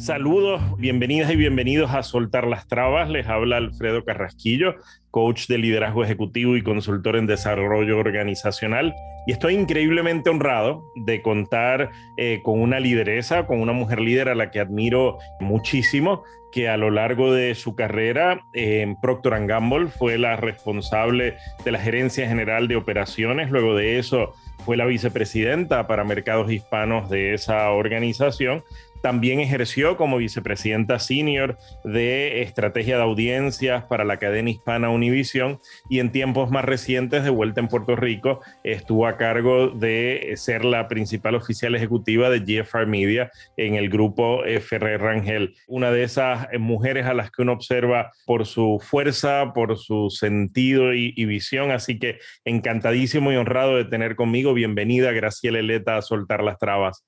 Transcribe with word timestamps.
Saludos, 0.00 0.62
bienvenidas 0.78 1.30
y 1.30 1.36
bienvenidos 1.36 1.90
a 1.90 2.02
Soltar 2.02 2.46
las 2.46 2.66
Trabas. 2.66 3.10
Les 3.10 3.26
habla 3.26 3.58
Alfredo 3.58 4.02
Carrasquillo, 4.02 4.76
coach 5.10 5.46
de 5.46 5.58
liderazgo 5.58 6.02
ejecutivo 6.02 6.56
y 6.56 6.62
consultor 6.62 7.16
en 7.16 7.26
desarrollo 7.26 7.98
organizacional. 7.98 8.94
Y 9.26 9.32
estoy 9.32 9.56
increíblemente 9.56 10.30
honrado 10.30 10.82
de 11.04 11.20
contar 11.20 11.90
eh, 12.16 12.40
con 12.42 12.62
una 12.62 12.80
lideresa, 12.80 13.46
con 13.46 13.60
una 13.60 13.74
mujer 13.74 14.00
líder 14.00 14.30
a 14.30 14.34
la 14.34 14.50
que 14.50 14.60
admiro 14.60 15.18
muchísimo, 15.38 16.24
que 16.50 16.70
a 16.70 16.78
lo 16.78 16.90
largo 16.90 17.34
de 17.34 17.54
su 17.54 17.76
carrera 17.76 18.40
en 18.54 18.98
Procter 19.02 19.46
Gamble 19.46 19.88
fue 19.88 20.16
la 20.16 20.34
responsable 20.36 21.36
de 21.62 21.72
la 21.72 21.78
gerencia 21.78 22.26
general 22.26 22.68
de 22.68 22.76
operaciones. 22.76 23.50
Luego 23.50 23.76
de 23.76 23.98
eso 23.98 24.32
fue 24.64 24.78
la 24.78 24.86
vicepresidenta 24.86 25.86
para 25.86 26.04
mercados 26.04 26.50
hispanos 26.50 27.10
de 27.10 27.34
esa 27.34 27.70
organización 27.70 28.64
también 29.02 29.40
ejerció 29.40 29.96
como 29.96 30.18
vicepresidenta 30.18 30.98
senior 30.98 31.58
de 31.84 32.42
estrategia 32.42 32.96
de 32.96 33.02
audiencias 33.02 33.84
para 33.84 34.04
la 34.04 34.18
cadena 34.18 34.50
hispana 34.50 34.90
Univision 34.90 35.58
y 35.88 36.00
en 36.00 36.12
tiempos 36.12 36.50
más 36.50 36.64
recientes, 36.64 37.24
de 37.24 37.30
vuelta 37.30 37.60
en 37.60 37.68
Puerto 37.68 37.96
Rico, 37.96 38.40
estuvo 38.64 39.06
a 39.06 39.16
cargo 39.16 39.68
de 39.68 40.32
ser 40.36 40.64
la 40.64 40.88
principal 40.88 41.34
oficial 41.34 41.74
ejecutiva 41.74 42.30
de 42.30 42.40
GFR 42.40 42.86
Media 42.86 43.30
en 43.56 43.74
el 43.74 43.88
grupo 43.88 44.42
Ferrer 44.60 45.00
Rangel. 45.00 45.54
Una 45.66 45.90
de 45.90 46.02
esas 46.02 46.48
mujeres 46.58 47.06
a 47.06 47.14
las 47.14 47.30
que 47.30 47.42
uno 47.42 47.52
observa 47.52 48.12
por 48.26 48.46
su 48.46 48.80
fuerza, 48.80 49.52
por 49.54 49.78
su 49.78 50.10
sentido 50.10 50.94
y, 50.94 51.24
visión. 51.24 51.70
Así 51.70 51.98
que 51.98 52.18
encantadísimo 52.44 53.32
y 53.32 53.36
honrado 53.36 53.76
de 53.76 53.84
tener 53.84 54.16
conmigo. 54.16 54.54
Bienvenida, 54.54 55.12
Graciela 55.12 55.58
Eleta, 55.58 55.96
a 55.96 56.02
Soltar 56.02 56.42
las 56.42 56.58
Trabas. 56.58 57.04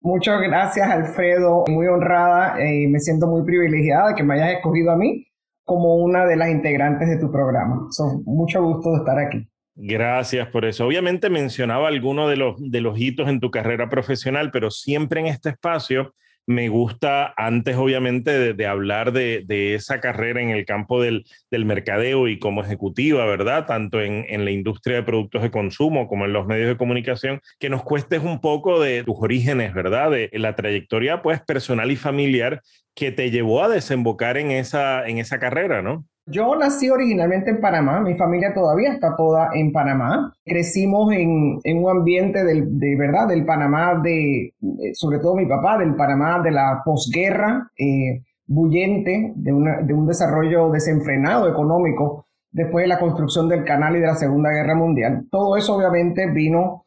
Muchas 0.00 0.40
gracias, 0.40 0.88
Alfredo. 0.88 1.64
Muy 1.68 1.86
honrada 1.86 2.56
y 2.64 2.86
me 2.86 3.00
siento 3.00 3.26
muy 3.26 3.44
privilegiada 3.44 4.08
de 4.08 4.14
que 4.14 4.22
me 4.22 4.34
hayas 4.34 4.56
escogido 4.56 4.92
a 4.92 4.96
mí 4.96 5.26
como 5.64 5.96
una 5.96 6.24
de 6.24 6.36
las 6.36 6.48
integrantes 6.48 7.08
de 7.08 7.18
tu 7.18 7.30
programa. 7.30 7.88
Son 7.90 8.22
mucho 8.24 8.62
gusto 8.62 8.92
de 8.92 8.98
estar 8.98 9.18
aquí. 9.18 9.46
Gracias 9.74 10.48
por 10.48 10.64
eso. 10.64 10.86
Obviamente 10.86 11.30
mencionaba 11.30 11.88
algunos 11.88 12.30
de 12.30 12.36
los, 12.36 12.54
de 12.58 12.80
los 12.80 12.98
hitos 12.98 13.28
en 13.28 13.38
tu 13.38 13.50
carrera 13.50 13.88
profesional, 13.88 14.50
pero 14.50 14.70
siempre 14.70 15.20
en 15.20 15.26
este 15.26 15.50
espacio 15.50 16.14
me 16.48 16.70
gusta, 16.70 17.34
antes 17.36 17.76
obviamente 17.76 18.54
de, 18.54 18.66
hablar 18.66 19.12
de, 19.12 19.74
esa 19.74 20.00
carrera 20.00 20.40
en 20.40 20.48
el 20.48 20.64
campo 20.64 21.02
del, 21.02 21.26
mercadeo 21.50 22.26
y 22.26 22.38
como 22.38 22.62
ejecutiva, 22.62 23.26
¿verdad? 23.26 23.66
Tanto 23.66 24.00
en, 24.00 24.44
la 24.46 24.50
industria 24.50 24.96
de 24.96 25.02
productos 25.02 25.42
de 25.42 25.50
consumo 25.50 26.08
como 26.08 26.24
en 26.24 26.32
los 26.32 26.46
medios 26.46 26.68
de 26.68 26.78
comunicación, 26.78 27.42
que 27.58 27.68
nos 27.68 27.82
cuestes 27.82 28.22
un 28.22 28.40
poco 28.40 28.80
de 28.80 29.04
tus 29.04 29.16
orígenes, 29.20 29.74
¿verdad? 29.74 30.10
De 30.10 30.30
la 30.32 30.56
trayectoria 30.56 31.20
pues 31.20 31.42
personal 31.42 31.90
y 31.90 31.96
familiar 31.96 32.62
que 32.94 33.12
te 33.12 33.30
llevó 33.30 33.62
a 33.62 33.68
desembocar 33.68 34.38
en 34.38 34.50
esa 34.50 35.04
carrera, 35.38 35.82
¿no? 35.82 36.06
Yo 36.30 36.54
nací 36.56 36.90
originalmente 36.90 37.50
en 37.50 37.60
Panamá, 37.60 38.00
mi 38.00 38.14
familia 38.14 38.52
todavía 38.54 38.92
está 38.92 39.16
toda 39.16 39.50
en 39.54 39.72
Panamá. 39.72 40.32
Crecimos 40.44 41.12
en, 41.12 41.58
un 41.64 41.90
ambiente 41.90 42.44
del, 42.44 42.78
de 42.78 42.96
verdad 42.96 43.28
del 43.28 43.44
Panamá, 43.44 44.00
de, 44.02 44.54
sobre 44.92 45.18
todo 45.20 45.36
mi 45.36 45.46
papá, 45.46 45.78
del 45.78 45.94
Panamá 45.94 46.40
de 46.40 46.50
la 46.50 46.82
posguerra, 46.84 47.70
eh, 47.78 48.22
bullente, 48.46 49.32
de, 49.36 49.52
de 49.84 49.94
un 49.94 50.06
desarrollo 50.06 50.70
desenfrenado 50.70 51.48
económico 51.48 52.26
después 52.50 52.84
de 52.84 52.88
la 52.88 52.98
construcción 52.98 53.48
del 53.48 53.64
canal 53.64 53.96
y 53.96 54.00
de 54.00 54.06
la 54.06 54.14
Segunda 54.14 54.50
Guerra 54.50 54.74
Mundial. 54.74 55.26
Todo 55.30 55.56
eso 55.56 55.76
obviamente 55.76 56.30
vino 56.30 56.84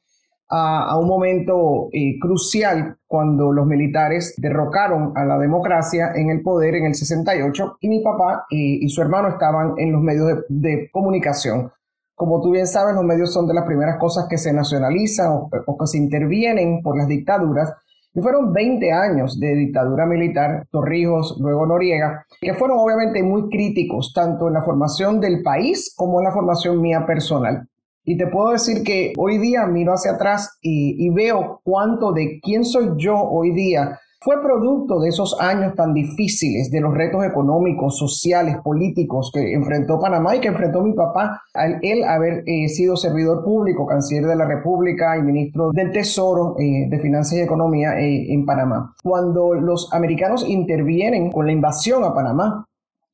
a, 0.52 0.98
un 0.98 1.08
momento 1.08 1.88
eh, 1.92 2.20
crucial 2.20 2.98
cuando 3.12 3.52
los 3.52 3.68
militares 3.68 4.36
derrocaron 4.38 5.12
a 5.18 5.26
la 5.26 5.38
democracia 5.38 6.14
en 6.16 6.30
el 6.30 6.42
poder 6.42 6.76
en 6.76 6.86
el 6.86 6.96
68 6.96 7.80
y 7.82 7.90
mi 7.90 8.02
papá 8.02 8.46
y, 8.50 8.88
su 8.88 9.02
hermano 9.02 9.28
estaban 9.28 9.74
en 9.76 9.92
los 9.92 10.02
medios 10.02 10.46
de, 10.48 10.90
comunicación. 10.94 11.70
Como 12.16 12.42
tú 12.42 12.52
bien 12.52 12.68
sabes, 12.68 12.96
los 12.96 13.04
medios 13.04 13.34
son 13.34 13.48
de 13.48 13.54
las 13.54 13.66
primeras 13.66 13.98
cosas 14.00 14.28
que 14.30 14.38
se 14.38 14.54
nacionalizan 14.54 15.28
o, 15.30 15.78
que 15.78 15.88
se 15.88 15.98
intervienen 15.98 16.82
por 16.82 16.98
las 16.98 17.10
dictaduras. 17.10 17.74
Y 18.14 18.22
fueron 18.22 18.54
20 18.54 18.90
años 18.94 19.38
de 19.38 19.56
dictadura 19.56 20.06
militar, 20.06 20.66
Torrijos, 20.72 21.38
luego 21.38 21.66
Noriega, 21.66 22.26
que 22.40 22.54
fueron 22.54 22.80
obviamente 22.80 23.24
muy 23.24 23.50
críticos, 23.50 24.14
tanto 24.16 24.48
en 24.48 24.54
la 24.54 24.62
formación 24.62 25.20
del 25.20 25.42
país 25.42 25.94
como 25.98 26.22
en 26.22 26.28
la 26.28 26.32
formación 26.32 26.80
mía 26.80 27.06
personal. 27.06 27.68
Y 28.04 28.18
te 28.18 28.28
puedo 28.28 28.52
decir 28.52 28.84
que 28.84 29.14
hoy 29.18 29.38
día 29.38 29.66
miro 29.68 29.94
hacia 29.94 30.14
atrás 30.14 30.58
y, 30.62 31.10
veo 31.12 31.62
cuánto 31.64 32.12
de 32.12 32.40
quién 32.42 32.64
soy 32.66 32.92
yo 32.98 33.16
hoy 33.16 33.52
día 33.52 34.00
fue 34.24 34.40
producto 34.42 35.00
de 35.00 35.10
esos 35.10 35.36
años 35.40 35.74
tan 35.76 35.94
difíciles, 35.94 36.70
de 36.70 36.80
los 36.80 36.94
retos 36.94 37.24
económicos, 37.26 37.98
sociales, 37.98 38.58
políticos 38.64 39.32
que 39.34 39.54
enfrentó 39.54 40.00
Panamá 40.00 40.36
y 40.36 40.40
que 40.40 40.48
enfrentó 40.48 40.82
mi 40.84 40.94
papá 40.94 41.42
al 41.56 41.80
él 41.82 42.04
haber 42.04 42.44
eh, 42.46 42.70
sido 42.70 42.96
servidor 42.96 43.44
público, 43.44 43.88
canciller 43.88 44.26
de 44.26 44.36
la 44.36 44.46
República 44.46 45.18
y 45.18 45.24
ministro 45.24 45.72
del 45.72 45.92
Tesoro 45.92 46.56
eh, 46.60 46.88
de 46.88 47.00
Finanzas 47.00 47.34
y 47.34 47.42
Economía 47.42 48.00
eh, 48.00 48.32
en 48.32 48.46
Panamá. 48.46 48.94
Cuando 49.04 49.56
los 49.56 49.92
americanos 49.92 50.48
intervienen 50.48 51.32
con 51.32 51.48
la 51.48 51.52
invasión 51.52 52.04
a 52.04 52.14
Panamá, 52.14 52.66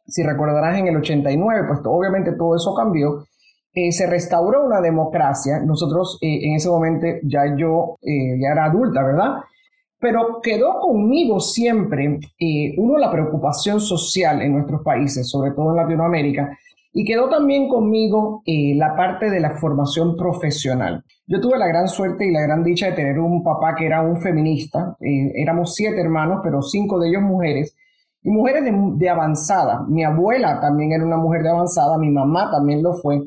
si 0.08 0.24
recordarás 0.24 0.78
en 0.78 0.88
el 0.88 0.98
89, 0.98 1.68
pues 1.68 1.80
obviamente 1.86 2.34
todo 2.34 2.56
eso 2.56 2.76
cambió 2.76 3.24
eh, 3.80 3.92
se 3.92 4.08
restauró 4.08 4.66
una 4.66 4.82
democracia. 4.82 5.60
Nosotros 5.60 6.18
eh, 6.20 6.40
en 6.48 6.56
ese 6.56 6.68
momento 6.68 7.06
ya 7.22 7.56
yo 7.56 8.00
eh, 8.02 8.36
ya 8.42 8.54
era 8.54 8.66
adulta, 8.66 9.04
¿verdad? 9.04 9.36
Pero 10.00 10.42
quedó 10.42 10.80
conmigo 10.80 11.40
siempre, 11.40 12.20
uno, 12.78 12.98
la 12.98 13.12
preocupación 13.12 13.80
social 13.80 14.42
en 14.42 14.54
nuestros 14.54 14.82
países, 14.82 15.30
sobre 15.30 15.52
todo 15.52 15.70
en 15.70 15.76
Latinoamérica, 15.76 16.58
y 16.92 17.06
quedó 17.06 17.30
también 17.30 17.68
conmigo 17.68 18.42
la 18.46 18.96
parte 18.96 19.30
de 19.30 19.40
la 19.40 19.58
formación 19.58 20.16
profesional. 20.16 21.04
Yo 21.28 21.42
tuve 21.42 21.58
la 21.58 21.68
gran 21.68 21.88
suerte 21.88 22.28
y 22.28 22.32
la 22.32 22.42
gran 22.42 22.64
dicha 22.64 22.88
de 22.88 22.94
tener 22.94 23.20
un 23.20 23.44
papá 23.44 23.76
que 23.76 23.88
era 23.88 24.02
un 24.02 24.18
feminista. 24.18 24.96
éramos 25.00 25.74
siete 25.74 26.00
hermanos, 26.00 26.42
pero 26.44 26.62
cinco 26.62 27.00
de 27.00 27.10
ellos 27.10 27.24
mujeres 27.24 27.76
y 28.22 28.30
mujeres 28.30 28.66
de, 28.66 28.72
de, 28.72 29.10
avanzada. 29.10 29.84
Mi 29.88 30.04
abuela 30.04 30.60
también 30.60 30.92
era 30.92 31.04
una 31.04 31.18
mujer 31.18 31.42
de 31.42 31.50
avanzada, 31.50 31.98
mi 31.98 32.12
mamá 32.12 32.52
también 32.52 32.84
lo 32.84 32.94
fue. 32.94 33.22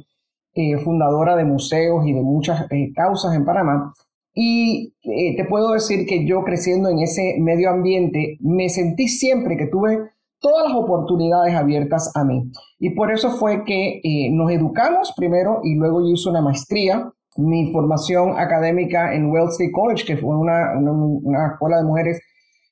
Eh, 0.52 0.78
fundadora 0.78 1.36
de 1.36 1.44
museos 1.44 2.04
y 2.04 2.12
de 2.12 2.22
muchas 2.22 2.66
eh, 2.72 2.92
causas 2.92 3.36
en 3.36 3.44
Panamá. 3.44 3.94
Y 4.34 4.92
eh, 5.02 5.36
te 5.36 5.44
puedo 5.44 5.70
decir 5.72 6.06
que 6.06 6.26
yo 6.26 6.42
creciendo 6.42 6.88
en 6.88 6.98
ese 6.98 7.36
medio 7.38 7.70
ambiente, 7.70 8.36
me 8.40 8.68
sentí 8.68 9.06
siempre 9.06 9.56
que 9.56 9.68
tuve 9.68 10.10
todas 10.40 10.68
las 10.68 10.76
oportunidades 10.76 11.54
abiertas 11.54 12.10
a 12.16 12.24
mí. 12.24 12.50
Y 12.80 12.90
por 12.90 13.12
eso 13.12 13.30
fue 13.30 13.62
que 13.64 14.00
nos 14.32 14.50
educamos 14.50 15.12
primero 15.16 15.60
y 15.62 15.76
luego 15.76 16.00
yo 16.00 16.14
hice 16.14 16.28
una 16.28 16.42
maestría. 16.42 17.12
Mi 17.36 17.70
formación 17.72 18.36
académica 18.36 19.14
en 19.14 19.30
Wellesley 19.30 19.70
College, 19.70 20.04
que 20.04 20.16
fue 20.16 20.36
una, 20.36 20.76
una 20.80 21.52
escuela 21.52 21.76
de 21.76 21.84
mujeres, 21.84 22.20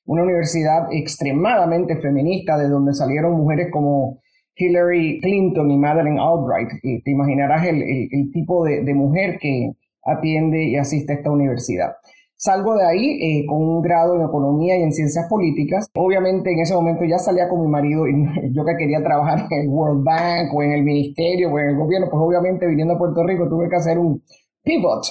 una 0.03 0.23
universidad 0.23 0.91
extremadamente 0.91 1.95
feminista, 1.95 2.57
de 2.57 2.67
donde 2.67 2.93
salieron 2.93 3.37
mujeres 3.37 3.69
como 3.71 4.19
Hillary 4.59 5.19
Clinton 5.21 5.71
y 5.71 5.77
Madeleine 5.77 6.19
Albright. 6.19 6.69
Y 6.83 7.01
te 7.01 7.11
imaginarás 7.11 7.65
el, 7.65 8.31
tipo 8.31 8.65
de, 8.65 8.93
mujer 8.93 9.39
que 9.39 9.71
atiende 10.03 10.65
y 10.65 10.75
asiste 10.75 11.13
a 11.13 11.15
esta 11.15 11.31
universidad. 11.31 11.93
Salgo 12.35 12.75
de 12.75 12.85
ahí 12.85 13.19
eh, 13.21 13.45
con 13.45 13.57
un 13.57 13.81
grado 13.81 14.15
en 14.15 14.21
economía 14.21 14.77
y 14.77 14.83
en 14.83 14.93
ciencias 14.93 15.27
políticas. 15.27 15.89
Obviamente 15.93 16.51
en 16.53 16.59
ese 16.59 16.73
momento 16.73 17.03
ya 17.03 17.17
salía 17.17 17.49
con 17.49 17.61
mi 17.61 17.67
marido 17.67 18.07
y 18.07 18.13
yo 18.53 18.63
que 18.65 18.77
quería 18.77 19.03
trabajar 19.03 19.47
en 19.49 19.61
el 19.61 19.67
World 19.67 20.03
Bank 20.03 20.53
o 20.53 20.63
en 20.63 20.71
el 20.71 20.83
ministerio 20.83 21.51
o 21.51 21.59
en 21.59 21.69
el 21.69 21.75
gobierno, 21.75 22.07
pues 22.09 22.21
obviamente 22.21 22.65
viniendo 22.65 22.93
a 22.93 22.97
Puerto 22.97 23.23
Rico 23.23 23.49
tuve 23.49 23.69
que 23.69 23.75
hacer 23.75 23.99
un 23.99 24.23
pivot. 24.63 25.03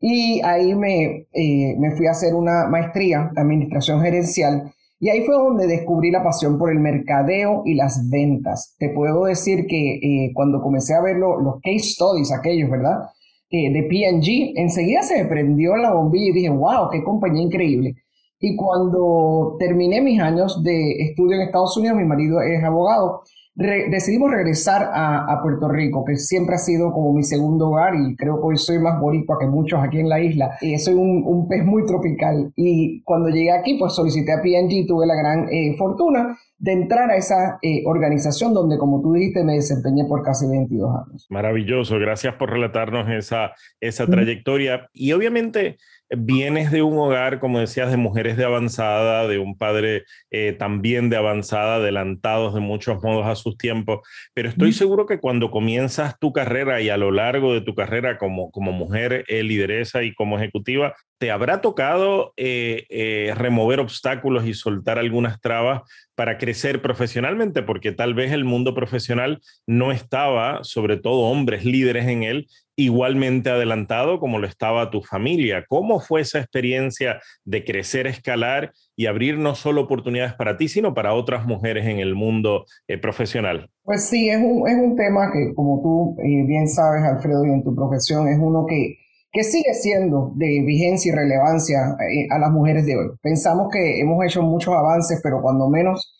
Y 0.00 0.40
ahí 0.42 0.74
me, 0.74 1.26
eh, 1.32 1.76
me 1.78 1.90
fui 1.92 2.06
a 2.06 2.10
hacer 2.10 2.34
una 2.34 2.66
maestría 2.66 3.30
administración 3.36 4.00
gerencial 4.02 4.72
y 5.04 5.10
ahí 5.10 5.20
fue 5.26 5.34
donde 5.34 5.66
descubrí 5.66 6.10
la 6.10 6.24
pasión 6.24 6.56
por 6.56 6.72
el 6.72 6.78
mercadeo 6.80 7.60
y 7.66 7.74
las 7.74 8.08
ventas. 8.08 8.74
Te 8.78 8.88
puedo 8.88 9.26
decir 9.26 9.66
que 9.66 9.96
eh, 9.96 10.32
cuando 10.32 10.62
comencé 10.62 10.94
a 10.94 11.02
ver 11.02 11.16
los 11.16 11.60
case 11.62 11.80
studies, 11.80 12.32
aquellos, 12.32 12.70
¿verdad? 12.70 13.10
Eh, 13.50 13.70
de 13.70 13.82
PG, 13.82 14.58
enseguida 14.58 15.02
se 15.02 15.22
me 15.22 15.28
prendió 15.28 15.76
la 15.76 15.92
bombilla 15.92 16.30
y 16.30 16.32
dije, 16.32 16.48
wow, 16.48 16.88
qué 16.90 17.04
compañía 17.04 17.42
increíble. 17.42 17.96
Y 18.40 18.56
cuando 18.56 19.56
terminé 19.58 20.00
mis 20.00 20.18
años 20.18 20.64
de 20.64 20.92
estudio 21.02 21.36
en 21.36 21.42
Estados 21.42 21.76
Unidos, 21.76 21.98
mi 21.98 22.04
marido 22.04 22.40
es 22.40 22.64
abogado, 22.64 23.24
decidimos 23.54 24.30
regresar 24.30 24.90
a, 24.92 25.40
Puerto 25.42 25.68
Rico, 25.68 26.04
que 26.04 26.16
siempre 26.16 26.56
ha 26.56 26.58
sido 26.58 26.92
como 26.92 27.12
mi 27.12 27.22
segundo 27.22 27.68
hogar 27.68 27.94
y 27.94 28.16
creo 28.16 28.36
que 28.36 28.46
hoy 28.46 28.56
soy 28.56 28.78
más 28.78 28.98
boricua 28.98 29.38
que 29.38 29.46
muchos 29.46 29.80
aquí 29.82 30.00
en 30.00 30.08
la 30.08 30.20
isla. 30.20 30.56
Y 30.60 30.78
soy 30.78 30.94
un, 30.94 31.46
pez 31.48 31.64
muy 31.64 31.84
tropical. 31.84 32.52
Y 32.56 33.02
cuando 33.02 33.28
llegué 33.28 33.52
aquí, 33.52 33.76
pues 33.78 33.94
solicité 33.94 34.32
a 34.32 34.42
PNG 34.42 34.72
y 34.72 34.86
tuve 34.86 35.06
la 35.06 35.14
gran 35.14 35.48
eh, 35.50 35.74
fortuna 35.76 36.36
de 36.58 36.72
entrar 36.72 37.10
a 37.10 37.16
esa 37.16 37.58
eh, 37.62 37.82
organización 37.84 38.54
donde, 38.54 38.78
como 38.78 39.02
tú 39.02 39.12
dijiste, 39.12 39.44
me 39.44 39.54
desempeñé 39.54 40.04
por 40.06 40.22
casi 40.22 40.48
22 40.48 40.90
años. 41.06 41.26
Maravilloso, 41.28 41.98
gracias 41.98 42.34
por 42.34 42.50
relatarnos 42.50 43.08
esa, 43.10 43.52
esa 43.80 44.06
trayectoria. 44.06 44.88
Y 44.92 45.12
obviamente 45.12 45.76
vienes 46.16 46.70
de 46.70 46.82
un 46.82 46.98
hogar, 46.98 47.40
como 47.40 47.58
decías, 47.60 47.90
de 47.90 47.96
mujeres 47.96 48.36
de 48.36 48.44
avanzada, 48.44 49.26
de 49.26 49.38
un 49.38 49.56
padre 49.56 50.04
eh, 50.30 50.54
también 50.58 51.10
de 51.10 51.16
avanzada, 51.16 51.76
adelantados 51.76 52.54
de 52.54 52.60
muchos 52.60 53.02
modos 53.02 53.26
a 53.26 53.34
sus 53.34 53.56
tiempos, 53.56 54.00
pero 54.34 54.48
estoy 54.48 54.72
seguro 54.72 55.06
que 55.06 55.20
cuando 55.20 55.50
comienzas 55.50 56.18
tu 56.18 56.32
carrera 56.32 56.80
y 56.80 56.88
a 56.88 56.96
lo 56.96 57.10
largo 57.10 57.54
de 57.54 57.60
tu 57.60 57.74
carrera 57.74 58.18
como, 58.18 58.50
como 58.50 58.72
mujer 58.72 59.24
eh, 59.28 59.42
lideresa 59.42 60.02
y 60.02 60.14
como 60.14 60.38
ejecutiva, 60.38 60.94
te 61.24 61.30
habrá 61.30 61.62
tocado 61.62 62.34
eh, 62.36 63.32
remover 63.34 63.80
obstáculos 63.80 64.46
y 64.46 64.52
soltar 64.52 64.98
algunas 64.98 65.40
trabas 65.40 65.80
para 66.14 66.36
crecer 66.36 66.82
profesionalmente, 66.82 67.62
porque 67.62 67.92
tal 67.92 68.12
vez 68.12 68.30
el 68.32 68.44
mundo 68.44 68.74
profesional 68.74 69.40
no 69.66 69.90
estaba, 69.90 70.58
sobre 70.64 70.98
todo 70.98 71.22
hombres 71.22 71.64
líderes 71.64 72.08
en 72.08 72.24
él, 72.24 72.46
igualmente 72.76 73.48
adelantado 73.48 74.20
como 74.20 74.38
lo 74.38 74.46
estaba 74.46 74.90
tu 74.90 75.00
familia. 75.00 75.64
¿Cómo 75.66 75.98
fue 75.98 76.20
esa 76.20 76.40
experiencia 76.40 77.22
de 77.46 77.64
crecer, 77.64 78.06
escalar 78.06 78.74
y 78.94 79.06
abrir 79.06 79.38
no 79.38 79.54
solo 79.54 79.80
oportunidades 79.80 80.34
para 80.34 80.58
ti, 80.58 80.68
sino 80.68 80.92
para 80.92 81.14
otras 81.14 81.46
mujeres 81.46 81.86
en 81.86 82.00
el 82.00 82.14
mundo 82.14 82.66
eh, 82.86 82.98
profesional? 82.98 83.70
Pues 83.82 84.04
sí, 84.10 84.28
es 84.28 84.36
un, 84.36 84.68
es 84.68 84.76
un 84.76 84.94
tema 84.94 85.32
que, 85.32 85.54
como 85.54 85.80
tú 85.82 86.22
eh, 86.22 86.44
bien 86.46 86.68
sabes, 86.68 87.02
Alfredo, 87.02 87.46
y 87.46 87.50
en 87.50 87.64
tu 87.64 87.74
profesión, 87.74 88.28
es 88.28 88.38
uno 88.38 88.66
que, 88.68 88.98
que 89.34 89.44
sigue 89.44 89.74
siendo 89.74 90.32
de 90.36 90.62
vigencia 90.64 91.12
y 91.12 91.14
relevancia 91.14 91.96
eh, 92.08 92.26
a 92.30 92.38
las 92.38 92.50
mujeres 92.50 92.86
de 92.86 92.96
hoy. 92.96 93.10
Pensamos 93.20 93.68
que 93.70 94.00
hemos 94.00 94.24
hecho 94.24 94.42
muchos 94.42 94.72
avances, 94.72 95.20
pero 95.22 95.42
cuando 95.42 95.68
menos 95.68 96.12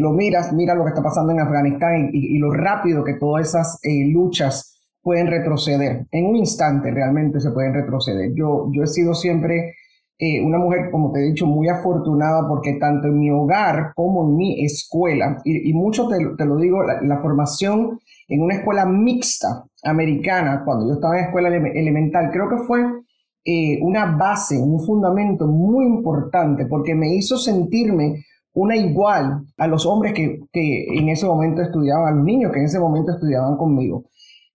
lo 0.00 0.12
miras, 0.12 0.54
mira 0.54 0.74
lo 0.74 0.84
que 0.84 0.88
está 0.88 1.02
pasando 1.02 1.32
en 1.32 1.40
Afganistán 1.40 2.08
y, 2.10 2.38
lo 2.38 2.50
rápido 2.50 3.04
que 3.04 3.12
todas 3.12 3.46
esas 3.46 3.78
luchas 4.10 4.80
pueden 5.02 5.26
retroceder. 5.26 6.06
En 6.10 6.24
un 6.24 6.36
instante 6.36 6.90
realmente 6.90 7.40
se 7.40 7.50
pueden 7.50 7.74
retroceder. 7.74 8.32
Yo, 8.34 8.70
yo 8.72 8.84
he 8.84 8.86
sido 8.86 9.12
siempre 9.14 9.74
eh, 10.18 10.40
una 10.40 10.56
mujer, 10.56 10.90
como 10.90 11.12
te 11.12 11.20
he 11.20 11.28
dicho, 11.28 11.46
muy 11.46 11.68
afortunada 11.68 12.48
porque 12.48 12.74
tanto 12.80 13.08
en 13.08 13.18
mi 13.18 13.30
hogar 13.30 13.92
como 13.94 14.24
en 14.26 14.36
mi 14.36 14.64
escuela, 14.64 15.42
y, 15.44 15.74
mucho 15.74 16.08
te, 16.08 16.44
lo 16.46 16.56
digo, 16.56 16.82
la, 16.82 17.18
formación 17.18 18.00
en 18.28 18.42
una 18.42 18.56
escuela 18.56 18.86
mixta 18.86 19.64
americana, 19.84 20.62
cuando 20.64 20.88
yo 20.88 20.94
estaba 20.94 21.18
en 21.18 21.26
escuela 21.26 21.48
elemental, 21.48 22.30
creo 22.32 22.48
que 22.48 22.58
fue 22.58 22.80
eh, 23.44 23.78
una 23.82 24.16
base, 24.16 24.58
un 24.58 24.80
fundamento 24.84 25.46
muy 25.46 25.86
importante 25.86 26.66
porque 26.66 26.94
me 26.94 27.14
hizo 27.14 27.38
sentirme 27.38 28.24
una 28.54 28.74
igual 28.74 29.42
a 29.56 29.66
los 29.66 29.86
hombres 29.86 30.14
que, 30.14 30.40
que 30.52 30.86
en 30.86 31.08
ese 31.10 31.26
momento 31.26 31.62
estudiaban, 31.62 32.08
a 32.08 32.16
los 32.16 32.24
niños 32.24 32.52
que 32.52 32.58
en 32.58 32.64
ese 32.64 32.80
momento 32.80 33.12
estudiaban 33.12 33.56
conmigo. 33.56 34.04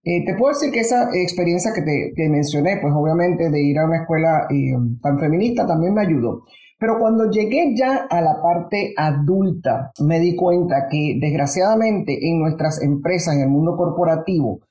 Eh, 0.04 0.26
te 0.26 0.34
puedo 0.34 0.54
decir 0.54 0.72
que 0.72 0.80
esa 0.80 1.10
experiencia 1.14 1.72
que 1.74 1.84
te 2.16 2.30
mencioné, 2.30 2.80
pues 2.82 2.92
obviamente 2.96 3.52
de 3.52 3.62
ir 3.62 3.78
a 3.78 3.86
una 3.86 4.02
escuela 4.02 4.48
eh, 4.50 4.74
tan 5.02 5.20
feminista 5.20 5.68
también 5.68 5.94
me 5.94 6.02
ayudó. 6.02 6.44
Pero 6.82 6.98
cuando 6.98 7.30
llegué 7.30 7.76
ya 7.76 8.08
a 8.10 8.22
la 8.22 8.42
parte 8.42 8.96
adulta, 8.98 9.92
me 10.00 10.20
di 10.20 10.36
cuenta 10.36 10.88
que 10.90 11.16
desgraciadamente 11.22 12.28
en 12.28 12.40
nuestras 12.40 12.82
empresas, 12.82 13.36
en 13.36 13.42
el 13.42 13.50
mundo 13.50 13.78
corporativo, 13.78 14.62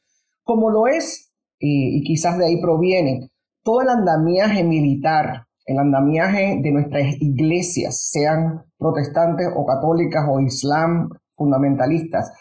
como 0.42 0.70
lo 0.70 0.88
es, 0.88 1.30
eh, 1.60 1.68
y 1.68 2.02
quizás 2.02 2.36
de 2.36 2.46
ahí 2.46 2.60
proviene, 2.60 3.30
todo 3.62 3.82
el 3.82 3.90
andamiaje 3.90 4.64
militar, 4.64 5.46
el 5.64 5.78
andamiaje 5.78 6.58
de 6.60 6.72
nuestras 6.72 7.14
iglesias, 7.20 8.08
sean 8.10 8.64
protestantes 8.76 9.46
o 9.54 9.64
católicas 9.64 10.26
o 10.28 10.40
islam 10.40 11.10
fundamentalistas, 11.36 12.32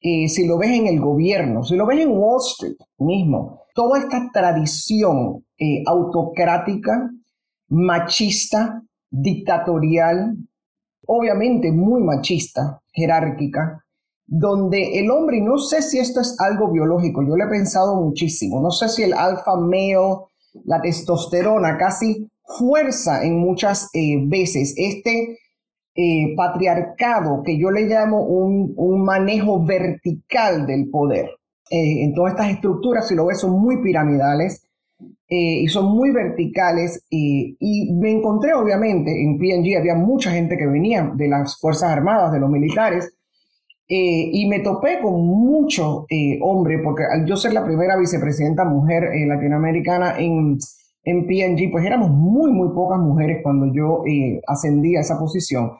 eh, 0.00 0.26
si 0.28 0.48
lo 0.48 0.58
ves 0.58 0.70
en 0.70 0.88
el 0.88 0.98
gobierno, 0.98 1.62
si 1.62 1.76
lo 1.76 1.86
ves 1.86 2.00
en 2.00 2.10
Wall 2.10 2.40
Street 2.40 2.76
mismo, 2.98 3.60
toda 3.72 4.00
esta 4.00 4.30
tradición 4.32 5.44
eh, 5.58 5.84
autocrática, 5.86 7.08
machista, 7.68 8.82
dictatorial, 9.12 10.36
obviamente 11.06 11.70
muy 11.70 12.02
machista, 12.02 12.80
jerárquica, 12.92 13.84
donde 14.26 14.98
el 14.98 15.10
hombre, 15.10 15.40
no 15.40 15.58
sé 15.58 15.82
si 15.82 15.98
esto 15.98 16.20
es 16.20 16.40
algo 16.40 16.72
biológico, 16.72 17.22
yo 17.22 17.36
lo 17.36 17.44
he 17.44 17.50
pensado 17.50 18.00
muchísimo, 18.00 18.60
no 18.60 18.70
sé 18.70 18.88
si 18.88 19.02
el 19.02 19.12
alfa 19.12 19.56
male, 19.56 20.16
la 20.64 20.80
testosterona 20.80 21.76
casi 21.76 22.28
fuerza 22.58 23.24
en 23.24 23.38
muchas 23.38 23.90
eh, 23.94 24.18
veces 24.26 24.74
este 24.76 25.38
eh, 25.94 26.34
patriarcado, 26.34 27.42
que 27.42 27.58
yo 27.58 27.70
le 27.70 27.82
llamo 27.82 28.22
un, 28.22 29.04
manejo 29.04 29.62
vertical 29.64 30.66
del 30.66 30.88
poder. 30.88 31.26
Eh, 31.70 32.04
en 32.04 32.14
todas 32.14 32.32
estas 32.32 32.50
estructuras, 32.50 33.08
si 33.08 33.14
lo 33.14 33.26
ves, 33.26 33.40
son 33.40 33.60
muy 33.60 33.82
piramidales 33.82 34.66
eh, 35.28 35.62
y 35.62 35.68
son 35.68 35.86
muy 35.96 36.10
verticales. 36.10 37.04
y 37.10 37.92
me 37.94 38.12
encontré, 38.12 38.54
obviamente, 38.54 39.10
en 39.10 39.38
PNG 39.38 39.78
había 39.78 39.94
mucha 39.94 40.30
gente 40.30 40.56
que 40.56 40.66
venía 40.66 41.12
de 41.14 41.28
las 41.28 41.58
Fuerzas 41.60 41.90
Armadas, 41.90 42.32
de 42.32 42.40
los 42.40 42.50
militares, 42.50 43.12
y 43.94 44.48
me 44.48 44.60
topé 44.60 45.00
con 45.02 45.26
mucho 45.26 46.06
hombre, 46.40 46.78
porque 46.82 47.02
al 47.04 47.26
yo 47.26 47.36
ser 47.36 47.52
la 47.52 47.62
primera 47.62 47.98
vicepresidenta 47.98 48.64
mujer 48.64 49.10
latinoamericana 49.26 50.14
en, 50.18 50.56
en 51.04 51.26
PNG, 51.26 51.70
pues 51.70 51.84
éramos 51.84 52.08
muy, 52.08 52.52
muy 52.52 52.70
pocas 52.70 52.98
mujeres 52.98 53.40
cuando 53.42 53.70
yo 53.74 54.02
ascendí 54.46 54.96
a 54.96 55.00
esa 55.00 55.18
posición. 55.18 55.72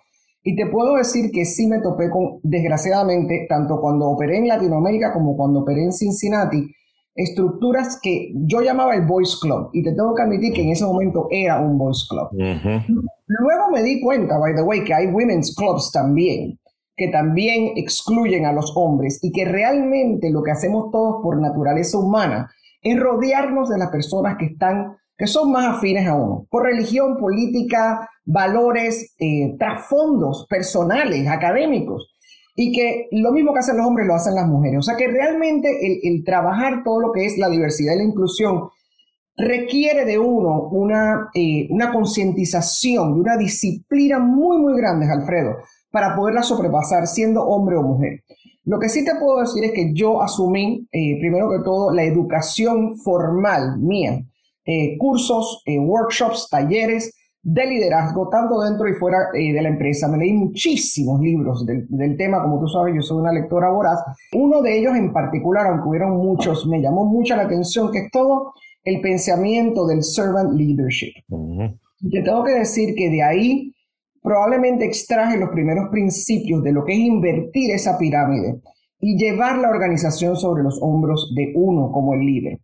Y 0.44 0.56
te 0.56 0.66
puedo 0.66 0.96
decir 0.96 1.30
que 1.30 1.44
sí 1.44 1.68
me 1.68 1.80
topé 1.80 2.10
con, 2.10 2.40
desgraciadamente, 2.42 3.46
tanto 3.48 3.80
cuando 3.80 4.08
operé 4.08 4.38
en 4.38 4.48
Latinoamérica 4.48 5.12
como 5.12 5.36
cuando 5.36 5.60
operé 5.60 5.84
en 5.84 5.92
Cincinnati, 5.92 6.66
estructuras 7.14 7.98
que 8.02 8.32
yo 8.34 8.60
llamaba 8.62 8.94
el 8.94 9.06
Boys 9.06 9.38
Club. 9.40 9.70
Y 9.72 9.82
te 9.82 9.92
tengo 9.92 10.14
que 10.14 10.22
admitir 10.22 10.52
que 10.52 10.62
en 10.62 10.70
ese 10.70 10.84
momento 10.84 11.28
era 11.30 11.60
un 11.60 11.78
Boys 11.78 12.06
Club. 12.08 12.28
Luego 13.26 13.70
me 13.72 13.82
di 13.82 14.00
cuenta, 14.00 14.38
by 14.38 14.54
the 14.54 14.62
way, 14.62 14.84
que 14.84 14.94
hay 14.94 15.06
Women's 15.06 15.54
Clubs 15.54 15.90
también, 15.92 16.58
que 16.96 17.08
también 17.08 17.72
excluyen 17.76 18.46
a 18.46 18.52
los 18.52 18.72
hombres 18.76 19.18
y 19.22 19.32
que 19.32 19.44
realmente 19.44 20.30
lo 20.30 20.42
que 20.42 20.50
hacemos 20.50 20.90
todos 20.90 21.22
por 21.22 21.40
naturaleza 21.40 21.98
humana 21.98 22.50
es 22.82 22.98
rodearnos 22.98 23.68
de 23.68 23.78
las 23.78 23.90
personas 23.90 24.36
que 24.38 24.46
están 24.46 24.96
que 25.22 25.28
son 25.28 25.52
más 25.52 25.76
afines 25.76 26.08
a 26.08 26.16
uno, 26.16 26.46
por 26.50 26.64
religión, 26.64 27.16
política, 27.16 28.08
valores, 28.24 29.14
eh, 29.20 29.54
trasfondos 29.56 30.46
personales, 30.48 31.28
académicos, 31.28 32.11
y 32.54 32.72
que 32.72 33.08
lo 33.12 33.32
mismo 33.32 33.52
que 33.52 33.60
hacen 33.60 33.76
los 33.76 33.86
hombres 33.86 34.06
lo 34.06 34.14
hacen 34.14 34.34
las 34.34 34.46
mujeres. 34.46 34.78
O 34.78 34.82
sea 34.82 34.96
que 34.96 35.08
realmente 35.08 35.68
el, 36.02 36.22
trabajar 36.24 36.82
todo 36.84 37.00
lo 37.00 37.12
que 37.12 37.24
es 37.24 37.38
la 37.38 37.48
diversidad 37.48 37.94
y 37.94 37.98
la 37.98 38.04
inclusión 38.04 38.68
requiere 39.36 40.04
de 40.04 40.18
uno 40.18 40.68
una, 40.70 41.30
eh, 41.34 41.66
una 41.70 41.90
concientización 41.92 43.16
y 43.16 43.20
una 43.20 43.36
disciplina 43.36 44.18
muy, 44.18 44.58
muy 44.58 44.76
grande, 44.76 45.10
Alfredo, 45.10 45.56
para 45.90 46.14
poderla 46.14 46.42
sobrepasar 46.42 47.06
siendo 47.06 47.42
hombre 47.42 47.76
o 47.76 47.82
mujer. 47.82 48.22
Lo 48.64 48.78
que 48.78 48.88
sí 48.88 49.04
te 49.04 49.16
puedo 49.16 49.40
decir 49.40 49.64
es 49.64 49.72
que 49.72 49.92
yo 49.94 50.22
asumí, 50.22 50.86
eh, 50.92 51.18
primero 51.18 51.50
que 51.50 51.64
todo, 51.64 51.92
la 51.92 52.04
educación 52.04 52.96
formal 52.98 53.78
mía 53.80 54.22
eh, 54.64 54.96
cursos, 54.96 55.64
workshops, 55.66 56.48
talleres 56.48 57.12
de 57.42 57.66
liderazgo, 57.66 58.28
tanto 58.28 58.60
dentro 58.60 58.88
y 58.88 58.94
fuera 58.94 59.18
eh, 59.34 59.52
de 59.52 59.62
la 59.62 59.68
empresa. 59.68 60.08
Me 60.08 60.18
leí 60.18 60.32
muchísimos 60.32 61.20
libros 61.20 61.66
del, 61.66 61.86
del, 61.88 62.16
tema, 62.16 62.42
como 62.42 62.60
tú 62.60 62.68
sabes, 62.68 62.94
yo 62.94 63.02
soy 63.02 63.18
una 63.18 63.32
lectora 63.32 63.70
voraz. 63.70 63.98
Uno 64.32 64.62
de 64.62 64.78
ellos 64.78 64.96
en 64.96 65.12
particular, 65.12 65.66
aunque 65.66 65.88
hubieron 65.88 66.16
muchos, 66.16 66.66
me 66.66 66.80
llamó 66.80 67.04
mucho 67.04 67.34
la 67.34 67.42
atención, 67.42 67.90
que 67.90 67.98
es 67.98 68.10
todo 68.10 68.52
el 68.84 69.00
pensamiento 69.00 69.86
del 69.86 70.02
servant 70.02 70.52
leadership. 70.52 71.12
Y 72.00 72.10
te 72.10 72.22
tengo 72.22 72.44
que 72.44 72.52
decir 72.52 72.94
que 72.94 73.10
de 73.10 73.22
ahí 73.22 73.74
probablemente 74.22 74.84
extraje 74.84 75.36
los 75.36 75.50
primeros 75.50 75.88
principios 75.90 76.62
de 76.62 76.72
lo 76.72 76.84
que 76.84 76.92
es 76.92 76.98
invertir 76.98 77.72
esa 77.72 77.98
pirámide 77.98 78.60
y 79.00 79.16
llevar 79.16 79.58
la 79.58 79.68
organización 79.68 80.36
sobre 80.36 80.62
los 80.62 80.78
hombros 80.80 81.32
de 81.34 81.52
uno 81.56 81.90
como 81.90 82.14
el 82.14 82.20
líder. 82.20 82.60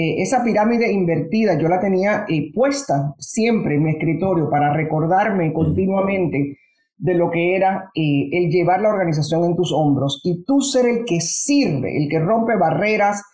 Eh, 0.00 0.22
esa 0.22 0.44
pirámide 0.44 0.92
invertida 0.92 1.58
yo 1.58 1.66
la 1.66 1.80
tenía 1.80 2.24
eh, 2.28 2.52
puesta 2.54 3.16
siempre 3.18 3.74
en 3.74 3.82
mi 3.82 3.90
escritorio 3.90 4.48
para 4.48 4.72
recordarme 4.72 5.52
continuamente 5.52 6.56
de 6.96 7.14
lo 7.14 7.28
que 7.32 7.56
era 7.56 7.90
eh, 7.96 8.28
el 8.30 8.48
llevar 8.48 8.80
la 8.80 8.90
organización 8.90 9.44
en 9.44 9.56
tus 9.56 9.72
hombros 9.72 10.20
y 10.22 10.44
tú 10.44 10.60
ser 10.60 10.86
el 10.86 11.04
que 11.04 11.20
sirve, 11.20 11.96
el 11.96 12.08
que 12.08 12.20
rompe 12.20 12.56
barreras, 12.56 13.24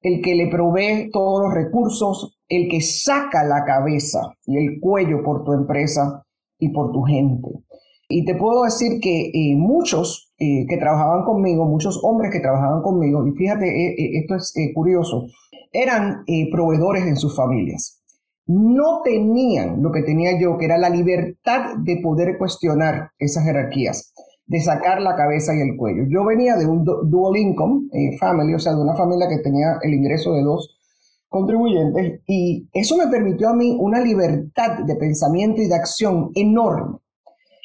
el 0.00 0.22
que 0.22 0.36
le 0.36 0.46
provee 0.46 1.10
todos 1.10 1.42
los 1.42 1.54
recursos, 1.54 2.38
el 2.48 2.68
que 2.68 2.80
saca 2.80 3.42
la 3.42 3.64
cabeza 3.64 4.20
y 4.46 4.58
el 4.58 4.78
cuello 4.78 5.24
por 5.24 5.42
tu 5.42 5.54
empresa 5.54 6.22
y 6.56 6.68
por 6.68 6.92
tu 6.92 7.02
gente. 7.02 7.48
Y 8.08 8.24
te 8.24 8.36
puedo 8.36 8.62
decir 8.62 9.00
que 9.00 9.32
muchos 9.56 10.31
que 10.68 10.76
trabajaban 10.76 11.24
conmigo, 11.24 11.64
muchos 11.64 12.00
hombres 12.02 12.30
que 12.32 12.40
trabajaban 12.40 12.82
conmigo, 12.82 13.26
y 13.26 13.32
fíjate, 13.32 14.18
esto 14.18 14.34
es 14.34 14.52
curioso, 14.74 15.26
eran 15.72 16.22
eh, 16.26 16.50
proveedores 16.50 17.04
en 17.04 17.16
sus 17.16 17.34
familias. 17.34 18.02
No 18.46 19.00
tenían 19.02 19.82
lo 19.82 19.90
que 19.92 20.02
tenía 20.02 20.38
yo, 20.38 20.58
que 20.58 20.66
era 20.66 20.78
la 20.78 20.90
libertad 20.90 21.76
de 21.78 22.00
poder 22.02 22.36
cuestionar 22.38 23.10
esas 23.18 23.44
jerarquías, 23.44 24.12
de 24.46 24.60
sacar 24.60 25.00
la 25.00 25.16
cabeza 25.16 25.54
y 25.54 25.60
el 25.60 25.76
cuello. 25.76 26.04
Yo 26.08 26.24
venía 26.24 26.56
de 26.56 26.66
un 26.66 26.84
dual 26.84 27.36
income 27.36 27.88
eh, 27.92 28.16
family, 28.18 28.54
o 28.54 28.58
sea, 28.58 28.74
de 28.74 28.82
una 28.82 28.94
familia 28.94 29.28
que 29.28 29.38
tenía 29.38 29.78
el 29.82 29.94
ingreso 29.94 30.34
de 30.34 30.42
dos 30.42 30.78
contribuyentes 31.28 32.20
y 32.26 32.68
eso 32.74 32.96
me 32.98 33.06
permitió 33.06 33.48
a 33.48 33.54
mí 33.54 33.74
una 33.80 34.00
libertad 34.00 34.80
de 34.84 34.96
pensamiento 34.96 35.62
y 35.62 35.68
de 35.68 35.74
acción 35.74 36.30
enorme. 36.34 36.98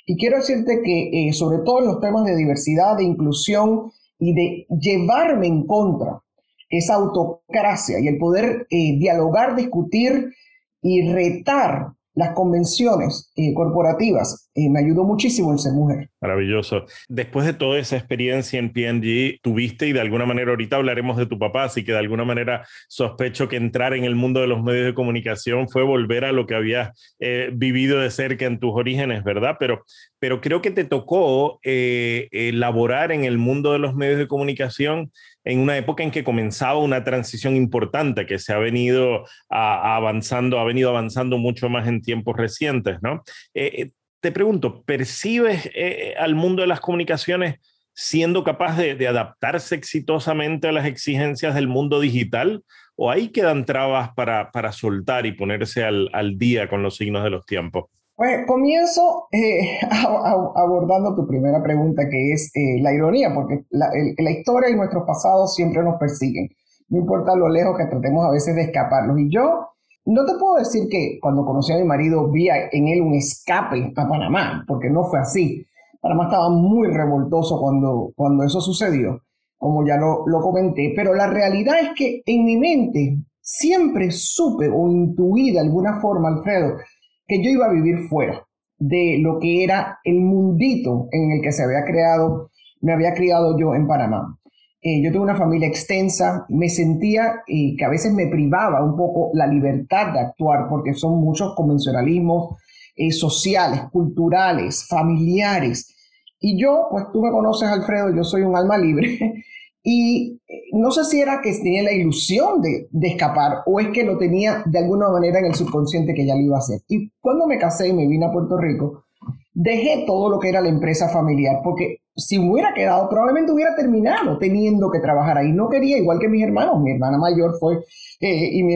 Y 0.10 0.16
quiero 0.16 0.38
decirte 0.38 0.82
que 0.82 1.28
eh, 1.28 1.34
sobre 1.34 1.60
todo 1.66 1.82
en 1.82 1.88
los 1.88 2.00
temas 2.00 2.24
de 2.24 2.38
diversidad, 2.38 2.96
de 2.96 3.04
inclusión 3.04 3.92
y 4.18 4.34
de 4.34 4.66
llevarme 4.80 5.48
en 5.48 5.68
contra 5.68 6.24
esa 6.70 6.96
autocracia 6.96 8.00
y 8.00 8.08
el 8.08 8.18
poder 8.18 8.66
eh, 8.70 8.98
dialogar, 8.98 9.58
discutir 9.58 10.34
y 10.82 11.12
retar 11.12 11.92
las 12.18 12.32
convenciones 12.34 13.32
eh, 13.36 13.54
corporativas. 13.54 14.50
Eh, 14.56 14.72
me 14.72 14.80
ayudó 14.80 15.04
muchísimo 15.04 15.52
en 15.52 15.60
ser 15.60 15.74
mujer. 15.74 16.10
Maravilloso. 16.20 16.86
Después 17.08 17.46
de 17.46 17.54
toda 17.54 17.78
esa 17.78 17.96
experiencia 17.96 18.58
en 18.58 18.74
PNG, 18.74 19.40
tuviste 19.44 19.88
y 19.88 19.94
de 19.94 20.02
alguna 20.02 20.26
manera 20.26 20.50
ahorita 20.50 20.78
hablaremos 20.78 21.16
de 21.18 21.28
tu 21.28 21.38
papá, 21.38 21.66
así 21.66 21.86
que 21.86 21.92
de 21.92 22.00
alguna 22.00 22.26
manera 22.26 22.66
sospecho 22.88 23.48
que 23.48 23.58
entrar 23.58 23.94
en 23.94 24.04
el 24.04 24.16
mundo 24.16 24.42
de 24.42 24.48
los 24.48 24.64
medios 24.64 24.88
de 24.88 24.96
comunicación 24.96 25.70
fue 25.70 25.84
volver 25.84 26.26
a 26.26 26.32
lo 26.32 26.48
que 26.48 26.56
habías 26.56 27.16
eh, 27.20 27.52
vivido 27.54 28.00
de 28.00 28.10
cerca 28.10 28.46
en 28.46 28.60
tus 28.60 28.72
orígenes, 28.74 29.24
¿verdad? 29.24 29.58
Pero, 29.60 29.86
pero 30.18 30.42
creo 30.42 30.64
que 30.64 30.72
te 30.72 30.86
tocó 30.86 31.60
elaborar 31.62 33.12
en 33.12 33.26
el 33.26 33.38
mundo 33.38 33.74
de 33.74 33.80
los 33.80 33.94
medios 33.94 34.18
de 34.18 34.28
comunicación 34.28 35.12
en 35.48 35.60
una 35.60 35.78
época 35.78 36.04
en 36.04 36.12
que 36.12 36.26
comenzaba 36.26 36.78
una 36.78 37.06
transición 37.06 37.56
importante 37.56 38.26
que 38.26 38.38
se 38.38 38.52
ha 38.52 38.58
venido 38.58 39.26
avanzando, 39.50 40.60
ha 40.60 40.66
venido 40.66 40.90
avanzando 40.90 41.38
mucho 41.38 41.70
más 41.70 41.88
en 41.88 42.02
tiempos 42.02 42.36
recientes, 42.36 42.98
¿no? 43.02 43.24
Eh, 43.54 43.72
eh, 43.74 43.92
te 44.20 44.34
pregunto, 44.34 44.84
¿percibes 44.84 45.70
eh, 45.74 46.16
al 46.20 46.36
mundo 46.36 46.64
de 46.64 46.68
las 46.68 46.82
comunicaciones 46.82 47.60
siendo 47.94 48.44
capaz 48.44 48.76
de, 48.78 49.08
adaptarse 49.08 49.76
exitosamente 49.76 50.68
a 50.68 50.74
las 50.74 50.86
exigencias 50.86 51.56
del 51.56 51.70
mundo 51.70 52.02
digital? 52.02 52.64
¿O 52.98 53.10
ahí 53.10 53.30
quedan 53.30 53.64
trabas 53.66 54.10
para, 54.16 54.72
soltar 54.74 55.26
y 55.26 55.32
ponerse 55.32 55.86
al 55.86 56.38
día 56.38 56.68
con 56.68 56.84
los 56.84 56.98
signos 56.98 57.24
de 57.24 57.30
los 57.30 57.46
tiempos? 57.46 57.86
Pues 58.18 58.48
comienzo 58.48 59.28
eh, 59.32 59.78
abordando 60.56 61.16
tu 61.16 61.28
primera 61.28 61.62
pregunta, 61.62 62.10
que 62.10 62.34
es 62.34 62.50
eh, 62.56 62.82
la 62.82 62.92
ironía, 62.92 63.32
porque 63.32 63.66
la, 63.70 64.32
historia 64.32 64.72
y 64.72 64.76
nuestros 64.76 65.04
pasados 65.06 65.54
siempre 65.54 65.84
nos 65.84 66.00
persiguen, 66.00 66.50
no 66.90 66.98
importa 66.98 67.36
lo 67.36 67.48
lejos 67.48 67.78
que 67.78 67.86
tratemos 67.86 68.26
a 68.26 68.32
veces 68.32 68.56
de 68.56 68.64
escaparlos. 68.64 69.20
Y 69.20 69.30
yo 69.30 69.68
no 70.06 70.26
te 70.26 70.34
puedo 70.40 70.56
decir 70.56 70.90
que 70.90 71.20
cuando 71.22 71.46
conocí 71.46 71.72
a 71.74 71.78
mi 71.78 71.84
marido 71.84 72.32
vi 72.32 72.50
en 72.50 72.88
él 72.88 73.02
un 73.02 73.14
escape 73.14 73.94
a 73.96 74.10
Panamá, 74.10 74.66
porque 74.68 74.90
no 74.90 75.04
fue 75.04 75.20
así. 75.20 75.64
Panamá 76.02 76.24
estaba 76.24 76.50
muy 76.50 76.88
revoltoso 76.88 77.60
cuando, 77.62 78.14
cuando 78.16 78.44
eso 78.44 78.62
sucedió, 78.62 79.22
como 79.60 79.86
ya 79.86 79.96
lo, 79.98 80.26
lo 80.26 80.42
comenté, 80.42 80.92
pero 80.96 81.14
la 81.14 81.28
realidad 81.28 81.76
es 81.82 81.90
que 81.96 82.24
en 82.26 82.46
mi 82.46 82.58
mente 82.58 83.20
siempre 83.42 84.10
supe 84.10 84.68
o 84.70 84.88
intuí 84.90 85.52
de 85.52 85.60
alguna 85.60 86.02
forma, 86.02 86.30
Alfredo, 86.30 86.78
que 87.28 87.44
yo 87.44 87.50
iba 87.50 87.66
a 87.66 87.74
vivir 87.74 88.08
fuera 88.10 88.46
de 88.80 89.18
lo 89.22 89.40
que 89.40 89.64
era 89.64 90.00
el 90.04 90.22
mundito 90.22 91.08
en 91.12 91.32
el 91.32 91.42
que 91.42 91.52
se 91.52 91.64
había 91.64 91.84
creado, 91.84 92.52
me 92.82 92.94
había 92.94 93.14
criado 93.14 93.58
yo 93.58 93.74
en 93.76 93.88
Panamá. 93.88 94.38
Eh, 94.82 95.02
yo 95.04 95.12
tuve 95.12 95.24
una 95.24 95.36
familia 95.36 95.68
extensa, 95.68 96.46
me 96.50 96.70
sentía 96.70 97.42
eh, 97.48 97.76
que 97.78 97.84
a 97.84 97.90
veces 97.90 98.14
me 98.14 98.28
privaba 98.28 98.84
un 98.84 98.96
poco 98.96 99.32
la 99.34 99.48
libertad 99.48 100.14
de 100.14 100.20
actuar 100.20 100.68
porque 100.70 100.94
son 100.94 101.20
muchos 101.20 101.56
convencionalismos 101.56 102.56
eh, 102.96 103.12
sociales, 103.12 103.82
culturales, 103.92 104.86
familiares. 104.88 105.96
Y 106.40 106.62
yo, 106.62 106.88
pues 106.92 107.06
tú 107.12 107.22
me 107.22 107.32
conoces, 107.32 107.68
Alfredo, 107.68 108.16
yo 108.16 108.24
soy 108.24 108.44
un 108.44 108.56
alma 108.56 108.78
libre 108.78 109.44
Y 109.84 110.40
eh, 110.48 110.64
no 110.74 110.92
sé 110.92 111.04
si 111.06 111.22
era 111.22 111.42
que 111.42 111.54
tenía 111.54 111.84
la 111.84 111.94
ilusión 111.94 112.62
de, 112.62 112.90
escapar 113.08 113.60
o 113.66 113.80
es 113.80 113.90
que 113.90 114.04
lo 114.04 114.18
tenía 114.18 114.64
de 114.66 114.80
alguna 114.80 115.10
manera 115.10 115.40
en 115.40 115.46
el 115.46 115.56
subconsciente 115.56 116.14
que 116.14 116.26
ya 116.26 116.36
lo 116.36 116.42
iba 116.42 116.58
a 116.58 116.60
hacer. 116.60 116.82
Y 116.88 117.12
cuando 117.22 117.48
me 117.48 117.58
casé 117.58 117.90
y 117.90 117.94
me 117.94 118.08
vine 118.08 118.26
a 118.26 118.32
Puerto 118.32 118.58
Rico, 118.58 119.06
dejé 119.54 120.04
todo 120.06 120.30
lo 120.30 120.40
que 120.40 120.50
era 120.50 120.62
la 120.62 120.70
empresa 120.70 121.10
familiar, 121.10 121.62
porque 121.64 121.98
si 122.16 122.40
hubiera 122.40 122.74
quedado, 122.74 123.08
probablemente 123.10 123.52
hubiera 123.52 123.76
terminado 123.76 124.38
teniendo 124.38 124.90
que 124.92 125.00
trabajar 125.00 125.38
ahí. 125.38 125.52
No 125.52 125.70
quería, 125.70 125.98
igual 125.98 126.20
que 126.20 126.28
mis 126.28 126.44
hermanos, 126.44 126.82
mi 126.82 126.92
hermana 126.92 127.18
mayor 127.18 127.58
fue, 127.60 127.76
eh, 128.20 128.50
y 128.54 128.64
mi, 128.64 128.76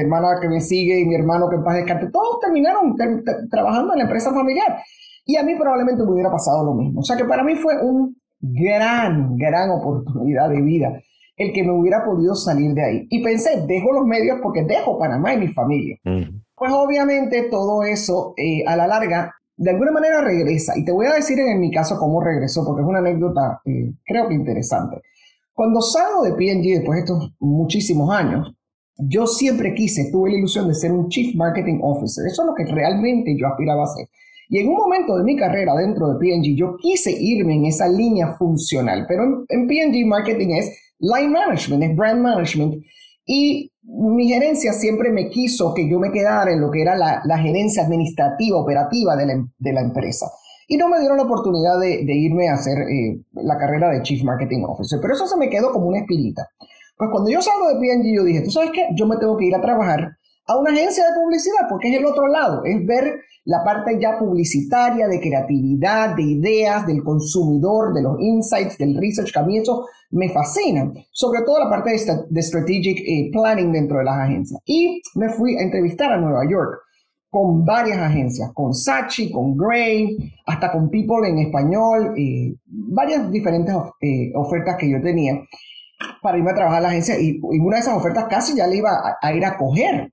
hermana 0.00 0.38
que 0.40 0.48
me 0.48 0.60
sigue, 0.60 1.00
y 1.00 1.06
mi 1.06 1.14
hermano 1.14 1.48
que 1.48 1.56
en 1.56 1.64
paz 1.64 1.76
descarte, 1.76 2.10
todos 2.10 2.40
terminaron 2.40 2.96
trabajando 3.50 3.94
en 3.94 3.98
la 3.98 4.04
empresa 4.04 4.32
familiar. 4.32 4.78
Y 5.24 5.36
a 5.36 5.44
mí 5.44 5.54
probablemente 5.54 6.02
me 6.04 6.10
hubiera 6.10 6.30
pasado 6.30 6.64
lo 6.64 6.74
mismo. 6.74 7.00
O 7.00 7.04
sea 7.04 7.16
que 7.16 7.24
para 7.24 7.44
mí 7.44 7.54
fue 7.54 7.80
un 7.80 8.16
gran, 8.42 9.36
gran 9.36 9.70
oportunidad 9.70 10.50
de 10.50 10.60
vida 10.60 11.00
el 11.36 11.52
que 11.52 11.62
me 11.62 11.72
hubiera 11.72 12.04
podido 12.04 12.34
salir 12.34 12.72
de 12.74 12.84
ahí. 12.84 13.06
Y 13.08 13.22
pensé, 13.22 13.64
dejo 13.66 13.92
los 13.92 14.06
medios 14.06 14.38
porque 14.42 14.64
dejo 14.64 14.98
Panamá 14.98 15.34
y 15.34 15.38
mi 15.38 15.48
familia. 15.48 15.96
Pues 16.54 16.72
obviamente 16.72 17.48
todo 17.50 17.82
eso 17.82 18.34
eh, 18.36 18.64
a 18.66 18.76
la 18.76 18.86
larga 18.86 19.34
de 19.56 19.70
alguna 19.70 19.92
manera 19.92 20.20
regresa. 20.20 20.74
Y 20.76 20.84
te 20.84 20.92
voy 20.92 21.06
a 21.06 21.14
decir 21.14 21.38
en 21.38 21.60
mi 21.60 21.70
caso 21.70 21.98
cómo 21.98 22.20
regresó, 22.22 22.64
porque 22.64 22.82
es 22.82 22.88
una 22.88 22.98
anécdota 22.98 23.60
eh, 23.64 23.92
creo 24.04 24.28
que 24.28 24.34
interesante. 24.34 25.02
Cuando 25.52 25.80
salgo 25.80 26.24
de 26.24 26.32
PNG 26.32 26.78
después 26.78 26.96
de 26.96 27.00
estos 27.00 27.34
muchísimos 27.38 28.14
años, 28.14 28.54
yo 28.96 29.26
siempre 29.26 29.74
quise, 29.74 30.10
tuve 30.10 30.30
la 30.30 30.38
ilusión 30.38 30.68
de 30.68 30.74
ser 30.74 30.92
un 30.92 31.08
Chief 31.08 31.34
Marketing 31.34 31.78
Officer. 31.82 32.26
Eso 32.26 32.42
es 32.42 32.46
lo 32.46 32.54
que 32.54 32.64
realmente 32.64 33.36
yo 33.38 33.46
aspiraba 33.46 33.84
a 33.84 33.86
ser. 33.86 34.08
Y 34.52 34.58
en 34.58 34.68
un 34.68 34.74
momento 34.74 35.16
de 35.16 35.24
mi 35.24 35.34
carrera 35.34 35.74
dentro 35.74 36.08
de 36.08 36.18
PNG, 36.18 36.54
yo 36.54 36.76
quise 36.76 37.10
irme 37.10 37.54
en 37.54 37.64
esa 37.64 37.88
línea 37.88 38.34
funcional, 38.34 39.06
pero 39.08 39.46
en, 39.48 39.66
PNG 39.66 40.04
Marketing 40.04 40.50
es 40.50 40.94
line 40.98 41.30
management, 41.30 41.82
es 41.82 41.96
brand 41.96 42.20
management. 42.20 42.74
Y 43.24 43.72
mi 43.82 44.28
gerencia 44.28 44.74
siempre 44.74 45.10
me 45.10 45.30
quiso 45.30 45.72
que 45.72 45.88
yo 45.88 45.98
me 45.98 46.12
quedara 46.12 46.52
en 46.52 46.60
lo 46.60 46.70
que 46.70 46.82
era 46.82 46.94
la, 46.94 47.38
gerencia 47.38 47.84
administrativa, 47.84 48.58
operativa 48.58 49.16
de 49.16 49.24
la, 49.24 49.42
de 49.56 49.72
la, 49.72 49.80
empresa. 49.80 50.26
Y 50.68 50.76
no 50.76 50.90
me 50.90 51.00
dieron 51.00 51.16
la 51.16 51.22
oportunidad 51.22 51.80
de, 51.80 52.04
irme 52.14 52.50
a 52.50 52.56
hacer 52.56 52.76
eh, 52.76 53.22
la 53.32 53.56
carrera 53.56 53.88
de 53.88 54.02
Chief 54.02 54.22
Marketing 54.22 54.64
Officer. 54.68 54.98
Pero 55.00 55.14
eso 55.14 55.26
se 55.26 55.38
me 55.38 55.48
quedó 55.48 55.72
como 55.72 55.86
una 55.86 56.00
espirita. 56.00 56.46
Pues 56.98 57.08
cuando 57.10 57.30
yo 57.30 57.40
salgo 57.40 57.68
de 57.68 57.76
PNG, 57.76 58.14
yo 58.14 58.22
dije, 58.22 58.42
¿tú 58.42 58.50
sabes 58.50 58.70
qué? 58.74 58.88
Yo 58.94 59.06
me 59.06 59.16
tengo 59.16 59.34
que 59.38 59.46
ir 59.46 59.54
a 59.54 59.62
trabajar 59.62 60.18
a 60.46 60.58
una 60.58 60.70
agencia 60.72 61.04
de 61.04 61.20
publicidad, 61.20 61.68
porque 61.68 61.90
es 61.90 61.98
el 61.98 62.06
otro 62.06 62.26
lado, 62.26 62.64
es 62.64 62.84
ver 62.84 63.20
la 63.44 63.64
parte 63.64 63.98
ya 64.00 64.18
publicitaria, 64.18 65.08
de 65.08 65.20
creatividad, 65.20 66.14
de 66.14 66.22
ideas, 66.22 66.86
del 66.86 67.02
consumidor, 67.02 67.92
de 67.94 68.02
los 68.02 68.20
insights, 68.20 68.78
del 68.78 68.96
research, 68.96 69.32
que 69.32 69.38
a 69.38 69.42
mí 69.42 69.58
eso 69.58 69.86
me 70.10 70.28
fascina, 70.28 70.92
sobre 71.10 71.42
todo 71.42 71.58
la 71.58 71.70
parte 71.70 71.90
de, 71.90 72.42
strategic 72.42 72.98
eh, 72.98 73.30
planning 73.32 73.72
dentro 73.72 73.98
de 73.98 74.04
las 74.04 74.18
agencias. 74.18 74.60
Y 74.64 75.00
me 75.14 75.28
fui 75.30 75.56
a 75.56 75.62
entrevistar 75.62 76.12
a 76.12 76.18
Nueva 76.18 76.42
York 76.48 76.80
con 77.30 77.64
varias 77.64 77.98
agencias, 77.98 78.52
con 78.52 78.74
Sachi, 78.74 79.32
con 79.32 79.56
Gray, 79.56 80.18
hasta 80.46 80.70
con 80.70 80.90
People 80.90 81.26
en 81.26 81.38
español, 81.38 82.14
eh, 82.16 82.54
varias 82.66 83.30
diferentes 83.30 83.74
eh, 84.02 84.32
ofertas 84.34 84.76
que 84.76 84.90
yo 84.90 85.00
tenía 85.00 85.40
para 86.20 86.36
irme 86.36 86.50
a 86.50 86.54
trabajar 86.54 86.78
a 86.80 86.82
la 86.82 86.88
agencia 86.88 87.18
y, 87.18 87.40
una 87.40 87.76
de 87.76 87.82
esas 87.82 87.96
ofertas 87.96 88.26
casi 88.28 88.54
ya 88.54 88.66
le 88.66 88.76
iba 88.76 88.90
a, 88.90 89.16
a 89.20 89.32
ir 89.32 89.44
a 89.44 89.56
coger 89.56 90.12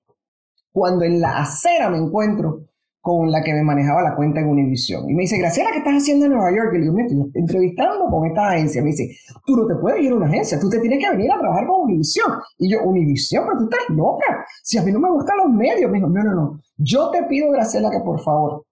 cuando 0.71 1.05
en 1.05 1.21
la 1.21 1.39
acera 1.39 1.89
me 1.89 1.97
encuentro 1.97 2.69
con 3.01 3.31
la 3.31 3.41
que 3.41 3.53
me 3.53 3.63
manejaba 3.63 4.03
la 4.03 4.15
cuenta 4.15 4.41
en 4.41 4.47
Univision. 4.47 5.09
Y 5.09 5.13
me 5.13 5.21
dice, 5.21 5.37
Graciela, 5.37 5.71
¿qué 5.71 5.79
estás 5.79 5.95
haciendo 5.95 6.25
en 6.25 6.33
Nueva 6.33 6.51
York? 6.51 6.71
Y 6.73 6.77
le 6.77 6.81
digo, 6.83 6.93
me 6.93 7.03
estoy 7.03 7.31
entrevistando 7.33 8.05
con 8.09 8.27
esta 8.27 8.49
agencia. 8.49 8.81
Me 8.81 8.89
dice, 8.89 9.09
tú 9.45 9.55
no 9.55 9.65
te 9.65 9.75
puedes 9.75 10.01
ir 10.01 10.11
a 10.11 10.15
una 10.15 10.27
agencia, 10.27 10.59
tú 10.59 10.69
te 10.69 10.79
tienes 10.79 10.99
que 10.99 11.09
venir 11.09 11.31
a 11.31 11.39
trabajar 11.39 11.65
con 11.65 11.83
Univision. 11.83 12.31
Y 12.57 12.71
yo, 12.71 12.83
Univision, 12.83 13.45
pero 13.45 13.57
tú 13.57 13.63
estás 13.63 13.95
loca. 13.95 14.45
Si 14.63 14.77
a 14.77 14.83
mí 14.83 14.91
no 14.91 14.99
me 14.99 15.11
gustan 15.11 15.37
los 15.37 15.49
medios. 15.49 15.89
Me 15.89 15.97
dijo, 15.97 16.09
no, 16.09 16.23
no, 16.23 16.35
no. 16.35 16.59
Yo 16.77 17.09
te 17.09 17.23
pido, 17.23 17.49
Graciela, 17.51 17.89
que 17.89 17.99
por 17.99 18.19
favor 18.19 18.65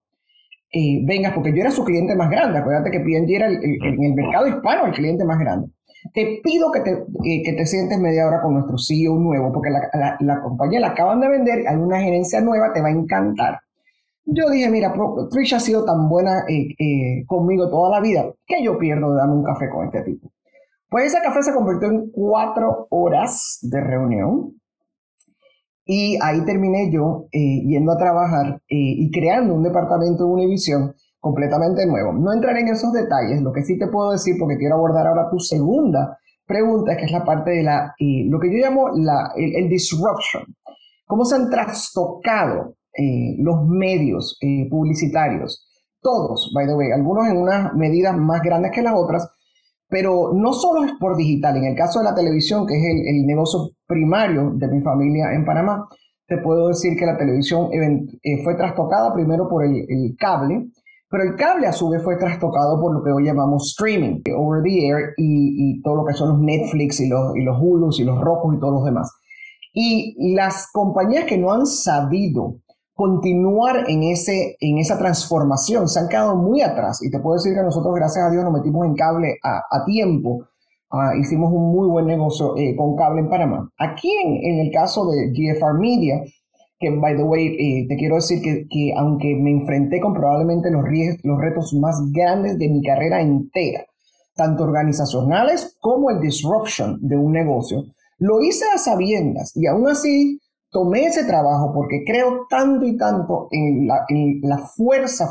eh, 0.72 1.00
vengas, 1.04 1.32
porque 1.32 1.50
yo 1.50 1.62
era 1.62 1.70
su 1.70 1.82
cliente 1.82 2.14
más 2.14 2.30
grande. 2.30 2.58
Acuérdate 2.58 2.90
que 2.90 3.00
P&G 3.00 3.34
era 3.34 3.48
en 3.48 4.04
el 4.04 4.14
mercado 4.14 4.46
hispano 4.46 4.86
el 4.86 4.92
cliente 4.92 5.24
más 5.24 5.38
grande. 5.38 5.68
Te 6.14 6.40
pido 6.42 6.70
que 6.72 6.80
te, 6.80 6.92
eh, 6.92 7.42
que 7.44 7.52
te 7.52 7.66
sientes 7.66 7.98
media 7.98 8.26
hora 8.26 8.40
con 8.40 8.54
nuestro 8.54 8.76
CEO 8.78 9.16
nuevo, 9.16 9.52
porque 9.52 9.70
la, 9.70 10.16
la, 10.20 10.40
compañía 10.40 10.80
la 10.80 10.88
acaban 10.88 11.20
de 11.20 11.28
vender, 11.28 11.66
hay 11.66 11.76
una 11.76 12.00
gerencia 12.00 12.40
nueva, 12.40 12.72
te 12.72 12.80
va 12.80 12.88
a 12.88 12.92
encantar. 12.92 13.60
Yo 14.24 14.48
dije, 14.50 14.70
mira, 14.70 14.94
Trish 15.30 15.54
ha 15.54 15.60
sido 15.60 15.84
tan 15.84 16.08
buena 16.08 16.44
eh, 16.48 16.68
eh, 16.78 17.24
conmigo 17.26 17.68
toda 17.68 17.90
la 17.90 18.00
vida 18.00 18.30
que 18.46 18.62
yo 18.62 18.78
pierdo 18.78 19.12
de 19.12 19.18
darme 19.18 19.34
un 19.34 19.44
café 19.44 19.68
con 19.70 19.86
este 19.86 20.02
tipo. 20.02 20.30
Pues 20.88 21.06
ese 21.12 21.22
café 21.22 21.42
se 21.42 21.54
convirtió 21.54 21.88
en 21.88 22.10
cuatro 22.10 22.86
horas 22.90 23.58
de 23.62 23.80
reunión 23.80 24.54
y 25.84 26.18
ahí 26.22 26.44
terminé 26.44 26.90
yo 26.90 27.26
yendo 27.32 27.92
a 27.92 27.98
trabajar 27.98 28.60
y 28.68 29.10
creando 29.10 29.54
un 29.54 29.62
departamento 29.62 30.24
de 30.24 30.30
Univision 30.30 30.94
completamente 31.20 31.86
nuevo. 31.86 32.12
No 32.12 32.32
entraré 32.32 32.60
en 32.60 32.68
esos 32.68 32.92
detalles, 32.92 33.42
lo 33.42 33.52
que 33.52 33.62
sí 33.62 33.78
te 33.78 33.88
puedo 33.88 34.12
decir, 34.12 34.36
porque 34.38 34.56
quiero 34.56 34.76
abordar 34.76 35.06
ahora 35.06 35.30
tu 35.30 35.38
segunda 35.38 36.18
pregunta, 36.46 36.96
que 36.96 37.04
es 37.04 37.12
la 37.12 37.24
parte 37.24 37.50
de 37.50 37.62
la, 37.62 37.94
lo 37.98 38.40
que 38.40 38.50
yo 38.50 38.58
llamo 38.58 38.88
la, 38.96 39.32
el, 39.36 39.68
disruption. 39.68 40.44
¿Cómo 41.06 41.24
se 41.24 41.36
han 41.36 41.50
trastocado 41.50 42.74
eh, 42.96 43.36
los 43.38 43.66
medios 43.66 44.38
eh, 44.40 44.68
publicitarios? 44.70 45.66
Todos, 46.00 46.52
by 46.54 46.66
the 46.66 46.74
way, 46.74 46.90
algunos 46.92 47.28
en 47.28 47.36
unas 47.36 47.74
medidas 47.74 48.16
más 48.16 48.40
grandes 48.42 48.72
que 48.72 48.82
las 48.82 48.94
otras, 48.94 49.28
pero 49.88 50.32
no 50.34 50.52
solo 50.52 50.84
es 50.84 50.92
por 51.00 51.16
digital. 51.16 51.56
En 51.56 51.64
el 51.64 51.76
caso 51.76 51.98
de 51.98 52.04
la 52.04 52.14
televisión, 52.14 52.66
que 52.66 52.76
es 52.76 52.84
el, 52.84 53.26
negocio 53.26 53.70
primario 53.86 54.52
de 54.54 54.68
mi 54.68 54.80
familia 54.80 55.32
en 55.32 55.44
Panamá, 55.44 55.88
te 56.26 56.38
puedo 56.38 56.68
decir 56.68 56.96
que 56.96 57.06
la 57.06 57.16
televisión 57.16 57.70
eh, 57.72 58.44
fue 58.44 58.54
trastocada 58.54 59.14
primero 59.14 59.48
por 59.48 59.64
el, 59.64 60.14
cable, 60.18 60.68
pero 61.10 61.24
el 61.24 61.36
cable 61.36 61.66
a 61.66 61.72
su 61.72 61.88
vez 61.88 62.02
fue 62.02 62.16
trastocado 62.16 62.80
por 62.80 62.94
lo 62.94 63.02
que 63.02 63.10
hoy 63.10 63.24
llamamos 63.24 63.70
streaming, 63.70 64.20
over 64.36 64.62
the 64.62 64.86
air, 64.86 65.14
y, 65.16 65.80
todo 65.82 65.96
lo 65.96 66.04
que 66.04 66.14
son 66.14 66.28
los 66.30 66.40
Netflix 66.40 67.00
y 67.00 67.08
los, 67.08 67.36
y 67.36 67.42
los 67.42 67.56
Hulus 67.60 68.00
y 68.00 68.04
los 68.04 68.20
Rocos 68.20 68.54
y 68.54 68.60
todos 68.60 68.74
los 68.74 68.84
demás. 68.84 69.10
Y 69.72 70.34
las 70.34 70.70
compañías 70.72 71.24
que 71.24 71.38
no 71.38 71.52
han 71.52 71.66
sabido 71.66 72.56
continuar 72.98 73.84
en, 73.88 74.02
ese, 74.02 74.56
en 74.58 74.78
esa 74.78 74.98
transformación. 74.98 75.88
Se 75.88 76.00
han 76.00 76.08
quedado 76.08 76.34
muy 76.34 76.62
atrás 76.62 77.00
y 77.00 77.08
te 77.12 77.20
puedo 77.20 77.36
decir 77.36 77.54
que 77.54 77.62
nosotros, 77.62 77.94
gracias 77.94 78.24
a 78.24 78.30
Dios, 78.30 78.42
nos 78.42 78.52
metimos 78.52 78.84
en 78.86 78.96
cable 78.96 79.38
a, 79.40 79.84
tiempo. 79.84 80.48
Ah, 80.90 81.12
hicimos 81.16 81.52
un 81.52 81.70
muy 81.70 81.86
buen 81.88 82.06
negocio 82.06 82.56
eh, 82.56 82.74
con 82.74 82.96
cable 82.96 83.20
en 83.20 83.28
Panamá. 83.28 83.70
Aquí 83.78 84.10
en, 84.10 84.58
el 84.58 84.72
caso 84.72 85.08
de 85.12 85.30
GFR 85.30 85.78
Media, 85.78 86.20
que 86.78 86.90
by 86.90 87.16
the 87.16 87.22
way, 87.22 87.56
eh, 87.58 87.86
te 87.88 87.96
quiero 87.96 88.16
decir 88.16 88.40
que, 88.40 88.66
que, 88.68 88.92
aunque 88.96 89.34
me 89.34 89.50
enfrenté 89.50 90.00
con 90.00 90.14
probablemente 90.14 90.70
los, 90.70 90.84
los 91.22 91.40
retos 91.40 91.74
más 91.74 92.00
grandes 92.12 92.58
de 92.58 92.68
mi 92.68 92.82
carrera 92.82 93.20
entera, 93.20 93.84
tanto 94.34 94.64
organizacionales 94.64 95.76
como 95.80 96.10
el 96.10 96.20
disruption 96.20 96.98
de 97.00 97.16
un 97.16 97.32
negocio, 97.32 97.84
lo 98.18 98.40
hice 98.40 98.64
a 98.72 98.78
sabiendas 98.78 99.56
y 99.56 99.66
aún 99.66 99.88
así 99.88 100.40
tomé 100.70 101.06
ese 101.06 101.24
trabajo 101.24 101.72
porque 101.74 102.04
creo 102.04 102.46
tanto 102.48 102.86
y 102.86 102.96
tanto 102.96 103.48
en 103.50 103.86
la, 103.86 104.58
fuerza 104.58 105.30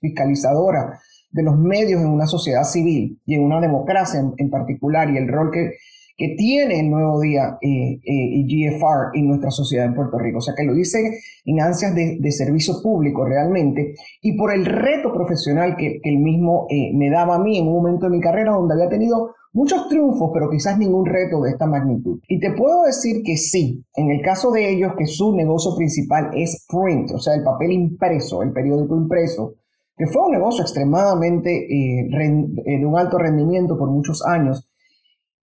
fiscalizadora 0.00 0.98
de 1.30 1.42
los 1.42 1.56
medios 1.58 2.00
en 2.00 2.08
una 2.08 2.26
sociedad 2.26 2.64
civil 2.64 3.20
y 3.24 3.34
en 3.34 3.42
una 3.42 3.60
democracia 3.60 4.20
en, 4.36 4.50
particular 4.50 5.10
y 5.10 5.18
el 5.18 5.28
rol 5.28 5.50
que, 5.50 5.72
que 6.16 6.34
tiene 6.36 6.80
el 6.80 6.90
Nuevo 6.90 7.20
Día 7.20 7.58
eh, 7.60 8.00
eh, 8.02 8.44
GFR 8.46 9.10
en 9.14 9.28
nuestra 9.28 9.50
sociedad 9.50 9.86
en 9.86 9.94
Puerto 9.94 10.18
Rico. 10.18 10.38
O 10.38 10.40
sea 10.40 10.54
que 10.56 10.64
lo 10.64 10.76
hice 10.76 11.20
en 11.44 11.60
ansias 11.60 11.94
de, 11.94 12.32
servicio 12.32 12.82
público 12.82 13.24
realmente 13.24 13.94
y 14.20 14.36
por 14.36 14.52
el 14.52 14.66
reto 14.66 15.12
profesional 15.12 15.76
que, 15.76 16.00
que 16.02 16.10
el 16.10 16.18
mismo 16.18 16.66
eh, 16.70 16.90
me 16.94 17.10
daba 17.10 17.36
a 17.36 17.38
mí 17.38 17.58
en 17.58 17.66
un 17.66 17.74
momento 17.74 18.06
de 18.06 18.16
mi 18.16 18.20
carrera 18.20 18.52
donde 18.52 18.74
había 18.74 18.88
tenido 18.88 19.34
muchos 19.56 19.88
triunfos, 19.88 20.30
pero 20.34 20.50
quizás 20.50 20.78
ningún 20.78 21.06
reto 21.06 21.40
de 21.40 21.50
esta 21.50 21.66
magnitud. 21.66 22.20
Y 22.28 22.38
te 22.40 22.52
puedo 22.52 22.82
decir 22.84 23.22
que 23.24 23.38
sí, 23.38 23.82
en 23.94 24.10
el 24.10 24.20
caso 24.20 24.50
de 24.50 24.70
ellos, 24.70 24.92
que 24.98 25.06
su 25.06 25.34
negocio 25.34 25.74
principal 25.74 26.30
es 26.34 26.66
print, 26.68 27.12
o 27.12 27.18
sea, 27.18 27.34
el 27.34 27.42
papel 27.42 27.72
impreso, 27.72 28.42
el 28.42 28.52
periódico 28.52 28.94
impreso, 28.94 29.54
que 29.96 30.06
fue 30.06 30.26
un 30.26 30.32
negocio 30.32 30.62
extremadamente 30.62 31.50
eh, 31.50 32.06
eh, 32.06 32.78
de 32.78 32.84
un 32.84 32.98
alto 32.98 33.16
rendimiento 33.16 33.78
por 33.78 33.90
muchos 33.90 34.22
años, 34.26 34.68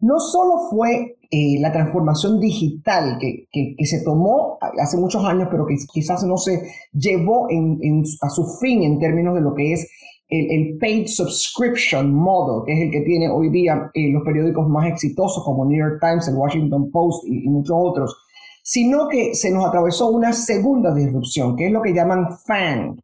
no 0.04 0.20
solo 0.20 0.68
fue 0.70 1.18
eh, 1.32 1.60
la 1.60 1.72
transformación 1.72 2.40
digital 2.40 3.18
que, 3.20 3.48
se 3.86 4.04
tomó 4.04 4.58
hace 4.60 4.98
muchos 4.98 5.24
años, 5.24 5.48
pero 5.50 5.66
que 5.66 5.76
quizás 5.92 6.24
no 6.24 6.38
se 6.38 6.62
llevó 6.92 7.48
a 7.48 8.30
su 8.30 8.58
fin 8.60 8.84
en 8.84 9.00
términos 9.00 9.34
de 9.34 9.42
lo 9.42 9.56
que 9.56 9.74
es 9.74 9.90
el, 10.28 10.78
paid 10.78 11.08
subscription 11.08 12.14
model, 12.14 12.66
que 12.66 12.74
es 12.74 12.82
el 12.82 12.92
que 12.92 13.02
tiene 13.02 13.30
hoy 13.30 13.50
día 13.50 13.90
eh, 13.94 14.12
los 14.12 14.24
periódicos 14.24 14.68
más 14.68 14.88
exitosos 14.88 15.44
como 15.46 15.66
New 15.66 15.78
York 15.78 16.00
Times, 16.02 16.28
el 16.28 16.36
Washington 16.36 16.92
Post 16.92 17.26
y, 17.26 17.48
muchos 17.48 17.76
otros, 17.80 18.18
sino 18.62 19.08
que 19.08 19.36
se 19.36 19.52
nos 19.52 19.66
atravesó 19.66 20.10
una 20.10 20.34
segunda 20.34 20.94
disrupción, 20.94 21.56
que 21.56 21.68
es 21.68 21.72
lo 21.72 21.82
que 21.82 21.94
llaman 21.94 22.28
FAN. 22.46 23.00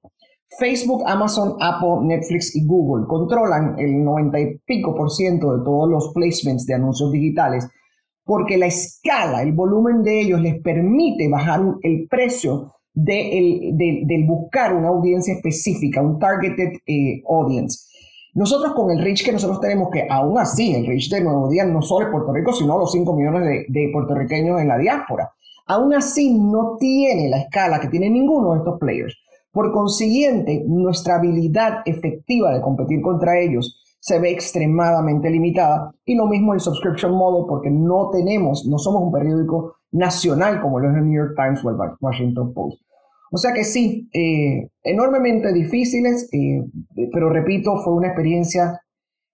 Facebook, 0.57 1.03
Amazon, 1.05 1.57
Apple, 1.59 1.99
Netflix 2.01 2.55
y 2.55 2.65
Google 2.65 3.05
controlan 3.07 3.77
el 3.77 4.03
90 4.03 4.39
y 4.39 4.57
pico 4.65 4.95
por 4.95 5.11
ciento 5.11 5.55
de 5.55 5.63
todos 5.63 5.89
los 5.89 6.11
placements 6.13 6.65
de 6.65 6.73
anuncios 6.73 7.11
digitales 7.11 7.69
porque 8.29 8.59
la 8.59 8.67
escala, 8.67 9.41
el 9.41 9.53
volumen 9.53 10.03
de 10.03 10.21
ellos 10.21 10.39
les 10.39 10.61
permite 10.61 11.27
bajar 11.27 11.61
el 11.81 12.07
precio 12.07 12.73
de 12.93 13.71
del 13.73 14.25
buscar 14.27 14.75
una 14.75 14.89
audiencia 14.89 15.33
específica, 15.33 15.99
un 16.01 16.19
targeted 16.19 16.73
eh, 16.85 17.23
audience. 17.27 17.87
Nosotros 18.35 18.73
con 18.73 18.91
el 18.91 19.03
reach 19.03 19.25
que 19.25 19.31
nosotros 19.31 19.59
tenemos, 19.59 19.89
que 19.91 20.05
aún 20.07 20.37
así 20.37 20.75
el 20.75 20.85
reach 20.85 21.09
de 21.09 21.21
Nuevo 21.21 21.49
Día 21.49 21.65
no 21.65 21.81
solo 21.81 22.05
es 22.05 22.11
Puerto 22.11 22.31
Rico, 22.31 22.53
sino 22.53 22.77
los 22.77 22.91
5 22.91 23.15
millones 23.15 23.41
de, 23.41 23.65
de 23.67 23.89
puertorriqueños 23.91 24.61
en 24.61 24.67
la 24.67 24.77
diáspora, 24.77 25.31
aún 25.65 25.95
así 25.95 26.31
no 26.31 26.77
tiene 26.79 27.29
la 27.29 27.39
escala 27.39 27.79
que 27.79 27.87
tiene 27.87 28.11
ninguno 28.11 28.53
de 28.53 28.59
estos 28.59 28.79
players. 28.79 29.17
Por 29.51 29.71
consiguiente, 29.71 30.63
nuestra 30.67 31.15
habilidad 31.15 31.79
efectiva 31.85 32.53
de 32.53 32.61
competir 32.61 33.01
contra 33.01 33.39
ellos 33.39 33.81
se 33.99 34.19
ve 34.19 34.31
extremadamente 34.31 35.29
limitada. 35.29 35.91
Y 36.05 36.15
lo 36.15 36.27
mismo 36.27 36.53
el 36.53 36.59
subscription 36.59 37.11
model, 37.11 37.45
porque 37.47 37.69
no 37.69 38.09
tenemos, 38.11 38.65
no 38.67 38.77
somos 38.77 39.03
un 39.03 39.11
periódico 39.11 39.75
nacional 39.91 40.61
como 40.61 40.79
lo 40.79 40.89
es 40.89 40.97
el 40.97 41.05
New 41.05 41.17
York 41.17 41.33
Times 41.35 41.63
o 41.65 41.69
el 41.71 41.77
Washington 41.99 42.53
Post. 42.53 42.81
O 43.31 43.37
sea 43.37 43.53
que 43.53 43.63
sí, 43.63 44.09
eh, 44.13 44.69
enormemente 44.83 45.53
difíciles, 45.53 46.29
eh, 46.31 46.63
pero 47.11 47.29
repito, 47.29 47.77
fue 47.83 47.93
una 47.93 48.07
experiencia 48.07 48.79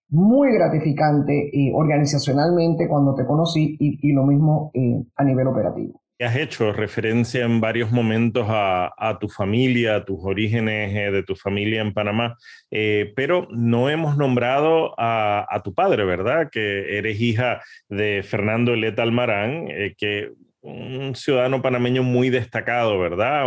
muy 0.10 0.52
gratificante 0.54 1.50
eh, 1.54 1.72
organizacionalmente 1.74 2.88
cuando 2.88 3.16
te 3.16 3.26
conocí 3.26 3.78
y, 3.80 4.12
lo 4.12 4.26
mismo 4.26 4.72
a 5.16 5.24
nivel 5.24 5.48
operativo. 5.48 6.02
Has 6.20 6.36
hecho 6.38 6.72
referencia 6.72 7.44
en 7.44 7.60
varios 7.60 7.92
momentos 7.92 8.46
a, 8.50 9.18
tu 9.20 9.28
familia, 9.28 9.96
a 9.96 10.06
tus 10.06 10.20
orígenes 10.24 10.94
de 11.12 11.24
tu 11.24 11.36
familia 11.36 11.82
en 11.82 11.94
Panamá, 11.94 12.38
pero 12.70 13.48
no 13.52 13.90
hemos 13.90 14.16
nombrado 14.16 14.96
a, 14.98 15.62
tu 15.64 15.74
padre, 15.74 16.06
¿verdad? 16.06 16.50
Que 16.50 16.98
eres 16.98 17.20
hija 17.20 17.62
de 17.90 18.24
Fernando 18.24 18.74
Eleta 18.74 19.04
Almarán, 19.04 19.68
que 19.98 20.32
un 20.66 21.16
ciudadano 21.16 21.62
panameño 21.62 22.02
muy 22.04 22.30
destacado, 22.30 22.98
¿verdad? 23.00 23.46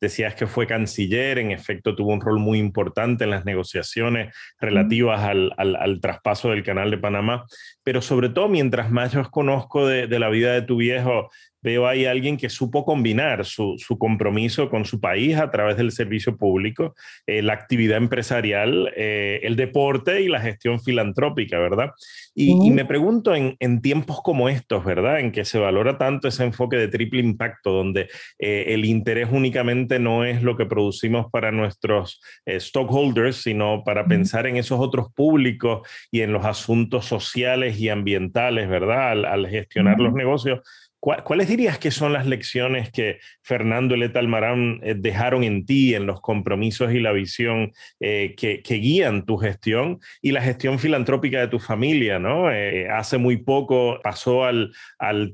decías 0.00 0.34
que 0.34 0.46
fue 0.46 0.66
canciller, 0.66 1.38
en 1.38 1.50
efecto 1.50 1.96
tuvo 1.96 2.12
un 2.12 2.20
rol 2.20 2.38
muy 2.38 2.58
importante 2.58 3.24
en 3.24 3.30
las 3.30 3.44
negociaciones 3.44 4.34
relativas 4.60 5.22
al, 5.22 5.98
traspaso 6.00 6.50
del 6.50 6.62
Canal 6.62 6.90
de 6.90 6.98
Panamá, 6.98 7.46
pero 7.82 8.00
sobre 8.00 8.28
todo 8.28 8.48
mientras 8.48 8.90
más 8.90 9.12
yo 9.12 9.28
conozco 9.30 9.86
de, 9.86 10.06
de 10.06 10.18
la 10.18 10.28
vida 10.28 10.52
de 10.52 10.62
tu 10.62 10.76
viejo, 10.76 11.30
veo 11.62 11.86
ahí 11.86 12.06
a 12.06 12.10
alguien 12.10 12.36
que 12.36 12.48
supo 12.48 12.84
combinar 12.84 13.44
su, 13.44 13.76
compromiso 13.98 14.68
con 14.68 14.84
su 14.84 15.00
país 15.00 15.36
a 15.36 15.50
través 15.50 15.76
del 15.76 15.92
servicio 15.92 16.36
público, 16.36 16.94
eh, 17.26 17.42
la 17.42 17.52
actividad 17.52 17.98
empresarial, 17.98 18.92
eh, 18.96 19.40
el 19.42 19.56
deporte 19.56 20.22
y 20.22 20.28
la 20.28 20.40
gestión 20.40 20.80
filantrópica, 20.80 21.58
¿verdad? 21.58 21.90
Y, 22.34 22.70
me 22.70 22.84
pregunto 22.86 23.34
en, 23.34 23.56
tiempos 23.82 24.22
como 24.22 24.48
estos, 24.48 24.84
¿verdad? 24.84 25.20
En 25.20 25.32
que 25.32 25.44
se 25.44 25.58
valora 25.58 25.98
tanto 25.98 26.28
ese 26.28 26.44
enfoque 26.44 26.76
de 26.76 26.88
triple 26.88 27.20
impacto, 27.20 27.72
donde 27.72 28.08
eh, 28.38 28.64
el 28.68 28.86
interés 28.86 29.28
únicamente 29.30 29.98
no 29.98 30.24
es 30.24 30.42
lo 30.42 30.56
que 30.56 30.64
producimos 30.64 31.26
para 31.30 31.52
nuestros 31.52 32.20
stockholders, 32.46 33.36
sino 33.36 33.84
para 33.84 34.06
pensar 34.06 34.46
en 34.46 34.56
esos 34.56 34.80
otros 34.80 35.12
públicos 35.14 35.86
y 36.10 36.22
en 36.22 36.32
los 36.32 36.44
asuntos 36.44 37.04
sociales 37.04 37.78
y 37.78 37.88
ambientales, 37.90 38.68
¿verdad? 38.68 39.10
Al, 39.10 39.46
gestionar 39.46 40.00
los 40.00 40.14
negocios 40.14 40.60
¿Cuáles 41.04 41.48
dirías 41.48 41.80
que 41.80 41.90
son 41.90 42.12
las 42.12 42.28
lecciones 42.28 42.92
que 42.92 43.18
Fernando 43.42 43.96
Eleta 43.96 44.20
Almarán 44.20 44.78
eh, 44.84 44.94
dejaron 44.96 45.42
en 45.42 45.66
ti, 45.66 45.96
en 45.96 46.06
los 46.06 46.20
compromisos 46.20 46.92
y 46.92 47.00
la 47.00 47.10
visión 47.10 47.72
eh, 47.98 48.36
que, 48.36 48.62
guían 48.62 49.26
tu 49.26 49.36
gestión 49.36 49.98
y 50.20 50.30
la 50.30 50.40
gestión 50.42 50.78
filantrópica 50.78 51.40
de 51.40 51.48
tu 51.48 51.58
familia? 51.58 52.20
¿no? 52.20 52.52
Eh, 52.52 52.88
hace 52.88 53.18
muy 53.18 53.38
poco 53.38 53.98
pasó 54.00 54.44
al, 54.44 54.70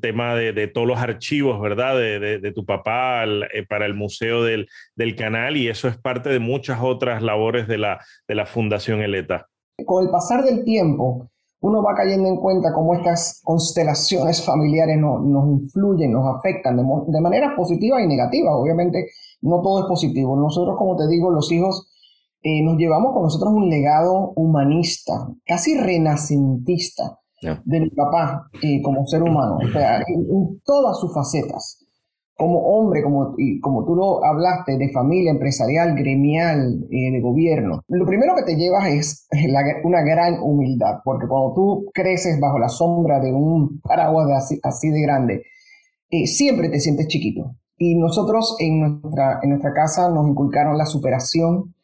tema 0.00 0.34
de, 0.36 0.68
todos 0.68 0.86
los 0.86 1.00
archivos, 1.00 1.60
¿verdad? 1.60 1.98
De, 1.98 2.52
tu 2.52 2.64
papá 2.64 3.26
para 3.68 3.84
el 3.84 3.92
Museo 3.92 4.44
del, 4.44 4.68
Canal 5.18 5.58
y 5.58 5.68
eso 5.68 5.86
es 5.88 5.98
parte 5.98 6.30
de 6.30 6.38
muchas 6.38 6.78
otras 6.80 7.22
labores 7.22 7.68
de 7.68 7.76
la, 7.76 8.02
de 8.26 8.34
la 8.34 8.46
Fundación 8.46 9.02
Eleta. 9.02 9.48
Con 9.84 10.06
el 10.06 10.10
pasar 10.10 10.44
del 10.44 10.64
tiempo, 10.64 11.30
uno 11.60 11.82
va 11.82 11.94
cayendo 11.94 12.28
en 12.28 12.36
cuenta 12.36 12.72
cómo 12.72 12.94
estas 12.94 13.40
constelaciones 13.42 14.44
familiares 14.44 14.98
nos 14.98 15.48
influyen, 15.48 16.12
nos 16.12 16.36
afectan 16.36 16.76
de, 16.76 17.20
manera 17.20 17.54
positiva 17.56 18.00
y 18.02 18.06
negativa. 18.06 18.56
Obviamente, 18.56 19.08
no 19.42 19.60
todo 19.60 19.80
es 19.80 19.86
positivo. 19.86 20.36
Nosotros, 20.36 20.76
como 20.78 20.96
te 20.96 21.08
digo, 21.08 21.30
los 21.30 21.50
hijos 21.50 21.88
eh, 22.42 22.62
nos 22.62 22.76
llevamos 22.76 23.12
con 23.12 23.24
nosotros 23.24 23.52
un 23.52 23.68
legado 23.68 24.32
humanista, 24.36 25.28
casi 25.44 25.76
renacentista 25.76 27.18
de 27.64 27.80
mi 27.80 27.90
papá 27.90 28.48
eh, 28.62 28.82
como 28.82 29.06
ser 29.06 29.22
humano, 29.22 29.58
o 29.64 29.72
sea, 29.72 29.98
en 30.08 30.60
todas 30.64 30.98
sus 30.98 31.14
facetas 31.14 31.87
como 32.38 32.60
hombre, 32.60 33.02
como, 33.02 33.34
y 33.36 33.58
como 33.58 33.84
tú 33.84 33.96
lo 33.96 34.24
hablaste, 34.24 34.78
de 34.78 34.92
familia 34.92 35.32
empresarial, 35.32 35.96
gremial, 35.96 36.86
eh, 36.88 37.10
de 37.10 37.20
gobierno, 37.20 37.82
lo 37.88 38.06
primero 38.06 38.36
que 38.36 38.44
te 38.44 38.54
llevas 38.54 38.86
es 38.86 39.28
una 39.82 40.02
gran 40.02 40.40
humildad, 40.40 41.00
porque 41.04 41.26
cuando 41.26 41.52
tú 41.52 41.86
creces 41.92 42.38
bajo 42.38 42.60
la 42.60 42.68
sombra 42.68 43.18
de 43.18 43.32
un 43.32 43.80
paraguas 43.80 44.30
así, 44.30 44.60
así, 44.62 44.88
de 44.88 45.02
grande, 45.02 45.42
eh, 46.10 46.28
siempre 46.28 46.68
te 46.68 46.78
sientes 46.78 47.08
chiquito. 47.08 47.56
Y 47.76 47.96
nosotros 47.96 48.54
en 48.60 49.00
nuestra, 49.02 49.40
en 49.42 49.50
nuestra 49.50 49.72
casa 49.72 50.08
nos 50.08 50.28
inculcaron 50.28 50.78
la 50.78 50.86
superación 50.86 51.74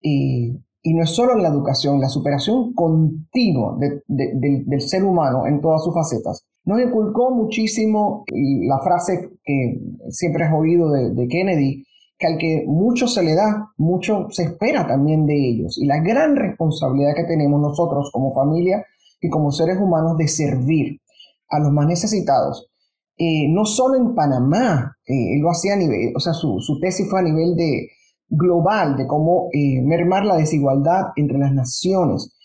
y, 0.00 0.56
y 0.82 0.94
no 0.94 1.02
es 1.02 1.10
solo 1.10 1.32
en 1.32 1.42
la 1.42 1.48
educación, 1.48 2.00
la 2.00 2.08
superación 2.08 2.74
continua 2.74 3.76
del 4.06 4.80
ser 4.80 5.02
humano 5.02 5.48
en 5.48 5.60
todas 5.60 5.82
sus 5.82 5.92
facetas. 5.92 6.46
Nos 6.66 6.80
inculcó 6.80 7.30
muchísimo 7.30 8.24
la 8.26 8.78
frase 8.80 9.30
que 9.42 9.80
siempre 10.10 10.44
has 10.44 10.52
oído 10.52 10.90
de, 10.90 11.28
Kennedy, 11.28 11.84
que 12.18 12.26
al 12.26 12.38
que 12.38 12.64
mucho 12.66 13.06
se 13.06 13.22
le 13.22 13.34
da, 13.34 13.72
mucho 13.78 14.26
se 14.30 14.44
espera 14.44 14.86
también 14.86 15.26
de 15.26 15.34
ellos. 15.34 15.78
Y 15.78 15.86
la 15.86 16.00
gran 16.00 16.36
responsabilidad 16.36 17.14
que 17.16 17.24
tenemos 17.24 17.60
nosotros 17.60 18.10
como 18.12 18.34
familia 18.34 18.84
y 19.20 19.30
como 19.30 19.52
seres 19.52 19.78
humanos 19.78 20.18
de 20.18 20.28
servir 20.28 21.00
a 21.48 21.60
los 21.60 21.72
más 21.72 21.86
necesitados. 21.86 22.68
Eh, 23.16 23.48
no 23.48 23.64
solo 23.64 23.96
en 23.96 24.14
Panamá, 24.14 24.96
eh, 25.06 25.34
él 25.34 25.40
lo 25.40 25.50
hacía 25.50 25.72
a 25.72 25.76
nivel, 25.76 26.12
o 26.14 26.20
sea, 26.20 26.34
su, 26.34 26.60
su 26.60 26.78
tesis 26.80 27.08
fue 27.08 27.20
a 27.20 27.22
nivel 27.22 27.56
de, 27.56 27.88
global 28.28 28.96
de 28.96 29.06
cómo 29.06 29.48
eh, 29.52 29.80
mermar 29.82 30.24
la 30.24 30.36
desigualdad 30.36 31.06
entre 31.16 31.38
las 31.38 31.52
naciones. 31.52 32.35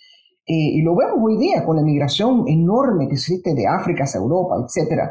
Eh, 0.52 0.80
y 0.80 0.82
lo 0.82 0.98
vemos 0.98 1.18
hoy 1.22 1.38
día 1.38 1.64
con 1.64 1.78
la 1.78 1.82
migración 1.82 2.44
enorme 2.46 3.08
que 3.08 3.14
existe 3.14 3.54
de 3.54 3.68
África 3.68 4.04
hacia 4.04 4.20
Europa, 4.20 4.58
etc. 4.58 5.04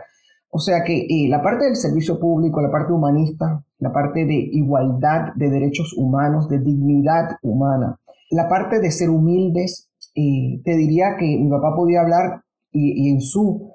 O 0.50 0.58
sea 0.58 0.84
que 0.84 1.06
eh, 1.08 1.28
la 1.30 1.40
parte 1.40 1.64
del 1.64 1.76
servicio 1.76 2.20
público, 2.20 2.60
la 2.60 2.70
parte 2.70 2.92
humanista, 2.92 3.64
la 3.78 3.90
parte 3.90 4.26
de 4.26 4.34
igualdad 4.34 5.32
de 5.36 5.48
derechos 5.48 5.94
humanos, 5.96 6.46
de 6.50 6.58
dignidad 6.58 7.38
humana, 7.40 7.98
la 8.30 8.50
parte 8.50 8.80
de 8.80 8.90
ser 8.90 9.08
humildes, 9.08 9.88
te 10.14 10.76
diría 10.76 11.16
que 11.18 11.24
mi 11.24 11.48
papá 11.48 11.74
podía 11.74 12.02
hablar 12.02 12.42
y 12.70 13.08
en 13.08 13.22
su 13.22 13.72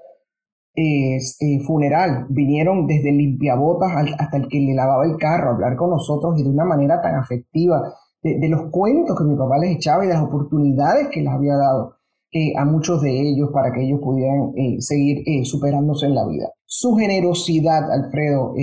eh, 0.75 1.19
funeral. 1.65 2.28
Vinieron 2.30 2.86
desde 2.86 3.12
limpiabotas 3.12 3.91
hasta 4.19 4.38
el 4.38 4.49
que 4.49 4.60
le 4.60 4.75
lavaba 4.75 5.06
el 5.06 5.17
carro 5.17 5.49
a 5.49 5.54
hablar 5.54 5.78
con 5.78 5.89
nosotros 5.89 6.38
y 6.38 6.43
de 6.43 6.49
una 6.49 6.65
manera 6.65 7.01
tan 7.01 7.15
afectiva, 7.15 7.93
de, 8.33 8.49
los 8.49 8.69
cuentos 8.71 9.17
que 9.17 9.23
mi 9.23 9.35
papá 9.35 9.57
les 9.59 9.75
echaba 9.75 10.03
y 10.03 10.07
de 10.07 10.13
las 10.13 10.23
oportunidades 10.23 11.09
que 11.11 11.21
les 11.21 11.31
había 11.31 11.55
dado 11.55 11.95
eh, 12.31 12.53
a 12.57 12.65
muchos 12.65 13.01
de 13.01 13.29
ellos 13.29 13.49
para 13.53 13.71
que 13.71 13.83
ellos 13.83 13.99
pudieran 14.01 14.51
eh, 14.55 14.77
seguir 14.79 15.45
superándose 15.45 16.07
en 16.07 16.15
la 16.15 16.27
vida. 16.27 16.49
Su 16.65 16.95
generosidad, 16.95 17.91
Alfredo, 17.91 18.53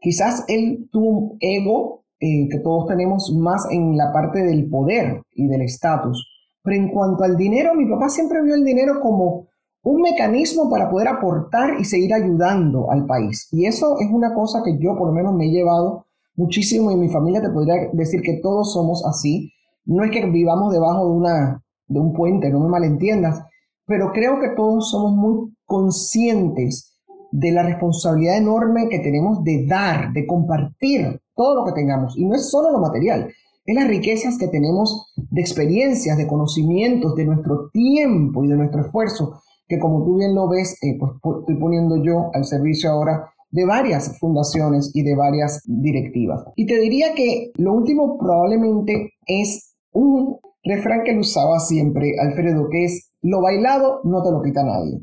quizás 0.00 0.44
él 0.48 0.88
tuvo 0.92 1.08
un 1.08 1.36
ego 1.40 2.04
que 2.20 2.60
todos 2.62 2.86
tenemos 2.86 3.34
más 3.36 3.66
en 3.70 3.96
la 3.96 4.12
parte 4.12 4.44
del 4.44 4.70
poder 4.70 5.22
y 5.32 5.48
del 5.48 5.62
estatus, 5.62 6.28
pero 6.62 6.76
en 6.76 6.88
cuanto 6.90 7.24
al 7.24 7.36
dinero, 7.36 7.74
mi 7.74 7.86
papá 7.86 8.08
siempre 8.08 8.42
vio 8.42 8.54
el 8.54 8.64
dinero 8.64 9.00
como 9.00 9.48
un 9.82 10.00
mecanismo 10.00 10.70
para 10.70 10.88
poder 10.88 11.08
aportar 11.08 11.80
y 11.80 11.84
seguir 11.84 12.14
ayudando 12.14 12.90
al 12.90 13.06
país. 13.06 13.48
Y 13.50 13.66
eso 13.66 13.96
es 13.98 14.08
una 14.10 14.32
cosa 14.34 14.62
que 14.64 14.78
yo 14.78 14.96
por 14.96 15.08
lo 15.08 15.12
menos 15.12 15.34
me 15.34 15.46
he 15.46 15.50
llevado 15.50 16.06
muchísimo 16.34 16.90
y 16.90 16.96
mi 16.96 17.08
familia 17.08 17.42
te 17.42 17.50
podría 17.50 17.88
decir 17.92 18.22
que 18.22 18.40
todos 18.42 18.72
somos 18.72 19.04
así. 19.06 19.52
No 19.84 20.04
es 20.04 20.10
que 20.10 20.24
vivamos 20.26 20.72
debajo 20.72 21.06
de, 21.06 21.12
una, 21.12 21.62
de 21.86 22.00
un 22.00 22.12
puente, 22.12 22.50
no 22.50 22.60
me 22.60 22.68
malentiendas, 22.68 23.42
pero 23.86 24.12
creo 24.12 24.40
que 24.40 24.50
todos 24.50 24.90
somos 24.90 25.12
muy 25.12 25.54
conscientes 25.64 26.98
de 27.32 27.50
la 27.50 27.62
responsabilidad 27.62 28.36
enorme 28.36 28.88
que 28.88 28.98
tenemos 28.98 29.42
de 29.42 29.66
dar, 29.66 30.12
de 30.12 30.26
compartir 30.26 31.20
todo 31.34 31.54
lo 31.54 31.64
que 31.64 31.72
tengamos. 31.72 32.16
Y 32.16 32.24
no 32.24 32.34
es 32.34 32.50
solo 32.50 32.70
lo 32.70 32.78
material, 32.78 33.28
es 33.64 33.74
las 33.74 33.88
riquezas 33.88 34.38
que 34.38 34.48
tenemos 34.48 35.12
de 35.16 35.40
experiencias, 35.40 36.16
de 36.16 36.26
conocimientos, 36.26 37.14
de 37.14 37.24
nuestro 37.24 37.70
tiempo 37.70 38.44
y 38.44 38.48
de 38.48 38.56
nuestro 38.56 38.82
esfuerzo 38.82 39.40
que 39.72 39.78
como 39.78 40.04
tú 40.04 40.18
bien 40.18 40.34
lo 40.34 40.48
ves, 40.48 40.76
eh, 40.82 40.98
pues 40.98 41.12
estoy 41.40 41.56
poniendo 41.56 41.96
yo 42.02 42.30
al 42.34 42.44
servicio 42.44 42.90
ahora 42.90 43.31
de 43.52 43.64
varias 43.66 44.18
fundaciones 44.18 44.90
y 44.94 45.02
de 45.02 45.14
varias 45.14 45.62
directivas. 45.66 46.44
Y 46.56 46.66
te 46.66 46.80
diría 46.80 47.14
que 47.14 47.52
lo 47.56 47.74
último 47.74 48.18
probablemente 48.18 49.12
es 49.26 49.76
un 49.92 50.38
refrán 50.64 51.04
que 51.04 51.12
lo 51.12 51.20
usaba 51.20 51.60
siempre 51.60 52.14
Alfredo, 52.20 52.68
que 52.70 52.84
es 52.84 53.10
lo 53.20 53.40
bailado 53.40 54.00
no 54.04 54.22
te 54.22 54.30
lo 54.30 54.42
quita 54.42 54.64
nadie. 54.64 55.00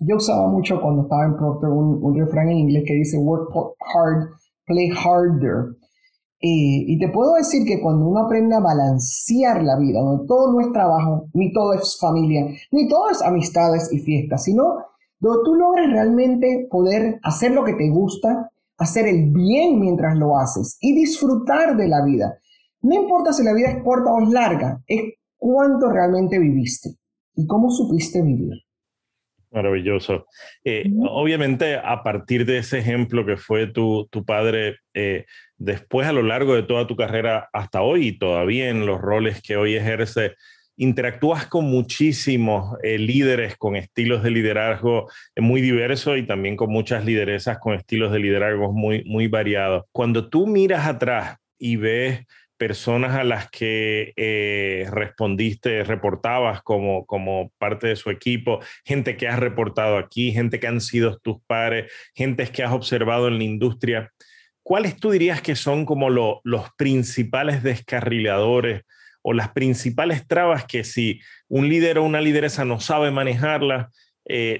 Yo 0.00 0.16
usaba 0.16 0.48
mucho 0.48 0.80
cuando 0.80 1.02
estaba 1.02 1.24
en 1.24 1.36
Proctor 1.36 1.70
un, 1.70 1.98
un 2.02 2.16
refrán 2.16 2.50
en 2.50 2.58
inglés 2.58 2.84
que 2.86 2.94
dice 2.94 3.18
work 3.18 3.50
hard, 3.94 4.28
play 4.66 4.90
harder. 4.90 5.76
Y, 6.40 6.96
te 7.00 7.08
puedo 7.08 7.34
decir 7.34 7.66
que 7.66 7.80
cuando 7.80 8.06
uno 8.06 8.20
aprende 8.20 8.54
a 8.54 8.60
balancear 8.60 9.64
la 9.64 9.76
vida, 9.76 10.00
donde 10.00 10.24
todo 10.26 10.52
no 10.52 10.60
es 10.60 10.72
trabajo, 10.72 11.26
ni 11.34 11.52
todo 11.52 11.72
es 11.72 11.98
familia, 11.98 12.46
ni 12.70 12.86
todo 12.86 13.10
es 13.10 13.22
amistades 13.22 13.92
y 13.92 13.98
fiestas, 13.98 14.44
sino 14.44 14.76
donde 15.18 15.44
tú 15.44 15.54
logras 15.54 15.90
realmente 15.90 16.66
poder 16.70 17.18
hacer 17.22 17.52
lo 17.52 17.64
que 17.64 17.74
te 17.74 17.88
gusta, 17.90 18.50
hacer 18.78 19.06
el 19.06 19.30
bien 19.30 19.80
mientras 19.80 20.16
lo 20.16 20.38
haces 20.38 20.78
y 20.80 20.94
disfrutar 20.94 21.76
de 21.76 21.88
la 21.88 22.04
vida. 22.04 22.38
No 22.80 22.94
importa 22.94 23.32
si 23.32 23.42
la 23.42 23.54
vida 23.54 23.70
es 23.70 23.82
corta 23.82 24.10
o 24.10 24.22
es 24.22 24.28
larga, 24.30 24.80
es 24.86 25.14
cuánto 25.36 25.90
realmente 25.90 26.38
viviste 26.38 26.90
y 27.34 27.46
cómo 27.46 27.70
supiste 27.70 28.22
vivir. 28.22 28.62
Maravilloso. 29.50 30.26
Eh, 30.62 30.84
obviamente, 31.08 31.76
a 31.76 32.02
partir 32.02 32.44
de 32.44 32.58
ese 32.58 32.78
ejemplo 32.78 33.24
que 33.24 33.38
fue 33.38 33.66
tu, 33.66 34.06
tu 34.10 34.24
padre, 34.24 34.76
eh, 34.92 35.24
después 35.56 36.06
a 36.06 36.12
lo 36.12 36.22
largo 36.22 36.54
de 36.54 36.64
toda 36.64 36.86
tu 36.86 36.96
carrera 36.96 37.48
hasta 37.52 37.80
hoy 37.80 38.08
y 38.08 38.18
todavía 38.18 38.68
en 38.68 38.84
los 38.84 39.00
roles 39.00 39.40
que 39.40 39.56
hoy 39.56 39.74
ejerce, 39.74 40.34
interactúas 40.78 41.46
con 41.46 41.66
muchísimos 41.66 42.78
eh, 42.82 42.98
líderes 42.98 43.56
con 43.56 43.76
estilos 43.76 44.22
de 44.22 44.30
liderazgo 44.30 45.10
muy 45.36 45.60
diversos 45.60 46.16
y 46.18 46.22
también 46.22 46.56
con 46.56 46.70
muchas 46.70 47.04
lideresas 47.04 47.58
con 47.58 47.74
estilos 47.74 48.12
de 48.12 48.20
liderazgo 48.20 48.72
muy, 48.72 49.04
muy 49.04 49.26
variados. 49.26 49.84
Cuando 49.92 50.30
tú 50.30 50.46
miras 50.46 50.86
atrás 50.86 51.36
y 51.58 51.76
ves 51.76 52.24
personas 52.56 53.14
a 53.14 53.24
las 53.24 53.50
que 53.50 54.12
eh, 54.16 54.86
respondiste, 54.90 55.84
reportabas 55.84 56.62
como, 56.62 57.06
como 57.06 57.52
parte 57.58 57.88
de 57.88 57.96
su 57.96 58.10
equipo, 58.10 58.60
gente 58.84 59.16
que 59.16 59.28
has 59.28 59.38
reportado 59.38 59.96
aquí, 59.96 60.32
gente 60.32 60.60
que 60.60 60.66
han 60.66 60.80
sido 60.80 61.18
tus 61.18 61.38
pares, 61.46 61.90
gente 62.14 62.46
que 62.46 62.62
has 62.62 62.72
observado 62.72 63.28
en 63.28 63.38
la 63.38 63.44
industria. 63.44 64.12
¿Cuáles 64.62 64.96
tú 64.96 65.10
dirías 65.10 65.40
que 65.40 65.56
son 65.56 65.86
como 65.86 66.10
los 66.10 66.70
principales 66.76 67.62
descarriladores 67.62 68.82
o 69.28 69.34
las 69.34 69.50
principales 69.50 70.26
trabas 70.26 70.64
que 70.64 70.84
si 70.84 71.20
un 71.48 71.68
líder 71.68 71.98
o 71.98 72.04
una 72.04 72.22
lideresa 72.22 72.64
no 72.64 72.80
sabe 72.80 73.10
manejarlas, 73.10 73.92
eh, 74.24 74.58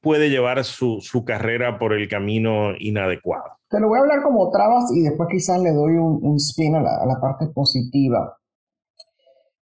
puede 0.00 0.30
llevar 0.30 0.64
su, 0.64 1.00
su 1.00 1.24
carrera 1.24 1.78
por 1.78 1.92
el 1.92 2.08
camino 2.08 2.72
inadecuado? 2.78 3.44
Te 3.68 3.80
lo 3.80 3.88
voy 3.88 3.98
a 3.98 4.02
hablar 4.02 4.22
como 4.22 4.50
trabas 4.50 4.90
y 4.94 5.02
después 5.02 5.28
quizás 5.30 5.60
le 5.60 5.72
doy 5.72 5.92
un, 5.96 6.36
spin 6.36 6.74
a 6.76 6.80
la, 6.80 7.20
parte 7.20 7.46
positiva. 7.48 8.34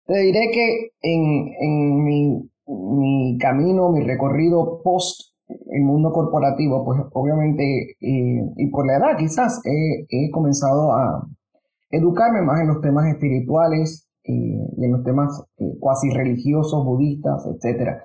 Te 0.06 0.18
diré 0.18 0.50
que 0.52 0.90
en, 1.00 2.04
mi, 2.04 3.38
camino, 3.38 3.90
mi 3.90 4.04
recorrido 4.04 4.80
post 4.84 5.32
el 5.48 5.82
mundo 5.82 6.12
corporativo, 6.12 6.84
pues 6.84 7.00
obviamente, 7.12 7.96
eh, 8.00 8.42
y 8.56 8.66
por 8.70 8.86
la 8.86 8.96
edad 8.96 9.16
quizás, 9.16 9.60
he, 9.64 10.30
comenzado 10.30 10.92
a 10.92 11.26
educarme 11.90 12.42
más 12.42 12.60
en 12.60 12.68
los 12.68 12.80
temas 12.80 13.06
espirituales 13.08 14.05
eh, 14.28 14.68
y 14.76 14.84
en 14.84 14.92
los 14.92 15.04
temas 15.04 15.44
eh, 15.58 15.76
cuasi 15.80 16.10
religiosos, 16.10 16.84
budistas, 16.84 17.46
etcétera. 17.46 18.04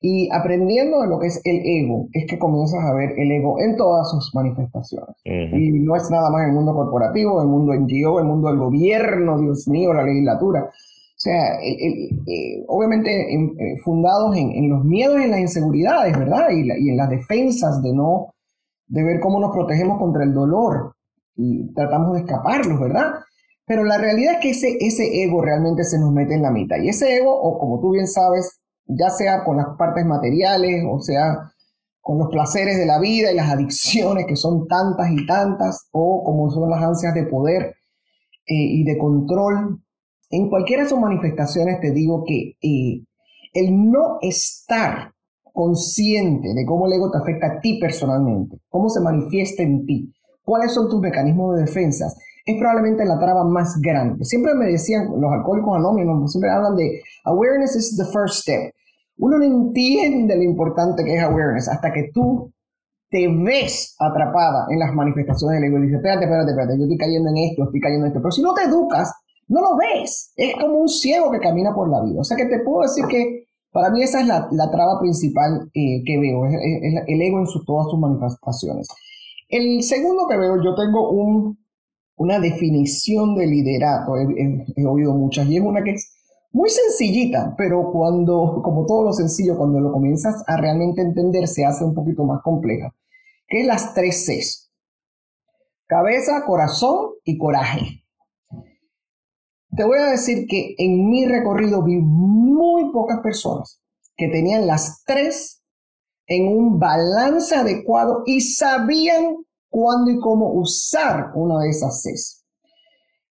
Y 0.00 0.28
aprendiendo 0.30 1.00
de 1.00 1.08
lo 1.08 1.18
que 1.18 1.28
es 1.28 1.40
el 1.44 1.62
ego, 1.64 2.08
es 2.12 2.26
que 2.26 2.38
comienzas 2.38 2.84
a 2.84 2.92
ver 2.92 3.18
el 3.18 3.32
ego 3.32 3.58
en 3.58 3.74
todas 3.76 4.10
sus 4.10 4.34
manifestaciones. 4.34 5.16
Y 5.24 5.70
no 5.80 5.96
es 5.96 6.10
nada 6.10 6.28
más 6.28 6.42
en 6.42 6.48
el 6.50 6.54
mundo 6.54 6.74
corporativo, 6.74 7.40
el 7.40 7.48
mundo 7.48 7.72
NGO, 7.72 8.20
el 8.20 8.26
mundo 8.26 8.48
del 8.48 8.58
gobierno, 8.58 9.38
Dios 9.38 9.66
mío, 9.66 9.94
la 9.94 10.04
legislatura. 10.04 10.64
O 10.64 11.20
sea, 11.24 11.58
eh, 11.62 12.64
obviamente 12.68 13.34
eh, 13.34 13.78
fundados 13.82 14.36
en, 14.36 14.68
los 14.68 14.84
miedos 14.84 15.18
y 15.20 15.24
en 15.24 15.30
las 15.30 15.40
inseguridades, 15.40 16.18
¿verdad? 16.18 16.48
Y, 16.50 16.70
y, 16.70 16.90
en 16.90 16.98
las 16.98 17.08
defensas 17.08 17.82
de 17.82 17.94
no, 17.94 18.34
de 18.88 19.02
ver 19.04 19.20
cómo 19.20 19.40
nos 19.40 19.52
protegemos 19.52 19.98
contra 19.98 20.22
el 20.24 20.34
dolor 20.34 20.96
y 21.34 21.72
tratamos 21.72 22.12
de 22.12 22.20
escaparlos, 22.20 22.78
¿verdad? 22.78 23.14
Pero 23.66 23.84
la 23.84 23.98
realidad 23.98 24.34
es 24.34 24.40
que 24.40 24.50
ese, 24.50 24.76
ese 24.80 25.22
ego 25.22 25.42
realmente 25.42 25.84
se 25.84 25.98
nos 25.98 26.12
mete 26.12 26.34
en 26.34 26.42
la 26.42 26.50
mitad. 26.50 26.76
Y 26.76 26.88
ese 26.88 27.16
ego, 27.16 27.34
o 27.34 27.58
como 27.58 27.80
tú 27.80 27.92
bien 27.92 28.06
sabes, 28.06 28.60
ya 28.86 29.10
sea 29.10 29.44
con 29.44 29.56
las 29.56 29.68
partes 29.78 30.04
materiales, 30.04 30.84
o 30.88 31.00
sea, 31.00 31.50
con 32.00 32.18
los 32.18 32.28
placeres 32.28 32.76
de 32.76 32.84
la 32.84 32.98
vida 32.98 33.32
y 33.32 33.36
las 33.36 33.50
adicciones 33.50 34.26
que 34.26 34.36
son 34.36 34.66
tantas 34.68 35.10
y 35.10 35.26
tantas, 35.26 35.88
o 35.92 36.22
como 36.22 36.50
son 36.50 36.68
las 36.68 36.82
ansias 36.82 37.14
de 37.14 37.24
poder 37.24 37.74
eh, 38.46 38.54
y 38.54 38.84
de 38.84 38.98
control. 38.98 39.80
En 40.28 40.50
cualquiera 40.50 40.82
de 40.82 40.88
sus 40.90 40.98
manifestaciones 40.98 41.80
te 41.80 41.92
digo 41.92 42.24
que 42.26 42.56
eh, 42.60 43.04
el 43.54 43.90
no 43.90 44.18
estar 44.20 45.12
consciente 45.54 46.52
de 46.52 46.66
cómo 46.66 46.86
el 46.86 46.94
ego 46.94 47.10
te 47.10 47.18
afecta 47.18 47.46
a 47.46 47.60
ti 47.60 47.78
personalmente, 47.80 48.58
cómo 48.68 48.90
se 48.90 49.00
manifiesta 49.00 49.62
en 49.62 49.86
ti, 49.86 50.12
cuáles 50.42 50.74
son 50.74 50.90
tus 50.90 51.00
mecanismos 51.00 51.56
de 51.56 51.62
defensa, 51.62 52.12
es 52.44 52.58
probablemente 52.58 53.04
la 53.04 53.18
traba 53.18 53.44
más 53.44 53.80
grande. 53.80 54.24
Siempre 54.24 54.54
me 54.54 54.66
decían 54.66 55.08
los 55.18 55.32
alcohólicos 55.32 55.76
anónimos, 55.76 56.30
siempre 56.30 56.50
hablan 56.50 56.76
de 56.76 57.00
awareness 57.24 57.74
is 57.74 57.96
the 57.96 58.04
first 58.12 58.42
step. 58.42 58.72
Uno 59.16 59.38
no 59.38 59.44
entiende 59.44 60.36
lo 60.36 60.42
importante 60.42 61.04
que 61.04 61.14
es 61.14 61.22
awareness 61.22 61.68
hasta 61.68 61.92
que 61.92 62.10
tú 62.12 62.52
te 63.10 63.28
ves 63.28 63.94
atrapada 63.98 64.66
en 64.70 64.80
las 64.80 64.92
manifestaciones 64.92 65.60
del 65.60 65.70
ego 65.70 65.78
y 65.78 65.82
dices, 65.82 65.96
espérate, 65.96 66.24
espérate, 66.24 66.50
espérate, 66.50 66.76
yo 66.76 66.82
estoy 66.82 66.98
cayendo 66.98 67.30
en 67.30 67.36
esto, 67.36 67.64
estoy 67.64 67.80
cayendo 67.80 68.06
en 68.06 68.10
esto. 68.10 68.20
Pero 68.20 68.32
si 68.32 68.42
no 68.42 68.52
te 68.54 68.62
educas, 68.64 69.12
no 69.48 69.60
lo 69.60 69.76
ves. 69.76 70.32
Es 70.36 70.54
como 70.60 70.78
un 70.78 70.88
ciego 70.88 71.30
que 71.30 71.38
camina 71.38 71.72
por 71.74 71.88
la 71.88 72.02
vida. 72.02 72.20
O 72.20 72.24
sea 72.24 72.36
que 72.36 72.46
te 72.46 72.60
puedo 72.60 72.82
decir 72.82 73.04
que 73.06 73.46
para 73.72 73.90
mí 73.90 74.02
esa 74.02 74.20
es 74.20 74.26
la, 74.26 74.70
traba 74.70 75.00
principal 75.00 75.70
eh, 75.74 76.02
que 76.04 76.18
veo, 76.18 76.46
es, 76.46 76.54
el 77.06 77.22
ego 77.22 77.38
en 77.38 77.46
todas 77.64 77.88
sus 77.90 77.98
manifestaciones. 77.98 78.88
El 79.48 79.82
segundo 79.82 80.26
que 80.28 80.36
veo, 80.36 80.62
yo 80.62 80.74
tengo 80.74 81.10
un, 81.10 81.58
una 82.16 82.38
definición 82.38 83.34
de 83.34 83.46
liderato, 83.46 84.16
he, 84.16 84.86
oído 84.86 85.14
muchas, 85.14 85.46
y 85.48 85.56
es 85.56 85.62
una 85.62 85.82
que 85.82 85.92
es 85.92 86.12
muy 86.52 86.70
sencillita, 86.70 87.54
pero 87.58 87.90
cuando, 87.90 88.60
como 88.62 88.86
todo 88.86 89.04
lo 89.04 89.12
sencillo, 89.12 89.56
cuando 89.56 89.80
lo 89.80 89.92
comienzas 89.92 90.44
a 90.46 90.56
realmente 90.56 91.02
entender, 91.02 91.48
se 91.48 91.64
hace 91.64 91.84
un 91.84 91.94
poquito 91.94 92.24
más 92.24 92.42
compleja, 92.42 92.94
que 93.48 93.62
es 93.62 93.66
las 93.66 93.94
tres 93.94 94.24
Cs. 94.26 94.70
Cabeza, 95.86 96.44
corazón 96.46 97.10
y 97.24 97.36
coraje. 97.36 98.04
Te 99.76 99.84
voy 99.84 99.98
a 99.98 100.06
decir 100.06 100.46
que 100.48 100.76
en 100.78 101.10
mi 101.10 101.26
recorrido 101.26 101.82
vi 101.82 101.96
muy 101.96 102.92
pocas 102.92 103.20
personas 103.20 103.80
que 104.16 104.28
tenían 104.28 104.66
las 104.68 105.02
tres 105.04 105.62
en 106.26 106.46
un 106.46 106.78
balance 106.78 107.54
adecuado 107.54 108.22
y 108.24 108.40
sabían 108.40 109.36
cuándo 109.74 110.12
y 110.12 110.20
cómo 110.20 110.52
usar 110.52 111.32
una 111.34 111.58
de 111.64 111.70
esas 111.70 112.00
Cs. 112.00 112.44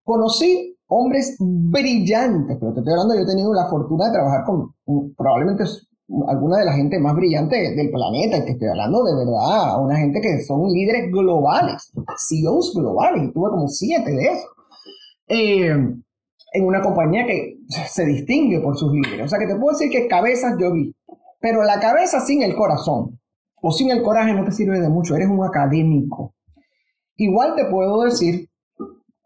Conocí 0.04 0.78
hombres 0.88 1.38
brillantes, 1.40 2.58
pero 2.60 2.74
te 2.74 2.82
estoy 2.82 2.92
hablando, 2.92 3.16
yo 3.16 3.22
he 3.22 3.26
tenido 3.26 3.54
la 3.54 3.70
fortuna 3.70 4.08
de 4.08 4.12
trabajar 4.12 4.44
con 4.44 4.74
mm, 4.86 5.14
probablemente 5.16 5.64
alguna 6.28 6.58
de 6.58 6.66
la 6.66 6.74
gente 6.74 7.00
más 7.00 7.16
brillante 7.16 7.56
del 7.56 7.90
planeta, 7.90 8.38
y 8.38 8.44
te 8.44 8.52
estoy 8.52 8.68
hablando 8.68 9.06
de 9.06 9.16
verdad, 9.16 9.82
una 9.82 9.96
gente 9.96 10.20
que 10.20 10.44
son 10.44 10.70
líderes 10.70 11.10
globales, 11.14 11.90
CEOs 12.28 12.74
globales, 12.76 13.24
y 13.24 13.32
tuve 13.32 13.50
como 13.50 13.70
siete 13.70 14.12
de 14.12 14.24
esos. 14.26 14.50
Eh, 15.30 15.70
en 16.56 16.66
una 16.66 16.82
compañía 16.82 17.26
que 17.26 17.58
se 17.88 18.06
distingue 18.06 18.60
por 18.60 18.78
sus 18.78 18.92
líderes. 18.92 19.26
O 19.26 19.30
sea 19.30 19.40
que 19.40 19.48
te 19.48 19.56
puedo 19.56 19.78
decir 19.78 19.90
que 19.90 20.10
cabezas 20.10 20.56
yo 20.60 20.74
vi, 20.74 20.94
pero 21.40 21.64
la 21.64 21.80
cabeza 21.80 22.20
sin 22.20 22.44
el 22.44 22.54
corazón 22.54 23.18
o 23.66 23.72
sin 23.72 23.90
el 23.92 24.04
coraje 24.04 24.34
no 24.34 24.44
te 24.44 24.52
sirve 24.52 24.82
de 24.82 24.90
mucho, 24.90 25.16
eres 25.16 25.30
un 25.30 25.44
académico. 25.44 26.33
Igual 27.18 27.56
te 27.56 27.66
puedo 27.66 28.02
decir 28.04 28.50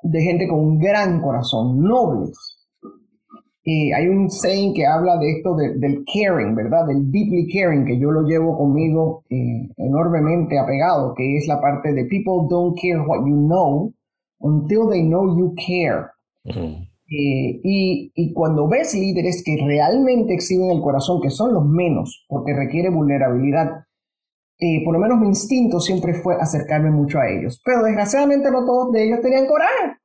de 0.03 0.21
gente 0.21 0.47
con 0.47 0.59
un 0.59 0.79
gran 0.79 1.21
corazón, 1.21 1.81
nobles. 1.81 2.37
Eh, 3.63 3.93
hay 3.93 4.07
un 4.07 4.29
saying 4.31 4.73
que 4.73 4.85
habla 4.85 5.17
de 5.17 5.31
esto 5.31 5.53
del 5.55 6.05
caring, 6.13 6.55
¿verdad? 6.55 6.87
Del 6.87 7.11
deeply 7.11 7.47
caring, 7.51 7.83
que 7.85 7.99
yo 7.99 8.11
lo 8.11 8.21
llevo 8.21 8.57
conmigo 8.57 9.23
eh, 9.29 9.67
enormemente 9.75 10.57
apegado, 10.57 11.13
que 11.13 11.35
es 11.35 11.47
la 11.47 11.59
parte 11.59 11.91
de 11.91 12.05
people 12.05 12.47
don't 12.49 12.79
care 12.79 12.99
what 12.99 13.25
you 13.27 13.35
know 13.35 13.93
until 14.39 14.89
they 14.89 15.01
know 15.01 15.37
you 15.37 15.53
care. 15.55 16.05
Eh, 17.09 17.59
y, 17.63 18.33
cuando 18.33 18.67
ves 18.67 18.93
líderes 18.93 19.43
que 19.43 19.57
realmente 19.57 20.33
exhiben 20.33 20.71
el 20.71 20.81
corazón, 20.81 21.21
que 21.21 21.29
son 21.29 21.53
los 21.53 21.65
menos, 21.65 22.25
porque 22.29 22.53
requiere 22.53 22.89
vulnerabilidad, 22.89 23.85
eh, 24.59 24.83
por 24.83 24.93
lo 24.93 24.99
menos 24.99 25.19
mi 25.19 25.27
instinto 25.27 25.79
siempre 25.79 26.15
fue 26.15 26.35
acercarme 26.35 26.89
mucho 26.89 27.19
a 27.19 27.29
ellos. 27.29 27.61
Pero 27.63 27.83
desgraciadamente 27.83 28.49
no 28.51 28.65
todos 28.65 28.91
de 28.91 29.05
ellos 29.05 29.21
tenían 29.21 29.45
coraje. 29.45 29.97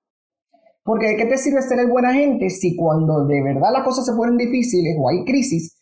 Porque 0.84 1.08
¿de 1.08 1.16
qué 1.16 1.26
te 1.26 1.38
sirve 1.38 1.62
ser 1.62 1.78
el 1.78 1.88
buena 1.88 2.12
gente 2.12 2.50
si 2.50 2.76
cuando 2.76 3.24
de 3.26 3.42
verdad 3.42 3.72
las 3.72 3.84
cosas 3.84 4.04
se 4.04 4.12
ponen 4.12 4.36
difíciles 4.36 4.96
o 4.98 5.08
hay 5.08 5.24
crisis, 5.24 5.78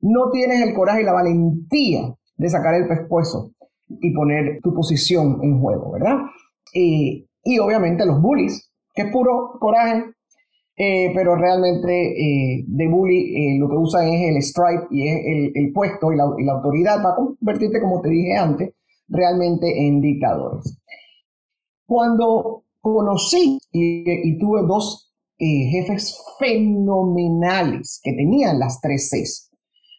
no 0.00 0.30
tienes 0.30 0.60
el 0.62 0.74
coraje 0.74 1.02
y 1.02 1.04
la 1.04 1.12
valentía 1.12 2.14
de 2.36 2.48
sacar 2.48 2.74
el 2.74 2.88
pescuezo 2.88 3.52
y 3.88 4.12
poner 4.12 4.60
tu 4.62 4.72
posición 4.72 5.38
en 5.42 5.60
juego, 5.60 5.92
¿verdad? 5.92 6.16
Eh, 6.74 7.26
y 7.44 7.58
obviamente 7.58 8.06
los 8.06 8.20
bullies, 8.20 8.70
que 8.94 9.02
es 9.02 9.12
puro 9.12 9.58
coraje, 9.60 10.04
eh, 10.80 11.10
pero 11.12 11.34
realmente 11.34 11.90
eh, 11.90 12.64
de 12.64 12.86
bully 12.86 13.34
eh, 13.34 13.58
lo 13.58 13.68
que 13.68 13.76
usan 13.76 14.06
es 14.06 14.28
el 14.28 14.40
stripe 14.40 14.86
y 14.92 15.08
es 15.08 15.52
el, 15.56 15.72
puesto 15.72 16.12
y 16.12 16.16
la, 16.16 16.52
autoridad 16.52 17.02
para 17.02 17.16
convertirte, 17.16 17.80
como 17.80 18.00
te 18.00 18.10
dije 18.10 18.36
antes, 18.36 18.74
realmente 19.08 19.66
en 19.88 20.00
dictadores. 20.00 20.78
Cuando 21.84 22.62
conocí 22.80 23.58
y, 23.72 24.38
tuve 24.38 24.62
dos 24.68 25.12
jefes 25.36 26.16
fenomenales 26.38 28.00
que 28.04 28.12
tenían 28.12 28.60
las 28.60 28.80
tres 28.80 29.10
Cs, 29.10 29.50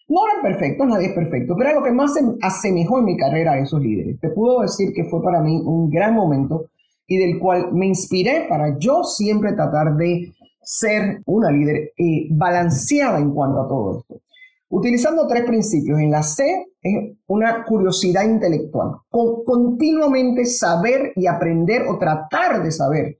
no 0.08 0.22
eran 0.28 0.42
perfectos, 0.42 0.88
nadie 0.88 1.08
es 1.08 1.14
perfecto, 1.14 1.56
pero 1.58 1.72
era 1.72 1.80
lo 1.80 1.86
que 1.86 1.92
más 1.92 2.14
se 2.14 2.22
asemejó 2.42 3.00
en 3.00 3.06
mi 3.06 3.18
carrera 3.18 3.54
a 3.54 3.60
esos 3.60 3.82
líderes. 3.82 4.18
Te 4.22 4.30
puedo 4.30 4.62
decir 4.62 4.94
que 4.94 5.04
fue 5.04 5.22
para 5.22 5.42
mí 5.42 5.62
un 5.66 5.90
gran 5.90 6.16
momento 6.16 6.70
y 7.06 7.18
del 7.18 7.38
cual 7.38 7.74
me 7.74 7.88
inspiré 7.88 8.46
para 8.48 8.78
yo 8.80 9.04
siempre 9.04 9.54
tratar 9.54 9.98
de 9.98 10.32
ser 10.70 11.24
una 11.26 11.50
líder 11.50 11.94
eh, 11.98 12.28
balanceada 12.30 13.18
en 13.18 13.34
cuanto 13.34 13.62
a 13.62 13.68
todo 13.68 14.00
esto. 14.00 14.22
Utilizando 14.70 15.26
tres 15.26 15.44
principios. 15.44 16.00
En 16.00 16.12
la 16.12 16.22
C 16.22 16.68
es 16.80 17.18
una 17.26 17.66
curiosidad 17.66 18.24
intelectual. 18.24 18.98
Con, 19.10 19.44
continuamente 19.44 20.46
saber 20.46 21.12
y 21.16 21.26
aprender 21.26 21.88
o 21.88 21.98
tratar 21.98 22.62
de 22.62 22.72
saber. 22.72 23.18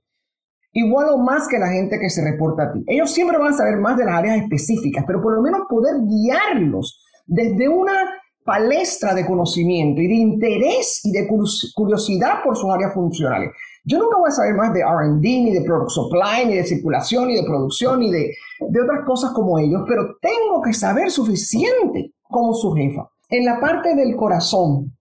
Igual 0.72 1.08
o 1.10 1.18
más 1.18 1.48
que 1.48 1.58
la 1.58 1.70
gente 1.70 1.98
que 1.98 2.08
se 2.08 2.22
reporta 2.22 2.62
a 2.62 2.72
ti. 2.72 2.84
Ellos 2.86 3.12
siempre 3.12 3.36
van 3.36 3.52
a 3.52 3.56
saber 3.56 3.78
más 3.78 3.96
de 3.96 4.04
las 4.04 4.14
áreas 4.14 4.42
específicas, 4.42 5.02
pero 5.04 5.20
por 5.20 5.34
lo 5.34 5.42
menos 5.42 5.62
poder 5.68 5.94
guiarlos 6.06 7.04
desde 7.26 7.68
una 7.68 7.94
palestra 8.44 9.12
de 9.12 9.26
conocimiento 9.26 10.00
y 10.00 10.06
de 10.06 10.14
interés 10.14 11.00
y 11.02 11.10
de 11.10 11.26
curiosidad 11.74 12.44
por 12.44 12.56
sus 12.56 12.70
áreas 12.70 12.94
funcionales. 12.94 13.50
Yo 13.84 13.98
nunca 13.98 14.18
voy 14.18 14.28
a 14.28 14.32
saber 14.32 14.54
más 14.54 14.72
de 14.74 14.82
RD, 14.82 15.22
ni 15.22 15.52
de 15.52 15.62
product 15.62 15.90
supply, 15.90 16.46
ni 16.46 16.54
de 16.54 16.64
circulación, 16.64 17.28
ni 17.28 17.36
de 17.36 17.44
producción, 17.44 18.00
ni 18.00 18.10
de, 18.10 18.34
otras 18.60 19.04
cosas 19.06 19.32
como 19.32 19.58
ellos, 19.58 19.82
pero 19.88 20.16
tengo 20.20 20.60
que 20.62 20.72
saber 20.74 21.10
suficiente 21.10 22.12
como 22.22 22.52
su 22.52 22.72
jefa. 22.72 23.08
En 23.30 23.44
la 23.44 23.58
parte 23.58 23.94
del 23.94 24.16
corazón, 24.16 24.96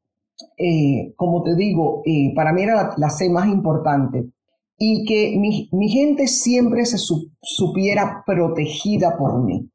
eh, 0.58 1.14
como 1.16 1.44
te 1.44 1.56
digo, 1.56 2.02
eh, 2.06 2.32
para 2.36 2.54
mí 2.54 2.64
era 2.64 2.94
la, 2.96 3.10
C 3.10 3.30
más 3.30 3.48
importante 3.48 4.30
y 4.78 5.04
que 5.06 5.38
mi, 5.38 5.90
gente 5.90 6.28
siempre 6.28 6.86
se 6.86 6.98
supiera 6.98 8.24
protegida 8.26 9.18
por 9.18 9.44
mí, 9.44 9.70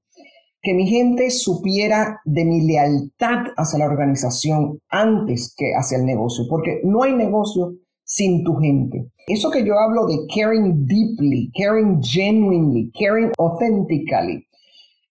que 0.62 0.72
mi 0.72 0.86
gente 0.86 1.30
supiera 1.30 2.20
de 2.24 2.46
mi 2.46 2.62
lealtad 2.62 3.52
hacia 3.58 3.80
la 3.80 3.84
organización 3.84 4.78
antes 4.88 5.54
que 5.54 5.74
hacia 5.74 5.98
el 5.98 6.06
negocio, 6.06 6.46
porque 6.48 6.80
no 6.84 7.02
hay 7.02 7.12
negocio 7.12 7.74
sin 8.04 8.44
tu 8.44 8.56
gente. 8.56 9.10
Eso 9.26 9.50
que 9.50 9.64
yo 9.64 9.78
hablo 9.78 10.06
de 10.06 10.18
caring 10.34 10.86
deeply, 10.86 11.50
caring 11.56 12.02
genuinely, 12.02 12.92
caring 12.92 13.32
authentically, 13.38 14.46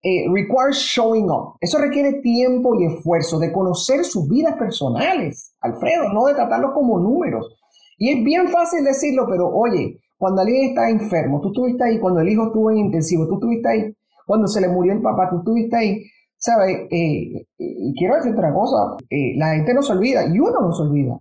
eh, 0.01 0.25
requires 0.31 0.77
showing 0.77 1.29
up. 1.29 1.57
Eso 1.61 1.77
requiere 1.77 2.21
tiempo 2.21 2.79
y 2.79 2.85
esfuerzo 2.85 3.37
de 3.37 3.51
conocer 3.51 4.03
sus 4.03 4.27
vidas 4.27 4.55
personales, 4.55 5.53
Alfredo, 5.61 6.11
no 6.13 6.25
de 6.25 6.35
tratarlos 6.35 6.71
como 6.73 6.99
números. 6.99 7.55
Y 7.97 8.17
es 8.17 8.23
bien 8.23 8.47
fácil 8.47 8.83
decirlo, 8.83 9.27
pero 9.29 9.49
oye, 9.49 9.99
cuando 10.17 10.41
alguien 10.41 10.69
está 10.69 10.89
enfermo, 10.89 11.41
tú 11.41 11.49
estuviste 11.49 11.83
ahí, 11.83 11.99
cuando 11.99 12.21
el 12.21 12.29
hijo 12.29 12.47
estuvo 12.47 12.71
en 12.71 12.77
intensivo, 12.77 13.27
tú 13.27 13.35
estuviste 13.35 13.69
ahí, 13.69 13.93
cuando 14.25 14.47
se 14.47 14.61
le 14.61 14.69
murió 14.69 14.93
el 14.93 15.01
papá, 15.01 15.29
tú 15.29 15.39
estuviste 15.39 15.75
ahí. 15.75 16.03
¿Sabes? 16.41 16.87
Eh, 16.89 17.45
y 17.57 17.93
quiero 17.97 18.15
decir 18.15 18.31
otra 18.31 18.53
cosa, 18.53 18.95
eh, 19.09 19.33
la 19.35 19.55
gente 19.55 19.73
no 19.73 19.81
se 19.81 19.91
olvida 19.91 20.25
y 20.25 20.39
uno 20.39 20.61
no 20.61 20.71
se 20.71 20.83
olvida. 20.83 21.19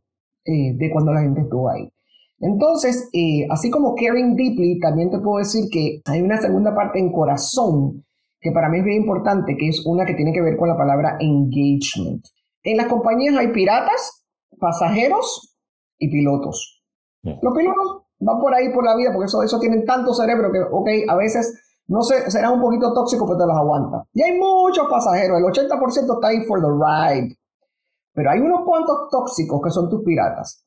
Eh, 0.50 0.72
de 0.78 0.90
cuando 0.90 1.12
la 1.12 1.20
gente 1.20 1.42
estuvo 1.42 1.68
ahí. 1.68 1.92
Entonces, 2.40 3.10
eh, 3.12 3.46
así 3.50 3.68
como 3.68 3.94
caring 3.94 4.34
deeply, 4.34 4.78
también 4.80 5.10
te 5.10 5.18
puedo 5.18 5.36
decir 5.36 5.66
que 5.70 6.00
hay 6.06 6.22
una 6.22 6.40
segunda 6.40 6.74
parte 6.74 6.98
en 6.98 7.12
corazón 7.12 8.06
que 8.40 8.50
para 8.50 8.70
mí 8.70 8.78
es 8.78 8.84
bien 8.84 9.02
importante, 9.02 9.58
que 9.58 9.68
es 9.68 9.84
una 9.84 10.06
que 10.06 10.14
tiene 10.14 10.32
que 10.32 10.40
ver 10.40 10.56
con 10.56 10.70
la 10.70 10.76
palabra 10.78 11.18
engagement. 11.20 12.24
En 12.62 12.78
las 12.78 12.86
compañías 12.86 13.36
hay 13.36 13.48
piratas, 13.48 14.24
pasajeros 14.58 15.54
y 15.98 16.08
pilotos. 16.08 16.82
Los 17.22 17.52
pilotos 17.54 18.04
van 18.18 18.40
por 18.40 18.54
ahí 18.54 18.72
por 18.72 18.86
la 18.86 18.96
vida 18.96 19.10
porque 19.12 19.26
eso, 19.26 19.42
eso 19.42 19.60
tienen 19.60 19.84
tanto 19.84 20.14
cerebro 20.14 20.50
que, 20.50 20.60
ok, 20.60 20.88
a 21.10 21.16
veces 21.16 21.62
no 21.88 22.00
sé, 22.00 22.30
será 22.30 22.50
un 22.50 22.62
poquito 22.62 22.94
tóxico, 22.94 23.26
pero 23.26 23.38
te 23.38 23.46
los 23.46 23.56
aguanta. 23.56 24.04
Y 24.14 24.22
hay 24.22 24.38
muchos 24.38 24.86
pasajeros, 24.88 25.36
el 25.36 25.44
80% 25.44 26.14
está 26.14 26.28
ahí 26.28 26.42
for 26.46 26.58
the 26.58 26.68
ride. 26.68 27.34
Pero 28.14 28.30
hay 28.30 28.40
unos 28.40 28.64
cuantos 28.64 29.08
tóxicos 29.10 29.60
que 29.62 29.70
son 29.70 29.88
tus 29.88 30.02
piratas. 30.02 30.64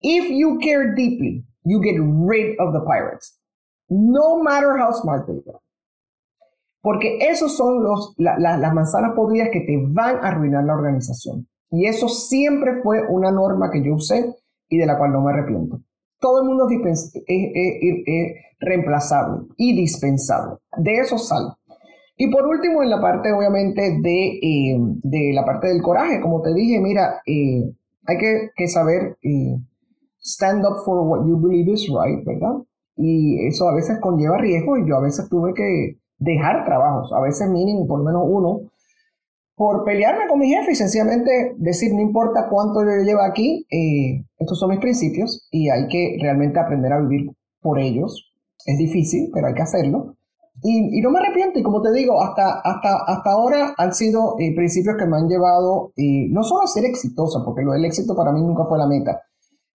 If 0.00 0.30
you 0.30 0.58
care 0.58 0.94
deeply, 0.94 1.44
you 1.64 1.80
get 1.80 1.98
rid 1.98 2.56
of 2.60 2.72
the 2.72 2.80
pirates. 2.80 3.40
No 3.88 4.42
matter 4.42 4.78
how 4.78 4.92
smart 4.92 5.26
they 5.26 5.42
are. 5.46 5.60
Porque 6.80 7.18
esos 7.20 7.56
son 7.56 7.82
los, 7.82 8.14
las 8.16 8.72
manzanas 8.72 9.12
podridas 9.14 9.50
que 9.52 9.60
te 9.60 9.76
van 9.88 10.16
a 10.16 10.28
arruinar 10.28 10.64
la 10.64 10.74
organización. 10.74 11.48
Y 11.70 11.86
eso 11.86 12.08
siempre 12.08 12.80
fue 12.82 13.02
una 13.08 13.30
norma 13.30 13.70
que 13.70 13.82
yo 13.84 13.94
usé 13.94 14.34
y 14.68 14.78
de 14.78 14.86
la 14.86 14.96
cual 14.96 15.12
no 15.12 15.20
me 15.20 15.32
arrepiento. 15.32 15.80
Todo 16.20 16.40
el 16.40 16.48
mundo 16.48 16.66
es, 16.86 17.12
reemplazable 18.60 19.48
y 19.56 19.76
dispensable. 19.76 20.56
De 20.76 20.98
eso 20.98 21.18
salgo. 21.18 21.57
Y 22.18 22.30
por 22.30 22.46
último, 22.46 22.82
en 22.82 22.90
la 22.90 23.00
parte 23.00 23.32
obviamente 23.32 23.98
de, 24.02 24.38
eh, 24.42 24.76
de 24.78 25.32
la 25.32 25.44
parte 25.44 25.68
del 25.68 25.80
coraje, 25.80 26.20
como 26.20 26.42
te 26.42 26.52
dije, 26.52 26.80
mira, 26.80 27.22
eh, 27.24 27.72
hay 28.06 28.18
que, 28.18 28.50
que 28.54 28.68
saber 28.68 29.16
eh, 29.22 29.56
stand 30.20 30.64
up 30.66 30.84
for 30.84 31.00
what 31.06 31.26
you 31.26 31.40
believe 31.40 31.72
is 31.72 31.88
right, 31.88 32.24
¿verdad? 32.24 32.64
y 32.98 33.46
eso 33.46 33.68
a 33.68 33.74
veces 33.74 33.98
conlleva 34.00 34.38
riesgo 34.38 34.76
y 34.76 34.86
yo 34.88 34.96
a 34.96 35.00
veces 35.00 35.28
tuve 35.28 35.54
que 35.54 35.98
dejar 36.18 36.64
trabajos, 36.64 37.12
a 37.12 37.20
veces 37.20 37.48
mínimo 37.48 37.86
por 37.86 38.00
lo 38.00 38.04
menos 38.04 38.22
uno, 38.26 38.60
por 39.54 39.84
pelearme 39.84 40.26
con 40.28 40.40
mi 40.40 40.48
jefe 40.48 40.72
y 40.72 40.74
sencillamente 40.74 41.54
decir, 41.56 41.94
no 41.94 42.00
importa 42.00 42.48
cuánto 42.50 42.84
yo 42.84 43.02
llevo 43.04 43.22
aquí, 43.22 43.66
eh, 43.70 44.24
estos 44.38 44.58
son 44.58 44.70
mis 44.70 44.80
principios 44.80 45.48
y 45.50 45.68
hay 45.68 45.86
que 45.88 46.16
realmente 46.20 46.58
aprender 46.58 46.92
a 46.92 47.00
vivir 47.00 47.30
por 47.60 47.78
ellos. 47.78 48.32
Es 48.66 48.78
difícil, 48.78 49.30
pero 49.32 49.46
hay 49.46 49.54
que 49.54 49.62
hacerlo. 49.62 50.16
Y, 50.62 51.00
no 51.00 51.10
me 51.10 51.20
arrepiento, 51.20 51.58
y 51.58 51.62
como 51.62 51.80
te 51.80 51.92
digo, 51.92 52.20
hasta, 52.20 52.60
hasta, 52.60 53.04
hasta 53.06 53.30
ahora 53.30 53.74
han 53.76 53.92
sido 53.92 54.34
eh, 54.38 54.54
principios 54.56 54.96
que 54.98 55.06
me 55.06 55.16
han 55.16 55.28
llevado 55.28 55.92
eh, 55.96 56.26
no 56.30 56.42
solo 56.42 56.62
a 56.62 56.66
ser 56.66 56.84
exitosa, 56.84 57.44
porque 57.44 57.62
lo 57.62 57.72
del 57.72 57.84
éxito 57.84 58.16
para 58.16 58.32
mí 58.32 58.42
nunca 58.42 58.64
fue 58.64 58.78
la 58.78 58.86
meta, 58.86 59.22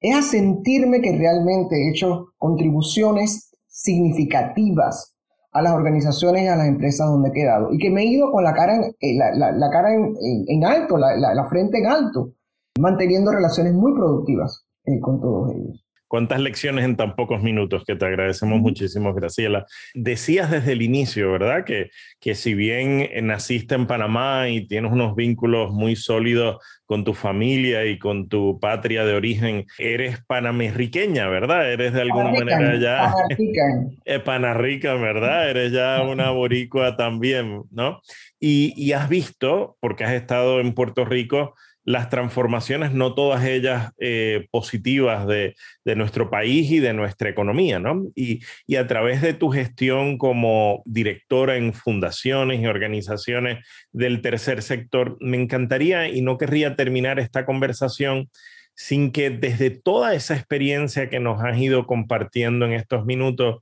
es 0.01 0.15
a 0.15 0.21
sentirme 0.21 1.01
que 1.01 1.17
realmente 1.17 1.75
he 1.75 1.89
hecho 1.89 2.33
contribuciones 2.37 3.51
significativas 3.67 5.15
a 5.53 5.61
las 5.61 5.73
organizaciones 5.73 6.43
y 6.43 6.47
a 6.47 6.57
las 6.57 6.67
empresas 6.67 7.07
donde 7.07 7.29
he 7.29 7.33
quedado, 7.33 7.71
y 7.71 7.77
que 7.77 7.89
me 7.89 8.01
he 8.01 8.05
ido 8.05 8.31
con 8.31 8.43
la 8.43 8.53
cara 8.53 8.75
en, 8.75 8.83
eh, 8.99 9.15
la, 9.15 9.69
cara 9.71 9.93
en, 9.93 10.15
en, 10.47 10.65
alto, 10.65 10.97
la, 10.97 11.47
frente 11.49 11.79
en 11.79 11.87
alto, 11.87 12.33
manteniendo 12.79 13.31
relaciones 13.31 13.73
muy 13.73 13.93
productivas 13.93 14.65
con 15.01 15.21
todos 15.21 15.51
ellos. 15.53 15.85
Cuántas 16.13 16.39
lecciones 16.41 16.85
en 16.85 16.95
tan 16.95 17.15
pocos 17.15 17.41
minutos, 17.41 17.85
que 17.87 17.95
te 17.95 18.05
agradecemos 18.05 18.59
muchísimo, 18.59 19.15
Graciela. 19.15 19.65
Decías 19.95 20.51
desde 20.51 20.73
el 20.73 20.83
inicio, 20.83 21.31
¿verdad? 21.31 21.65
Que, 21.65 21.89
que 22.19 22.35
si 22.35 22.53
bien 22.53 23.09
naciste 23.23 23.73
en 23.73 23.87
Panamá 23.87 24.47
y 24.47 24.67
tienes 24.67 24.91
unos 24.91 25.15
vínculos 25.15 25.71
muy 25.71 25.95
sólidos 25.95 26.57
con 26.85 27.03
tu 27.03 27.15
familia 27.15 27.87
y 27.87 27.97
con 27.97 28.29
tu 28.29 28.59
patria 28.59 29.05
de 29.05 29.15
origen, 29.15 29.65
eres 29.79 30.23
panamerriqueña, 30.27 31.27
¿verdad? 31.29 31.73
Eres 31.73 31.93
de 31.93 32.01
alguna 32.01 32.29
manera 32.29 32.77
ya... 32.77 33.11
Panarrica. 33.23 34.23
panarrica, 34.23 34.93
¿verdad? 34.93 35.49
Eres 35.49 35.71
ya 35.71 36.03
una 36.03 36.29
boricua 36.29 36.95
también, 36.95 37.63
¿no? 37.71 38.01
Y, 38.39 38.71
y 38.77 38.91
has 38.91 39.09
visto, 39.09 39.77
porque 39.79 40.03
has 40.03 40.13
estado 40.13 40.59
en 40.59 40.75
Puerto 40.75 41.05
Rico, 41.05 41.55
las 41.85 42.09
transformaciones, 42.09 42.93
no 42.93 43.13
todas 43.13 43.43
ellas 43.43 43.91
eh, 43.99 44.47
positivas 44.51 45.27
de, 45.27 45.55
nuestro 45.95 46.29
país 46.29 46.71
y 46.71 46.79
de 46.79 46.93
nuestra 46.93 47.29
economía, 47.29 47.79
¿no? 47.79 48.05
Y, 48.15 48.43
a 48.75 48.87
través 48.87 49.21
de 49.21 49.33
tu 49.33 49.49
gestión 49.49 50.17
como 50.17 50.81
directora 50.85 51.57
en 51.57 51.73
fundaciones 51.73 52.61
y 52.61 52.67
organizaciones 52.67 53.65
del 53.91 54.21
tercer 54.21 54.61
sector, 54.61 55.17
me 55.19 55.41
encantaría 55.41 56.07
y 56.07 56.21
no 56.21 56.37
querría 56.37 56.75
terminar 56.75 57.19
esta 57.19 57.45
conversación 57.45 58.29
sin 58.75 59.11
que 59.11 59.29
desde 59.29 59.69
toda 59.69 60.15
esa 60.15 60.35
experiencia 60.35 61.09
que 61.09 61.19
nos 61.19 61.43
has 61.43 61.57
ido 61.57 61.85
compartiendo 61.85 62.65
en 62.65 62.73
estos 62.73 63.05
minutos, 63.05 63.61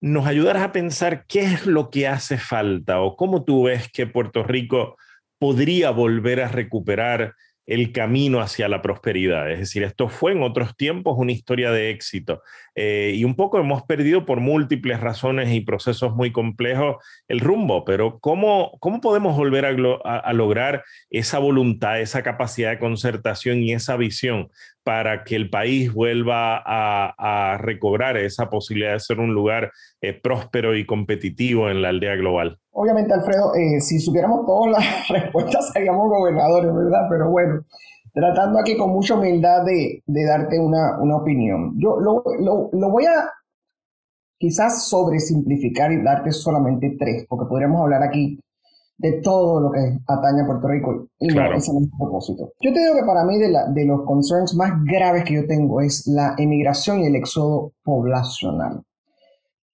nos 0.00 0.26
ayudaras 0.26 0.62
a 0.62 0.72
pensar 0.72 1.24
qué 1.26 1.42
es 1.42 1.66
lo 1.66 1.90
que 1.90 2.06
hace 2.06 2.38
falta 2.38 3.00
o 3.00 3.16
cómo 3.16 3.44
tú 3.44 3.64
ves 3.64 3.88
que 3.92 4.06
Puerto 4.06 4.44
Rico 4.44 4.96
podría 5.38 5.90
volver 5.90 6.40
a 6.40 6.48
recuperar 6.48 7.34
el 7.68 7.92
camino 7.92 8.40
hacia 8.40 8.66
la 8.66 8.80
prosperidad. 8.80 9.50
Es 9.50 9.58
decir, 9.58 9.82
esto 9.82 10.08
fue 10.08 10.32
en 10.32 10.42
otros 10.42 10.74
tiempos 10.74 11.16
una 11.18 11.32
historia 11.32 11.70
de 11.70 11.90
éxito 11.90 12.42
eh, 12.74 13.12
y 13.14 13.24
un 13.24 13.36
poco 13.36 13.58
hemos 13.58 13.82
perdido 13.82 14.24
por 14.24 14.40
múltiples 14.40 15.00
razones 15.00 15.52
y 15.52 15.60
procesos 15.60 16.16
muy 16.16 16.32
complejos 16.32 16.96
el 17.28 17.40
rumbo, 17.40 17.84
pero 17.84 18.20
¿cómo, 18.20 18.78
cómo 18.80 19.02
podemos 19.02 19.36
volver 19.36 19.66
a, 19.66 20.32
lograr 20.32 20.82
esa 21.10 21.38
voluntad, 21.38 22.00
esa 22.00 22.22
capacidad 22.22 22.70
de 22.70 22.78
concertación 22.78 23.62
y 23.62 23.74
esa 23.74 23.98
visión 23.98 24.48
para 24.88 25.22
que 25.22 25.36
el 25.36 25.50
país 25.50 25.92
vuelva 25.92 26.62
a, 26.64 27.58
recobrar 27.58 28.16
esa 28.16 28.48
posibilidad 28.48 28.94
de 28.94 29.00
ser 29.00 29.20
un 29.20 29.34
lugar 29.34 29.70
eh, 30.00 30.18
próspero 30.18 30.74
y 30.74 30.86
competitivo 30.86 31.68
en 31.68 31.82
la 31.82 31.90
aldea 31.90 32.16
global? 32.16 32.58
Obviamente, 32.70 33.12
Alfredo, 33.12 33.54
eh, 33.54 33.82
si 33.82 34.00
supiéramos 34.00 34.46
todas 34.46 34.72
las 34.72 35.08
respuestas 35.10 35.72
seríamos 35.74 36.08
gobernadores, 36.08 36.74
¿verdad? 36.74 37.06
Pero 37.10 37.28
bueno, 37.28 37.66
tratando 38.14 38.58
aquí 38.58 38.78
con 38.78 38.88
mucha 38.88 39.14
humildad 39.14 39.66
de, 39.66 40.02
darte 40.06 40.58
una, 40.58 40.96
opinión. 41.14 41.74
Yo 41.76 42.00
lo, 42.00 42.24
lo, 42.72 42.90
voy 42.90 43.04
a 43.04 43.30
quizás 44.38 44.88
sobresimplificar 44.88 45.92
y 45.92 46.02
darte 46.02 46.32
solamente 46.32 46.96
tres, 46.98 47.26
porque 47.28 47.46
podríamos 47.46 47.82
hablar 47.82 48.02
aquí 48.02 48.40
de 48.98 49.20
todo 49.22 49.60
lo 49.60 49.70
que 49.70 49.98
atañe 50.06 50.42
a 50.42 50.46
Puerto 50.46 50.68
Rico 50.68 51.08
y 51.18 51.28
no, 51.28 51.46
ese 51.46 51.70
es 51.70 51.76
el 51.76 51.88
propósito. 51.96 52.52
Yo 52.60 52.72
te 52.72 52.80
digo 52.80 52.94
que 52.94 53.06
para 53.06 53.24
mí 53.24 53.38
de, 53.38 53.50
la, 53.50 53.66
de 53.68 53.84
los 53.84 54.02
concerns 54.04 54.56
más 54.56 54.72
graves 54.84 55.24
que 55.24 55.34
yo 55.34 55.46
tengo 55.46 55.80
es 55.80 56.06
la 56.06 56.34
emigración 56.36 57.00
y 57.00 57.06
el 57.06 57.14
éxodo 57.14 57.72
poblacional. 57.84 58.82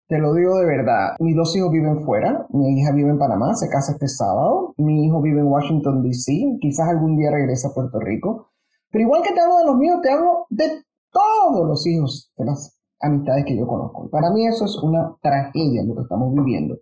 Te 0.06 0.18
lo 0.18 0.34
digo 0.34 0.58
de 0.58 0.66
verdad, 0.66 1.16
mis 1.18 1.34
dos 1.34 1.56
hijos 1.56 1.72
viven 1.72 2.04
fuera, 2.04 2.46
mi 2.50 2.78
hija 2.78 2.92
vive 2.92 3.08
en 3.08 3.18
Panamá, 3.18 3.54
se 3.54 3.70
casa 3.70 3.92
este 3.92 4.08
sábado, 4.08 4.74
mi 4.76 5.06
hijo 5.06 5.22
vive 5.22 5.40
en 5.40 5.46
Washington, 5.46 6.02
D.C., 6.02 6.58
quizás 6.60 6.90
algún 6.90 7.16
día 7.16 7.30
regrese 7.30 7.68
a 7.68 7.70
Puerto 7.70 7.98
Rico, 7.98 8.50
pero 8.90 9.02
igual 9.02 9.22
que 9.22 9.32
te 9.32 9.40
hablo 9.40 9.56
de 9.56 9.64
los 9.64 9.76
míos, 9.76 10.00
te 10.02 10.10
hablo 10.10 10.46
de 10.50 10.82
todos 11.10 11.66
los 11.66 11.86
hijos 11.86 12.30
de 12.36 12.44
las 12.44 12.78
amistades 13.00 13.46
que 13.46 13.56
yo 13.56 13.66
conozco. 13.66 14.10
Para 14.10 14.30
mí 14.30 14.46
eso 14.46 14.66
es 14.66 14.76
una 14.76 15.16
tragedia 15.22 15.82
lo 15.84 15.94
que 15.94 16.02
estamos 16.02 16.34
viviendo. 16.34 16.76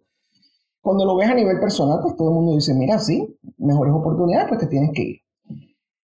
Cuando 0.82 1.06
lo 1.06 1.16
ves 1.16 1.30
a 1.30 1.34
nivel 1.34 1.60
personal, 1.60 2.00
pues 2.02 2.16
todo 2.16 2.28
el 2.28 2.34
mundo 2.34 2.56
dice, 2.56 2.74
mira, 2.74 2.98
sí, 2.98 3.38
mejores 3.56 3.94
oportunidades, 3.94 4.48
pues 4.48 4.60
te 4.60 4.66
tienes 4.66 4.90
que 4.92 5.02
ir. 5.02 5.16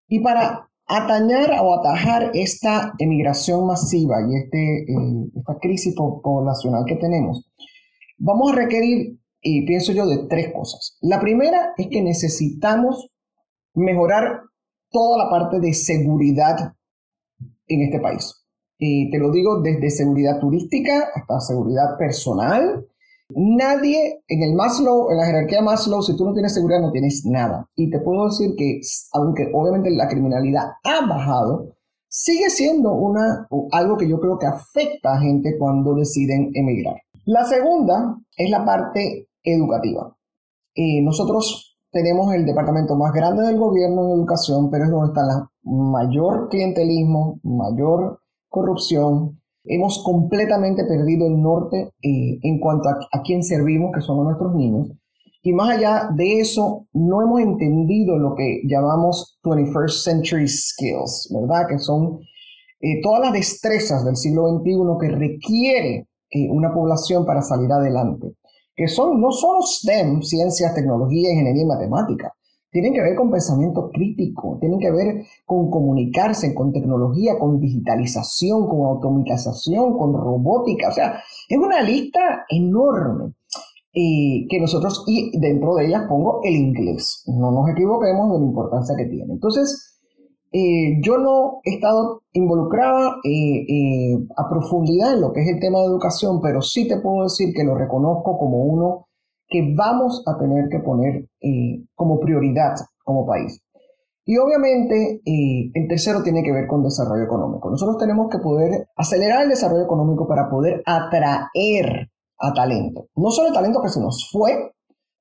Y 0.06 0.20
para 0.20 0.70
atañar 0.86 1.50
o 1.60 1.74
atajar 1.74 2.30
esta 2.32 2.94
emigración 2.98 3.66
masiva 3.66 4.16
y 4.26 4.36
este, 4.36 4.82
eh, 4.84 5.30
esta 5.36 5.58
crisis 5.58 5.94
poblacional 5.96 6.84
que 6.86 6.94
tenemos, 6.94 7.44
vamos 8.18 8.52
a 8.52 8.54
requerir, 8.54 9.18
y 9.42 9.66
pienso 9.66 9.92
yo, 9.92 10.06
de 10.06 10.26
tres 10.28 10.52
cosas. 10.52 10.96
La 11.00 11.20
primera 11.20 11.74
es 11.76 11.88
que 11.88 12.00
necesitamos 12.00 13.10
mejorar 13.74 14.42
toda 14.90 15.24
la 15.24 15.28
parte 15.28 15.58
de 15.58 15.74
seguridad 15.74 16.74
en 17.66 17.82
este 17.82 17.98
país. 17.98 18.46
Y 18.78 19.10
te 19.10 19.18
lo 19.18 19.32
digo 19.32 19.60
desde 19.60 19.90
seguridad 19.90 20.38
turística 20.38 21.08
hasta 21.14 21.40
seguridad 21.40 21.98
personal, 21.98 22.86
Nadie 23.30 24.22
en 24.26 24.42
el 24.42 24.54
Maslow, 24.54 25.10
en 25.10 25.18
la 25.18 25.26
jerarquía 25.26 25.60
Maslow, 25.60 26.02
si 26.02 26.16
tú 26.16 26.24
no 26.24 26.32
tienes 26.32 26.54
seguridad, 26.54 26.80
no 26.80 26.90
tienes 26.90 27.24
nada. 27.26 27.68
Y 27.76 27.90
te 27.90 28.00
puedo 28.00 28.26
decir 28.26 28.54
que, 28.56 28.80
aunque 29.12 29.50
obviamente 29.52 29.90
la 29.90 30.08
criminalidad 30.08 30.64
ha 30.84 31.06
bajado, 31.06 31.74
sigue 32.08 32.48
siendo 32.48 32.92
una, 32.94 33.46
algo 33.72 33.96
que 33.96 34.08
yo 34.08 34.18
creo 34.18 34.38
que 34.38 34.46
afecta 34.46 35.14
a 35.14 35.20
gente 35.20 35.56
cuando 35.58 35.94
deciden 35.94 36.50
emigrar. 36.54 36.96
La 37.26 37.44
segunda 37.44 38.16
es 38.36 38.50
la 38.50 38.64
parte 38.64 39.28
educativa. 39.42 40.16
Eh, 40.74 41.02
nosotros 41.02 41.78
tenemos 41.90 42.32
el 42.34 42.46
departamento 42.46 42.96
más 42.96 43.12
grande 43.12 43.42
del 43.42 43.58
gobierno 43.58 44.06
en 44.06 44.20
educación, 44.20 44.70
pero 44.70 44.84
es 44.84 44.90
donde 44.90 45.08
está 45.08 45.22
la 45.24 45.50
mayor 45.62 46.48
clientelismo, 46.48 47.40
mayor 47.42 48.20
corrupción, 48.48 49.40
hemos 49.68 50.02
completamente 50.02 50.84
perdido 50.84 51.26
el 51.26 51.40
norte 51.40 51.92
eh, 52.02 52.38
en 52.42 52.58
cuanto 52.58 52.88
a, 52.88 53.22
quién 53.22 53.42
servimos, 53.42 53.92
que 53.94 54.00
son 54.00 54.24
nuestros 54.24 54.54
niños. 54.54 54.88
Y 55.42 55.52
más 55.52 55.76
allá 55.76 56.08
de 56.14 56.40
eso, 56.40 56.86
no 56.92 57.22
hemos 57.22 57.40
entendido 57.40 58.18
lo 58.18 58.34
que 58.34 58.62
llamamos 58.64 59.38
21st 59.44 60.02
century 60.02 60.48
skills, 60.48 61.32
¿verdad? 61.32 61.68
Que 61.68 61.78
son 61.78 62.18
eh, 62.80 63.00
todas 63.02 63.20
las 63.20 63.32
destrezas 63.32 64.04
del 64.04 64.16
siglo 64.16 64.48
XXI 64.58 64.78
que 65.00 65.08
requiere 65.08 66.08
eh, 66.30 66.48
una 66.50 66.72
población 66.72 67.24
para 67.24 67.42
salir 67.42 67.70
adelante. 67.70 68.34
Que 68.74 68.88
son 68.88 69.20
no 69.20 69.32
solo 69.32 69.62
STEM, 69.62 70.22
ciencias, 70.22 70.74
tecnología, 70.74 71.30
ingeniería 71.30 71.62
y 71.62 71.66
matemática, 71.66 72.32
tienen 72.80 72.94
que 72.94 73.02
ver 73.02 73.16
con 73.16 73.28
pensamiento 73.28 73.90
crítico, 73.90 74.56
tienen 74.60 74.78
que 74.78 74.92
ver 74.92 75.24
con 75.44 75.68
comunicarse, 75.68 76.54
con 76.54 76.72
tecnología, 76.72 77.36
con 77.36 77.58
digitalización, 77.58 78.68
con 78.68 78.82
automatización, 78.86 79.98
con 79.98 80.14
robótica. 80.14 80.90
O 80.90 80.92
sea, 80.92 81.20
es 81.48 81.58
una 81.58 81.82
lista 81.82 82.44
enorme 82.48 83.32
eh, 83.92 84.46
que 84.48 84.60
nosotros, 84.60 85.02
y 85.08 85.36
dentro 85.40 85.74
de 85.74 85.86
ellas 85.86 86.04
pongo 86.08 86.38
el 86.44 86.54
inglés. 86.54 87.24
No 87.26 87.50
nos 87.50 87.68
equivoquemos 87.68 88.32
de 88.32 88.38
la 88.38 88.44
importancia 88.44 88.94
que 88.96 89.06
tiene. 89.06 89.32
Entonces, 89.32 90.00
eh, 90.52 91.00
yo 91.02 91.18
no 91.18 91.58
he 91.64 91.74
estado 91.74 92.22
involucrada 92.32 93.16
eh, 93.24 94.16
a 94.36 94.48
profundidad 94.48 95.14
en 95.14 95.22
lo 95.22 95.32
que 95.32 95.42
es 95.42 95.48
el 95.48 95.58
tema 95.58 95.80
de 95.80 95.86
educación, 95.86 96.40
pero 96.40 96.62
sí 96.62 96.86
te 96.86 97.00
puedo 97.00 97.24
decir 97.24 97.52
que 97.52 97.64
lo 97.64 97.74
reconozco 97.74 98.38
como 98.38 98.62
uno 98.62 99.07
que 99.48 99.74
vamos 99.76 100.22
a 100.26 100.38
tener 100.38 100.68
que 100.68 100.78
poner 100.80 101.28
eh, 101.40 101.84
como 101.94 102.20
prioridad 102.20 102.74
como 103.02 103.26
país. 103.26 103.62
Y 104.24 104.36
obviamente 104.36 105.22
eh, 105.24 105.70
el 105.72 105.88
tercero 105.88 106.22
tiene 106.22 106.42
que 106.42 106.52
ver 106.52 106.66
con 106.66 106.82
desarrollo 106.82 107.24
económico. 107.24 107.70
Nosotros 107.70 107.96
tenemos 107.96 108.28
que 108.30 108.38
poder 108.38 108.88
acelerar 108.96 109.42
el 109.42 109.48
desarrollo 109.48 109.84
económico 109.84 110.28
para 110.28 110.50
poder 110.50 110.82
atraer 110.84 112.10
a 112.38 112.52
talento. 112.52 113.06
No 113.16 113.30
solo 113.30 113.52
talento 113.52 113.80
que 113.80 113.88
se 113.88 114.00
nos 114.00 114.28
fue, 114.30 114.74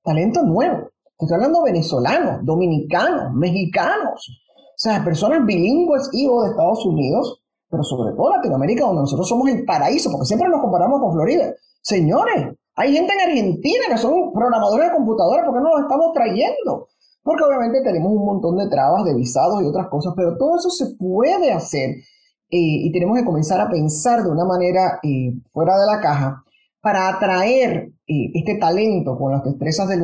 talento 0.04 0.44
nuevo. 0.44 0.90
Estoy 1.18 1.36
hablando 1.36 1.64
venezolanos, 1.64 2.46
dominicanos, 2.46 3.34
mexicanos. 3.34 4.44
O 4.50 4.80
sea, 4.80 5.04
personas 5.04 5.46
bilingües 5.46 6.12
o 6.30 6.44
de 6.44 6.50
Estados 6.50 6.86
Unidos 6.86 7.42
pero 7.70 7.84
sobre 7.84 8.16
todo 8.16 8.30
Latinoamérica, 8.30 8.86
donde 8.86 9.02
nosotros 9.02 9.28
somos 9.28 9.50
el 9.50 9.66
paraíso, 9.66 10.10
porque 10.12 10.26
siempre 10.26 10.50
nos 10.50 10.62
comparamos 10.62 11.02
con 11.02 11.14
Florida. 11.14 11.54
Señores, 11.82 12.56
hay 12.78 12.94
gente 12.94 13.12
en 13.12 13.30
Argentina 13.30 13.86
que 13.90 13.98
son 13.98 14.32
programadores 14.32 14.88
de 14.88 14.96
computadoras, 14.96 15.46
¿por 15.46 15.56
qué 15.56 15.62
no 15.62 15.72
los 15.72 15.82
estamos 15.82 16.14
trayendo? 16.14 16.88
Porque 17.24 17.44
obviamente 17.44 17.82
tenemos 17.82 18.12
un 18.12 18.24
montón 18.24 18.56
de 18.56 18.70
trabas 18.70 19.04
de 19.04 19.16
visados 19.16 19.64
y 19.64 19.66
otras 19.66 19.88
cosas, 19.88 20.14
pero 20.16 20.38
todo 20.38 20.58
eso 20.58 20.70
se 20.70 20.96
puede 20.96 21.52
hacer 21.52 21.90
eh, 21.90 22.86
y 22.86 22.92
tenemos 22.92 23.18
que 23.18 23.26
comenzar 23.26 23.60
a 23.60 23.70
pensar 23.70 24.24
de 24.24 24.30
una 24.30 24.46
manera 24.46 25.00
eh, 25.02 25.34
fuera 25.52 25.76
de 25.76 25.88
la 25.88 26.00
caja 26.00 26.44
para 26.80 27.10
atraer 27.10 27.90
eh, 28.08 28.32
este 28.36 28.56
talento 28.56 29.18
con 29.18 29.32
las 29.32 29.44
destrezas 29.44 29.90
del, 29.90 30.00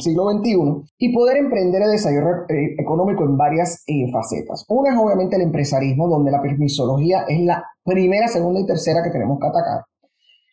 siglo 0.00 0.30
XXI 0.30 0.90
y 0.98 1.12
poder 1.12 1.36
emprender 1.36 1.82
el 1.82 1.90
desarrollo 1.92 2.46
económico 2.78 3.24
en 3.24 3.36
varias 3.36 3.84
facetas. 4.10 4.64
Una 4.70 4.94
es 4.94 4.98
obviamente 4.98 5.36
el 5.36 5.42
empresarismo, 5.42 6.08
donde 6.08 6.30
la 6.30 6.40
permisología 6.40 7.26
es 7.28 7.42
la 7.42 7.62
primera, 7.84 8.26
segunda 8.26 8.58
y 8.58 8.66
tercera 8.66 9.02
que 9.02 9.10
tenemos 9.10 9.38
que 9.38 9.46
atacar. 9.48 9.82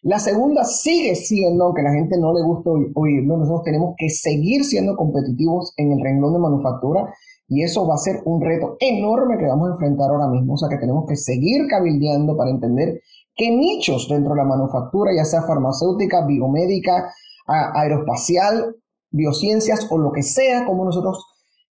La 0.03 0.19
segunda 0.19 0.65
sigue 0.65 1.15
siendo, 1.15 1.63
aunque 1.63 1.81
la 1.81 1.93
gente 1.93 2.17
no 2.19 2.33
le 2.33 2.43
gusta 2.43 2.69
oírlo, 2.93 3.37
nosotros 3.37 3.63
tenemos 3.63 3.95
que 3.97 4.09
seguir 4.09 4.65
siendo 4.65 4.97
competitivos 4.97 5.73
en 5.77 5.93
el 5.93 6.01
renglón 6.03 6.33
de 6.33 6.39
manufactura 6.39 7.13
y 7.47 7.63
eso 7.63 7.87
va 7.87 7.95
a 7.95 7.99
ser 7.99 8.21
un 8.25 8.41
reto 8.41 8.75
enorme 8.81 9.37
que 9.37 9.47
vamos 9.47 9.69
a 9.69 9.71
enfrentar 9.73 10.09
ahora 10.09 10.27
mismo. 10.27 10.55
O 10.55 10.57
sea 10.57 10.67
que 10.67 10.77
tenemos 10.77 11.05
que 11.07 11.15
seguir 11.15 11.67
cabildeando 11.67 12.35
para 12.35 12.51
entender 12.51 12.99
qué 13.33 13.49
nichos 13.49 14.09
dentro 14.09 14.33
de 14.33 14.41
la 14.41 14.43
manufactura, 14.43 15.11
ya 15.15 15.23
sea 15.23 15.43
farmacéutica, 15.43 16.25
biomédica, 16.25 17.13
aeroespacial, 17.47 18.75
biociencias 19.09 19.87
o 19.89 19.97
lo 19.97 20.11
que 20.11 20.23
sea, 20.23 20.65
como 20.65 20.83
nosotros 20.83 21.25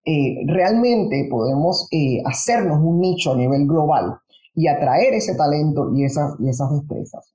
eh, 0.06 0.36
realmente 0.46 1.28
podemos 1.30 1.86
eh, 1.90 2.22
hacernos 2.24 2.78
un 2.82 2.98
nicho 2.98 3.32
a 3.32 3.36
nivel 3.36 3.66
global 3.66 4.16
y 4.54 4.68
atraer 4.68 5.12
ese 5.12 5.34
talento 5.34 5.90
y 5.94 6.04
esas, 6.04 6.34
y 6.40 6.48
esas 6.48 6.72
destrezas. 6.72 7.32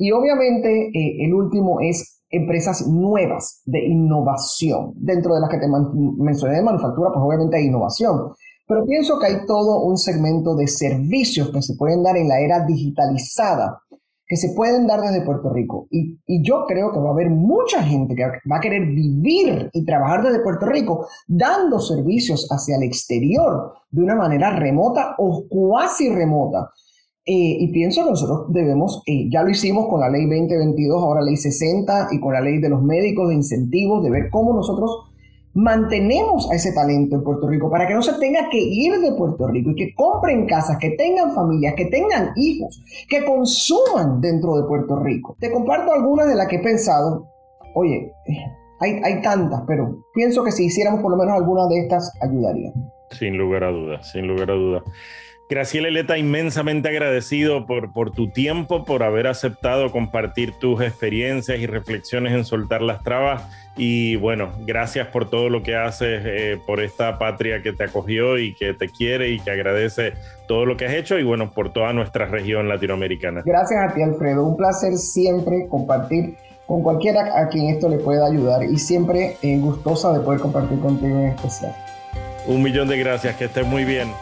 Y 0.00 0.12
obviamente 0.12 0.88
eh, 0.88 1.26
el 1.26 1.34
último 1.34 1.78
es 1.82 2.22
empresas 2.30 2.86
nuevas 2.88 3.60
de 3.66 3.86
innovación. 3.86 4.94
Dentro 4.96 5.34
de 5.34 5.42
las 5.42 5.50
que 5.50 5.58
te 5.58 5.66
mencioné 5.68 6.56
de 6.56 6.62
manufactura, 6.62 7.10
pues 7.12 7.22
obviamente 7.22 7.58
hay 7.58 7.66
innovación. 7.66 8.32
Pero 8.66 8.86
pienso 8.86 9.18
que 9.18 9.26
hay 9.26 9.46
todo 9.46 9.82
un 9.82 9.98
segmento 9.98 10.56
de 10.56 10.68
servicios 10.68 11.50
que 11.50 11.60
se 11.60 11.74
pueden 11.74 12.02
dar 12.02 12.16
en 12.16 12.28
la 12.28 12.40
era 12.40 12.64
digitalizada, 12.64 13.82
que 14.26 14.36
se 14.36 14.54
pueden 14.54 14.86
dar 14.86 15.02
desde 15.02 15.20
Puerto 15.20 15.52
Rico. 15.52 15.86
Y, 15.90 16.18
y, 16.26 16.42
yo 16.42 16.64
creo 16.66 16.92
que 16.92 17.00
va 17.00 17.10
a 17.10 17.12
haber 17.12 17.28
mucha 17.28 17.82
gente 17.82 18.14
que 18.14 18.24
va 18.24 18.56
a 18.56 18.60
querer 18.60 18.86
vivir 18.86 19.68
y 19.74 19.84
trabajar 19.84 20.22
desde 20.22 20.42
Puerto 20.42 20.64
Rico 20.64 21.08
dando 21.28 21.78
servicios 21.78 22.48
hacia 22.50 22.76
el 22.76 22.84
exterior 22.84 23.74
de 23.90 24.02
una 24.02 24.14
manera 24.14 24.56
remota 24.56 25.14
o 25.18 25.44
cuasi 25.46 26.08
remota. 26.08 26.70
Eh, 27.32 27.58
y 27.60 27.68
pienso 27.68 28.02
que 28.02 28.10
nosotros 28.10 28.46
debemos, 28.48 29.04
eh, 29.06 29.30
ya 29.30 29.44
lo 29.44 29.50
hicimos 29.50 29.86
con 29.86 30.00
la 30.00 30.10
ley 30.10 30.22
2022, 30.22 31.00
ahora 31.00 31.22
ley 31.22 31.36
60 31.36 32.08
y 32.10 32.18
con 32.18 32.32
la 32.32 32.40
ley 32.40 32.58
de 32.58 32.68
los 32.68 32.82
médicos 32.82 33.28
de 33.28 33.36
incentivos, 33.36 34.02
de 34.02 34.10
ver 34.10 34.30
cómo 34.30 34.52
nosotros 34.52 35.12
mantenemos 35.54 36.50
a 36.50 36.56
ese 36.56 36.72
talento 36.72 37.14
en 37.14 37.22
Puerto 37.22 37.46
Rico 37.46 37.70
para 37.70 37.86
que 37.86 37.94
no 37.94 38.02
se 38.02 38.14
tenga 38.14 38.48
que 38.50 38.58
ir 38.58 38.98
de 38.98 39.12
Puerto 39.12 39.46
Rico 39.46 39.70
y 39.70 39.74
que 39.76 39.94
compren 39.94 40.44
casas, 40.46 40.78
que 40.78 40.90
tengan 40.90 41.32
familias, 41.32 41.74
que 41.76 41.84
tengan 41.84 42.32
hijos, 42.34 42.82
que 43.08 43.24
consuman 43.24 44.20
dentro 44.20 44.56
de 44.56 44.66
Puerto 44.66 44.98
Rico. 44.98 45.36
Te 45.38 45.52
comparto 45.52 45.92
algunas 45.92 46.26
de 46.26 46.34
las 46.34 46.48
que 46.48 46.56
he 46.56 46.62
pensado. 46.64 47.28
Oye, 47.76 48.10
hay, 48.80 49.00
hay 49.04 49.22
tantas, 49.22 49.62
pero 49.68 50.02
pienso 50.14 50.42
que 50.42 50.50
si 50.50 50.64
hiciéramos 50.64 51.00
por 51.00 51.12
lo 51.12 51.16
menos 51.16 51.36
algunas 51.36 51.68
de 51.68 51.78
estas 51.78 52.12
ayudaría. 52.20 52.72
Sin 53.12 53.38
lugar 53.38 53.62
a 53.62 53.70
dudas, 53.70 54.10
sin 54.10 54.26
lugar 54.26 54.50
a 54.50 54.54
dudas. 54.54 54.82
Graciela 55.50 55.88
Eleta, 55.88 56.16
inmensamente 56.16 56.88
agradecido 56.88 57.66
por, 57.66 57.92
por 57.92 58.12
tu 58.12 58.28
tiempo, 58.28 58.84
por 58.84 59.02
haber 59.02 59.26
aceptado 59.26 59.90
compartir 59.90 60.52
tus 60.52 60.80
experiencias 60.80 61.58
y 61.58 61.66
reflexiones 61.66 62.34
en 62.34 62.44
Soltar 62.44 62.82
las 62.82 63.02
Trabas. 63.02 63.42
Y 63.76 64.14
bueno, 64.14 64.52
gracias 64.64 65.08
por 65.08 65.28
todo 65.28 65.48
lo 65.48 65.64
que 65.64 65.74
haces, 65.74 66.22
eh, 66.24 66.56
por 66.68 66.80
esta 66.80 67.18
patria 67.18 67.62
que 67.62 67.72
te 67.72 67.82
acogió 67.82 68.38
y 68.38 68.54
que 68.54 68.74
te 68.74 68.88
quiere 68.88 69.30
y 69.30 69.40
que 69.40 69.50
agradece 69.50 70.12
todo 70.46 70.66
lo 70.66 70.76
que 70.76 70.86
has 70.86 70.92
hecho 70.92 71.18
y 71.18 71.24
bueno, 71.24 71.50
por 71.50 71.72
toda 71.72 71.92
nuestra 71.92 72.26
región 72.26 72.68
latinoamericana. 72.68 73.42
Gracias 73.44 73.90
a 73.90 73.92
ti, 73.92 74.02
Alfredo. 74.02 74.44
Un 74.44 74.56
placer 74.56 74.96
siempre 74.98 75.66
compartir 75.68 76.36
con 76.66 76.84
cualquiera 76.84 77.40
a 77.40 77.48
quien 77.48 77.70
esto 77.70 77.88
le 77.88 77.98
pueda 77.98 78.28
ayudar 78.28 78.62
y 78.62 78.78
siempre 78.78 79.36
eh, 79.42 79.58
gustosa 79.58 80.12
de 80.12 80.20
poder 80.20 80.38
compartir 80.38 80.78
contigo 80.78 81.18
en 81.18 81.26
especial. 81.26 81.74
Un 82.46 82.62
millón 82.62 82.86
de 82.86 82.98
gracias, 82.98 83.34
que 83.34 83.46
estés 83.46 83.66
muy 83.66 83.84
bien. 83.84 84.12